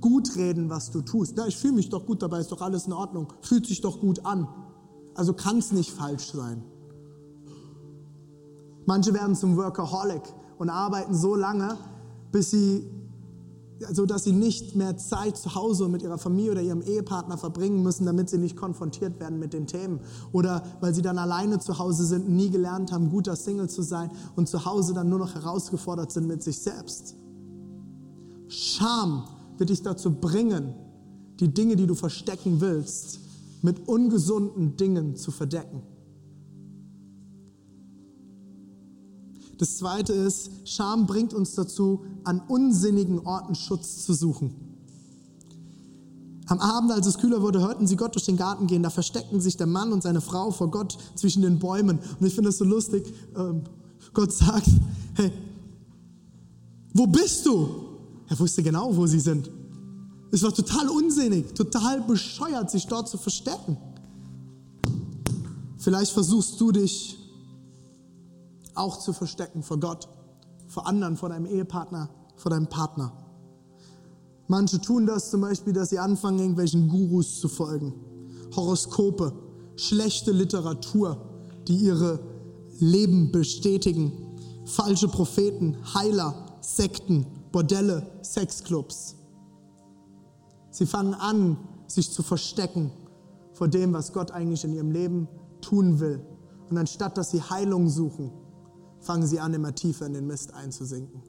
Gut 0.01 0.35
reden, 0.35 0.69
was 0.69 0.91
du 0.91 1.01
tust. 1.01 1.35
Ja, 1.35 1.47
ich 1.47 1.57
fühle 1.57 1.73
mich 1.73 1.89
doch 1.89 2.05
gut 2.05 2.21
dabei, 2.21 2.41
ist 2.41 2.51
doch 2.51 2.61
alles 2.61 2.85
in 2.85 2.93
Ordnung, 2.93 3.33
fühlt 3.41 3.65
sich 3.65 3.81
doch 3.81 3.99
gut 3.99 4.23
an. 4.23 4.47
Also 5.15 5.33
kann 5.33 5.57
es 5.57 5.71
nicht 5.71 5.89
falsch 5.89 6.31
sein. 6.31 6.63
Manche 8.85 9.15
werden 9.15 9.35
zum 9.35 9.57
Workaholic 9.57 10.21
und 10.59 10.69
arbeiten 10.69 11.15
so 11.15 11.35
lange, 11.35 11.75
bis 12.31 12.51
sie 12.51 13.00
so 13.91 14.05
dass 14.05 14.23
sie 14.23 14.31
nicht 14.31 14.75
mehr 14.75 14.97
Zeit 14.97 15.37
zu 15.37 15.55
Hause 15.55 15.87
mit 15.87 16.01
ihrer 16.01 16.17
Familie 16.17 16.51
oder 16.51 16.61
ihrem 16.61 16.81
Ehepartner 16.81 17.37
verbringen 17.37 17.81
müssen, 17.83 18.05
damit 18.05 18.29
sie 18.29 18.37
nicht 18.37 18.55
konfrontiert 18.55 19.19
werden 19.19 19.39
mit 19.39 19.53
den 19.53 19.67
Themen. 19.67 19.99
Oder 20.31 20.63
weil 20.79 20.93
sie 20.93 21.01
dann 21.01 21.17
alleine 21.17 21.59
zu 21.59 21.79
Hause 21.79 22.05
sind 22.05 22.29
nie 22.29 22.49
gelernt 22.49 22.91
haben, 22.91 23.09
guter 23.09 23.35
Single 23.35 23.69
zu 23.69 23.81
sein 23.81 24.11
und 24.35 24.47
zu 24.47 24.65
Hause 24.65 24.93
dann 24.93 25.09
nur 25.09 25.19
noch 25.19 25.35
herausgefordert 25.35 26.11
sind 26.11 26.27
mit 26.27 26.43
sich 26.43 26.59
selbst. 26.59 27.15
Scham 28.47 29.23
wird 29.57 29.69
dich 29.69 29.81
dazu 29.81 30.11
bringen, 30.11 30.73
die 31.39 31.53
Dinge, 31.53 31.75
die 31.75 31.87
du 31.87 31.95
verstecken 31.95 32.61
willst, 32.61 33.19
mit 33.61 33.87
ungesunden 33.87 34.75
Dingen 34.75 35.15
zu 35.15 35.31
verdecken. 35.31 35.83
Das 39.61 39.77
zweite 39.77 40.11
ist, 40.11 40.49
Scham 40.65 41.05
bringt 41.05 41.35
uns 41.35 41.53
dazu, 41.53 42.03
an 42.23 42.41
unsinnigen 42.47 43.19
Orten 43.19 43.53
Schutz 43.53 44.03
zu 44.03 44.15
suchen. 44.15 44.55
Am 46.47 46.59
Abend, 46.59 46.91
als 46.91 47.05
es 47.05 47.19
kühler 47.19 47.43
wurde, 47.43 47.61
hörten 47.61 47.85
sie 47.85 47.95
Gott 47.95 48.15
durch 48.15 48.25
den 48.25 48.37
Garten 48.37 48.65
gehen. 48.65 48.81
Da 48.81 48.89
versteckten 48.89 49.39
sich 49.39 49.57
der 49.57 49.67
Mann 49.67 49.93
und 49.93 50.01
seine 50.01 50.19
Frau 50.19 50.49
vor 50.49 50.71
Gott 50.71 50.97
zwischen 51.13 51.43
den 51.43 51.59
Bäumen. 51.59 51.99
Und 52.19 52.25
ich 52.25 52.33
finde 52.33 52.49
es 52.49 52.57
so 52.57 52.65
lustig. 52.65 53.05
Ähm, 53.37 53.61
Gott 54.15 54.33
sagt, 54.33 54.67
hey, 55.13 55.31
wo 56.95 57.05
bist 57.05 57.45
du? 57.45 57.69
Er 58.29 58.39
wusste 58.39 58.63
genau, 58.63 58.97
wo 58.97 59.05
sie 59.05 59.19
sind. 59.19 59.51
Es 60.31 60.41
war 60.41 60.55
total 60.55 60.89
unsinnig, 60.89 61.53
total 61.53 62.01
bescheuert, 62.01 62.71
sich 62.71 62.87
dort 62.87 63.07
zu 63.07 63.19
verstecken. 63.19 63.77
Vielleicht 65.77 66.13
versuchst 66.13 66.59
du 66.59 66.71
dich 66.71 67.20
auch 68.75 68.99
zu 68.99 69.13
verstecken 69.13 69.63
vor 69.63 69.79
Gott, 69.79 70.09
vor 70.67 70.87
anderen, 70.87 71.17
vor 71.17 71.29
deinem 71.29 71.45
Ehepartner, 71.45 72.09
vor 72.35 72.51
deinem 72.51 72.67
Partner. 72.67 73.13
Manche 74.47 74.81
tun 74.81 75.05
das 75.05 75.29
zum 75.29 75.41
Beispiel, 75.41 75.73
dass 75.73 75.89
sie 75.89 75.99
anfangen, 75.99 76.39
irgendwelchen 76.39 76.89
Gurus 76.89 77.39
zu 77.39 77.47
folgen. 77.47 77.93
Horoskope, 78.55 79.33
schlechte 79.77 80.31
Literatur, 80.31 81.17
die 81.67 81.77
ihre 81.77 82.19
Leben 82.79 83.31
bestätigen. 83.31 84.11
Falsche 84.65 85.07
Propheten, 85.07 85.77
Heiler, 85.93 86.57
Sekten, 86.59 87.25
Bordelle, 87.51 88.11
Sexclubs. 88.23 89.15
Sie 90.69 90.85
fangen 90.85 91.13
an, 91.13 91.57
sich 91.87 92.11
zu 92.11 92.23
verstecken 92.23 92.91
vor 93.53 93.67
dem, 93.67 93.93
was 93.93 94.13
Gott 94.13 94.31
eigentlich 94.31 94.63
in 94.63 94.73
ihrem 94.73 94.91
Leben 94.91 95.27
tun 95.61 95.99
will. 95.99 96.25
Und 96.69 96.77
anstatt 96.77 97.17
dass 97.17 97.31
sie 97.31 97.41
Heilung 97.41 97.89
suchen, 97.89 98.31
fangen 99.01 99.27
sie 99.27 99.39
an, 99.39 99.53
immer 99.53 99.75
tiefer 99.75 100.05
in 100.05 100.13
den 100.13 100.27
Mist 100.27 100.53
einzusinken. 100.53 101.21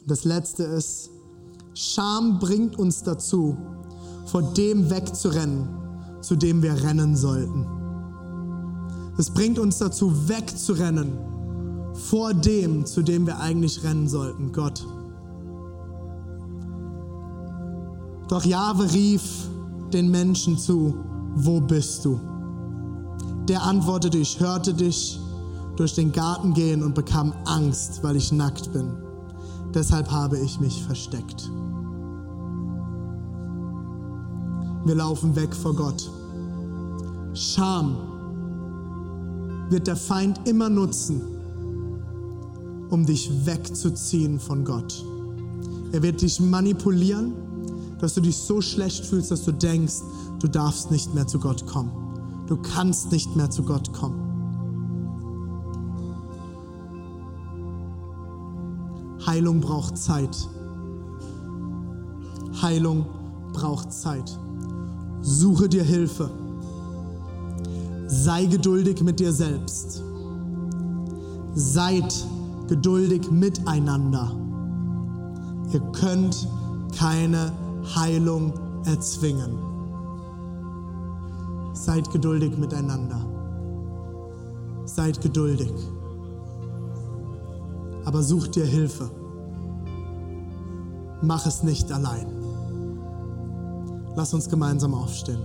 Und 0.00 0.10
das 0.10 0.24
Letzte 0.24 0.64
ist, 0.64 1.10
Scham 1.74 2.38
bringt 2.38 2.78
uns 2.78 3.02
dazu, 3.02 3.56
vor 4.26 4.42
dem 4.42 4.90
wegzurennen, 4.90 5.68
zu 6.20 6.36
dem 6.36 6.62
wir 6.62 6.82
rennen 6.82 7.16
sollten. 7.16 7.66
Es 9.18 9.30
bringt 9.30 9.58
uns 9.58 9.78
dazu, 9.78 10.28
wegzurennen 10.28 11.18
vor 11.94 12.34
dem, 12.34 12.86
zu 12.86 13.02
dem 13.02 13.26
wir 13.26 13.38
eigentlich 13.38 13.84
rennen 13.84 14.08
sollten, 14.08 14.52
Gott. 14.52 14.86
Doch 18.28 18.44
Jahwe 18.44 18.92
rief 18.92 19.48
den 19.92 20.10
Menschen 20.10 20.56
zu, 20.56 20.94
wo 21.34 21.60
bist 21.60 22.04
du? 22.04 22.18
Der 23.48 23.62
antwortete, 23.62 24.18
ich 24.18 24.40
hörte 24.40 24.72
dich 24.72 25.21
durch 25.76 25.94
den 25.94 26.12
Garten 26.12 26.54
gehen 26.54 26.82
und 26.82 26.94
bekam 26.94 27.32
Angst, 27.44 28.02
weil 28.02 28.16
ich 28.16 28.32
nackt 28.32 28.72
bin. 28.72 28.92
Deshalb 29.74 30.10
habe 30.10 30.38
ich 30.38 30.60
mich 30.60 30.84
versteckt. 30.84 31.50
Wir 34.84 34.94
laufen 34.96 35.34
weg 35.36 35.54
vor 35.54 35.74
Gott. 35.74 36.10
Scham 37.34 37.96
wird 39.70 39.86
der 39.86 39.96
Feind 39.96 40.46
immer 40.46 40.68
nutzen, 40.68 41.22
um 42.90 43.06
dich 43.06 43.46
wegzuziehen 43.46 44.38
von 44.38 44.64
Gott. 44.64 45.04
Er 45.92 46.02
wird 46.02 46.20
dich 46.20 46.40
manipulieren, 46.40 47.32
dass 47.98 48.14
du 48.14 48.20
dich 48.20 48.36
so 48.36 48.60
schlecht 48.60 49.06
fühlst, 49.06 49.30
dass 49.30 49.44
du 49.44 49.52
denkst, 49.52 50.02
du 50.40 50.48
darfst 50.48 50.90
nicht 50.90 51.14
mehr 51.14 51.26
zu 51.26 51.38
Gott 51.38 51.66
kommen. 51.66 51.92
Du 52.48 52.56
kannst 52.56 53.12
nicht 53.12 53.34
mehr 53.36 53.50
zu 53.50 53.62
Gott 53.62 53.92
kommen. 53.92 54.31
Heilung 59.32 59.62
braucht 59.62 59.96
Zeit. 59.96 60.46
Heilung 62.60 63.06
braucht 63.54 63.90
Zeit. 63.90 64.38
Suche 65.22 65.70
dir 65.70 65.84
Hilfe. 65.84 66.28
Sei 68.08 68.44
geduldig 68.44 69.02
mit 69.02 69.20
dir 69.20 69.32
selbst. 69.32 70.02
Seid 71.54 72.26
geduldig 72.68 73.30
miteinander. 73.30 74.32
Ihr 75.72 75.80
könnt 75.92 76.46
keine 76.94 77.52
Heilung 77.96 78.52
erzwingen. 78.84 79.56
Seid 81.72 82.10
geduldig 82.10 82.58
miteinander. 82.58 83.24
Seid 84.84 85.22
geduldig. 85.22 85.72
Aber 88.04 88.22
sucht 88.22 88.56
dir 88.56 88.66
Hilfe. 88.66 89.21
Mach 91.22 91.46
es 91.46 91.62
nicht 91.62 91.90
allein. 91.92 92.26
Lass 94.16 94.34
uns 94.34 94.48
gemeinsam 94.48 94.92
aufstehen. 94.92 95.40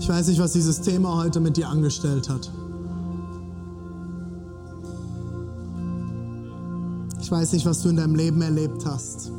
Ich 0.00 0.08
weiß 0.08 0.28
nicht, 0.28 0.40
was 0.40 0.54
dieses 0.54 0.80
Thema 0.80 1.16
heute 1.16 1.38
mit 1.38 1.58
dir 1.58 1.68
angestellt 1.68 2.30
hat. 2.30 2.50
Ich 7.20 7.30
weiß 7.30 7.52
nicht, 7.52 7.66
was 7.66 7.82
du 7.82 7.90
in 7.90 7.96
deinem 7.96 8.14
Leben 8.14 8.40
erlebt 8.40 8.86
hast. 8.86 9.30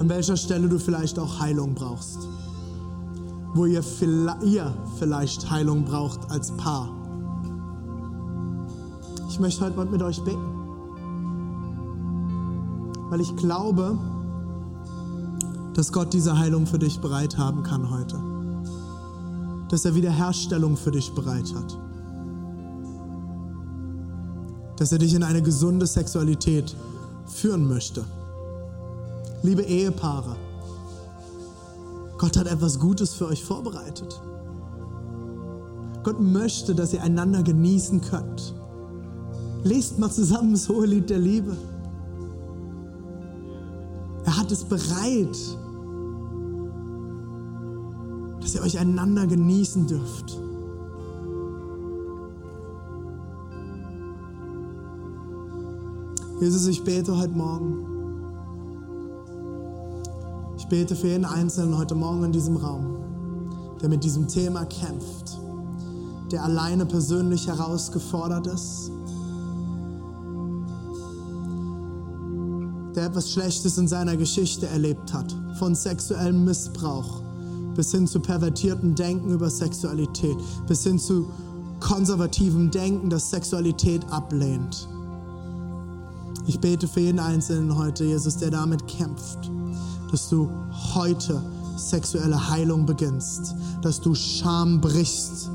An 0.00 0.08
welcher 0.08 0.36
Stelle 0.36 0.68
du 0.68 0.78
vielleicht 0.78 1.18
auch 1.18 1.38
Heilung 1.38 1.74
brauchst. 1.74 2.18
Wo 3.54 3.66
ihr, 3.66 3.84
ihr 4.42 4.74
vielleicht 4.98 5.48
Heilung 5.50 5.84
braucht 5.84 6.28
als 6.30 6.50
Paar. 6.56 6.88
Ich 9.28 9.38
möchte 9.38 9.64
heute 9.64 9.84
mit 9.84 10.02
euch 10.02 10.20
beten. 10.24 10.42
Weil 13.10 13.20
ich 13.20 13.36
glaube, 13.36 13.96
dass 15.74 15.92
Gott 15.92 16.12
diese 16.12 16.36
Heilung 16.36 16.66
für 16.66 16.78
dich 16.80 17.00
bereit 17.00 17.38
haben 17.38 17.62
kann 17.62 17.88
heute 17.90 18.18
dass 19.70 19.84
er 19.84 19.94
Wiederherstellung 19.94 20.76
für 20.76 20.90
dich 20.90 21.12
bereit 21.12 21.54
hat. 21.54 21.78
Dass 24.76 24.90
er 24.90 24.98
dich 24.98 25.14
in 25.14 25.22
eine 25.22 25.42
gesunde 25.42 25.86
Sexualität 25.86 26.74
führen 27.26 27.68
möchte. 27.68 28.04
Liebe 29.42 29.62
Ehepaare, 29.62 30.36
Gott 32.18 32.36
hat 32.36 32.46
etwas 32.46 32.78
Gutes 32.78 33.14
für 33.14 33.26
euch 33.26 33.42
vorbereitet. 33.42 34.20
Gott 36.02 36.20
möchte, 36.20 36.74
dass 36.74 36.92
ihr 36.92 37.02
einander 37.02 37.42
genießen 37.42 38.00
könnt. 38.00 38.54
Lest 39.62 39.98
mal 39.98 40.10
zusammen 40.10 40.52
das 40.52 40.68
hohe 40.68 40.86
Lied 40.86 41.10
der 41.10 41.18
Liebe. 41.18 41.56
Er 44.24 44.36
hat 44.36 44.50
es 44.50 44.64
bereit 44.64 45.36
dass 48.50 48.56
ihr 48.56 48.62
euch 48.62 48.78
einander 48.80 49.28
genießen 49.28 49.86
dürft. 49.86 50.36
Jesus, 56.40 56.66
ich 56.66 56.82
bete 56.82 57.16
heute 57.16 57.32
Morgen. 57.32 57.99
Ich 60.70 60.78
bete 60.78 60.94
für 60.94 61.08
jeden 61.08 61.24
Einzelnen 61.24 61.76
heute 61.76 61.96
Morgen 61.96 62.22
in 62.22 62.30
diesem 62.30 62.56
Raum, 62.56 62.96
der 63.82 63.88
mit 63.88 64.04
diesem 64.04 64.28
Thema 64.28 64.64
kämpft, 64.66 65.36
der 66.30 66.44
alleine 66.44 66.86
persönlich 66.86 67.48
herausgefordert 67.48 68.46
ist, 68.46 68.92
der 72.94 73.06
etwas 73.06 73.32
Schlechtes 73.32 73.78
in 73.78 73.88
seiner 73.88 74.16
Geschichte 74.16 74.68
erlebt 74.68 75.12
hat, 75.12 75.34
von 75.58 75.74
sexuellem 75.74 76.44
Missbrauch 76.44 77.20
bis 77.74 77.90
hin 77.90 78.06
zu 78.06 78.20
pervertierten 78.20 78.94
Denken 78.94 79.32
über 79.32 79.50
Sexualität, 79.50 80.36
bis 80.68 80.84
hin 80.84 81.00
zu 81.00 81.28
konservativem 81.80 82.70
Denken, 82.70 83.10
das 83.10 83.28
Sexualität 83.28 84.08
ablehnt. 84.12 84.88
Ich 86.46 86.60
bete 86.60 86.86
für 86.86 87.00
jeden 87.00 87.18
Einzelnen 87.18 87.76
heute, 87.76 88.04
Jesus, 88.04 88.36
der 88.36 88.52
damit 88.52 88.86
kämpft, 88.86 89.50
dass 90.10 90.28
du 90.28 90.50
heute 90.94 91.42
sexuelle 91.76 92.50
Heilung 92.50 92.86
beginnst, 92.86 93.54
dass 93.82 94.00
du 94.00 94.14
Scham 94.14 94.80
brichst 94.80 95.50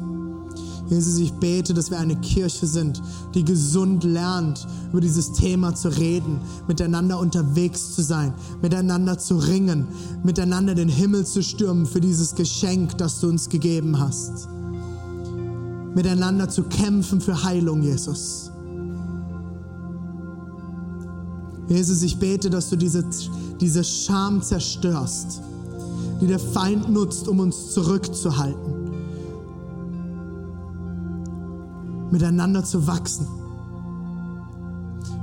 Jesus, 0.88 1.18
ich 1.18 1.34
bete, 1.34 1.74
dass 1.74 1.90
wir 1.90 1.98
eine 1.98 2.16
Kirche 2.18 2.68
sind, 2.68 3.02
die 3.34 3.44
gesund 3.44 4.04
lernt, 4.04 4.68
über 4.92 5.02
dieses 5.02 5.34
Thema 5.34 5.74
zu 5.74 5.90
reden, 5.90 6.40
miteinander 6.68 7.20
unterwegs 7.20 7.96
zu 7.96 8.04
sein, 8.04 8.34
miteinander 8.62 9.18
zu 9.18 9.38
ringen, 9.38 9.88
miteinander 10.24 10.76
den 10.76 10.90
Himmel 10.90 11.26
zu 11.26 11.42
stürmen 11.42 11.88
für 11.88 12.02
dieses 12.02 12.36
Geschenk, 12.36 12.98
das 13.00 13.20
du 13.20 13.30
uns 13.30 13.50
gegeben 13.50 14.00
hast. 14.00 14.48
Miteinander 15.96 16.50
zu 16.50 16.64
kämpfen 16.64 17.20
für 17.20 17.44
Heilung, 17.44 17.82
Jesus. 17.82 18.52
Jesus, 21.68 22.04
ich 22.04 22.18
bete, 22.18 22.50
dass 22.50 22.70
du 22.70 22.76
diese, 22.76 23.04
diese 23.60 23.84
Scham 23.84 24.42
zerstörst, 24.42 25.42
die 26.22 26.28
der 26.28 26.40
Feind 26.40 26.90
nutzt, 26.90 27.28
um 27.28 27.40
uns 27.40 27.72
zurückzuhalten 27.72 28.86
miteinander 32.16 32.64
zu 32.64 32.88
wachsen. 32.88 33.28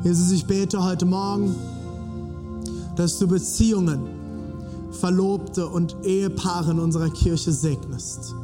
Jesus, 0.04 0.30
ich 0.32 0.46
bete 0.46 0.84
heute 0.84 1.06
Morgen, 1.06 1.54
dass 2.96 3.18
du 3.18 3.26
Beziehungen, 3.26 4.00
Verlobte 4.90 5.68
und 5.68 5.96
Ehepaare 6.02 6.72
in 6.72 6.78
unserer 6.78 7.08
Kirche 7.08 7.52
segnest. 7.52 8.34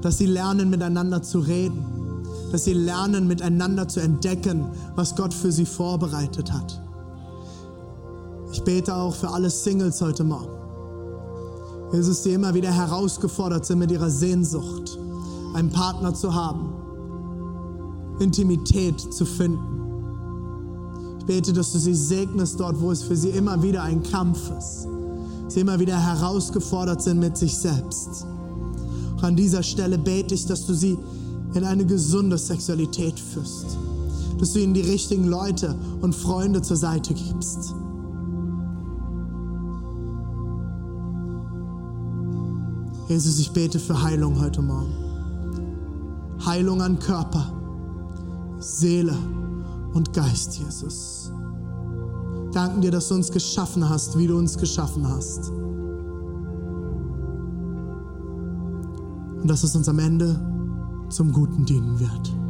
Dass 0.00 0.18
sie 0.18 0.26
lernen, 0.26 0.70
miteinander 0.70 1.22
zu 1.22 1.40
reden. 1.40 1.84
Dass 2.50 2.64
sie 2.64 2.72
lernen, 2.72 3.26
miteinander 3.26 3.88
zu 3.88 4.00
entdecken, 4.00 4.64
was 4.94 5.14
Gott 5.14 5.34
für 5.34 5.52
sie 5.52 5.66
vorbereitet 5.66 6.52
hat. 6.52 6.80
Ich 8.54 8.62
bete 8.62 8.94
auch 8.94 9.12
für 9.12 9.30
alle 9.30 9.50
Singles 9.50 10.00
heute 10.00 10.22
Morgen. 10.22 10.46
Jesus, 11.92 12.22
die 12.22 12.30
immer 12.30 12.54
wieder 12.54 12.70
herausgefordert 12.70 13.66
sind 13.66 13.80
mit 13.80 13.90
ihrer 13.90 14.08
Sehnsucht, 14.08 14.96
einen 15.54 15.70
Partner 15.70 16.14
zu 16.14 16.32
haben, 16.32 16.72
Intimität 18.20 19.12
zu 19.12 19.26
finden. 19.26 19.58
Ich 21.18 21.26
bete, 21.26 21.52
dass 21.52 21.72
du 21.72 21.78
sie 21.80 21.96
segnest 21.96 22.60
dort, 22.60 22.80
wo 22.80 22.92
es 22.92 23.02
für 23.02 23.16
sie 23.16 23.30
immer 23.30 23.60
wieder 23.60 23.82
ein 23.82 24.04
Kampf 24.04 24.38
ist. 24.56 24.86
Sie 25.48 25.58
immer 25.58 25.80
wieder 25.80 25.98
herausgefordert 25.98 27.02
sind 27.02 27.18
mit 27.18 27.36
sich 27.36 27.58
selbst. 27.58 28.24
Auch 29.18 29.24
an 29.24 29.34
dieser 29.34 29.64
Stelle 29.64 29.98
bete 29.98 30.32
ich, 30.32 30.46
dass 30.46 30.64
du 30.64 30.74
sie 30.74 30.96
in 31.54 31.64
eine 31.64 31.84
gesunde 31.84 32.38
Sexualität 32.38 33.18
führst. 33.18 33.76
Dass 34.38 34.52
du 34.52 34.60
ihnen 34.60 34.74
die 34.74 34.82
richtigen 34.82 35.24
Leute 35.24 35.74
und 36.02 36.14
Freunde 36.14 36.62
zur 36.62 36.76
Seite 36.76 37.14
gibst. 37.14 37.74
Jesus, 43.08 43.38
ich 43.38 43.52
bete 43.52 43.78
für 43.78 44.02
Heilung 44.02 44.40
heute 44.40 44.62
Morgen. 44.62 44.94
Heilung 46.44 46.80
an 46.80 46.98
Körper, 46.98 47.52
Seele 48.58 49.16
und 49.92 50.12
Geist, 50.14 50.58
Jesus. 50.58 51.30
Danken 52.52 52.80
dir, 52.80 52.90
dass 52.90 53.08
du 53.08 53.14
uns 53.14 53.30
geschaffen 53.30 53.86
hast, 53.88 54.16
wie 54.16 54.26
du 54.26 54.38
uns 54.38 54.56
geschaffen 54.56 55.06
hast. 55.06 55.50
Und 59.40 59.48
dass 59.48 59.64
es 59.64 59.76
uns 59.76 59.88
am 59.88 59.98
Ende 59.98 60.40
zum 61.10 61.30
Guten 61.30 61.66
dienen 61.66 62.00
wird. 62.00 62.43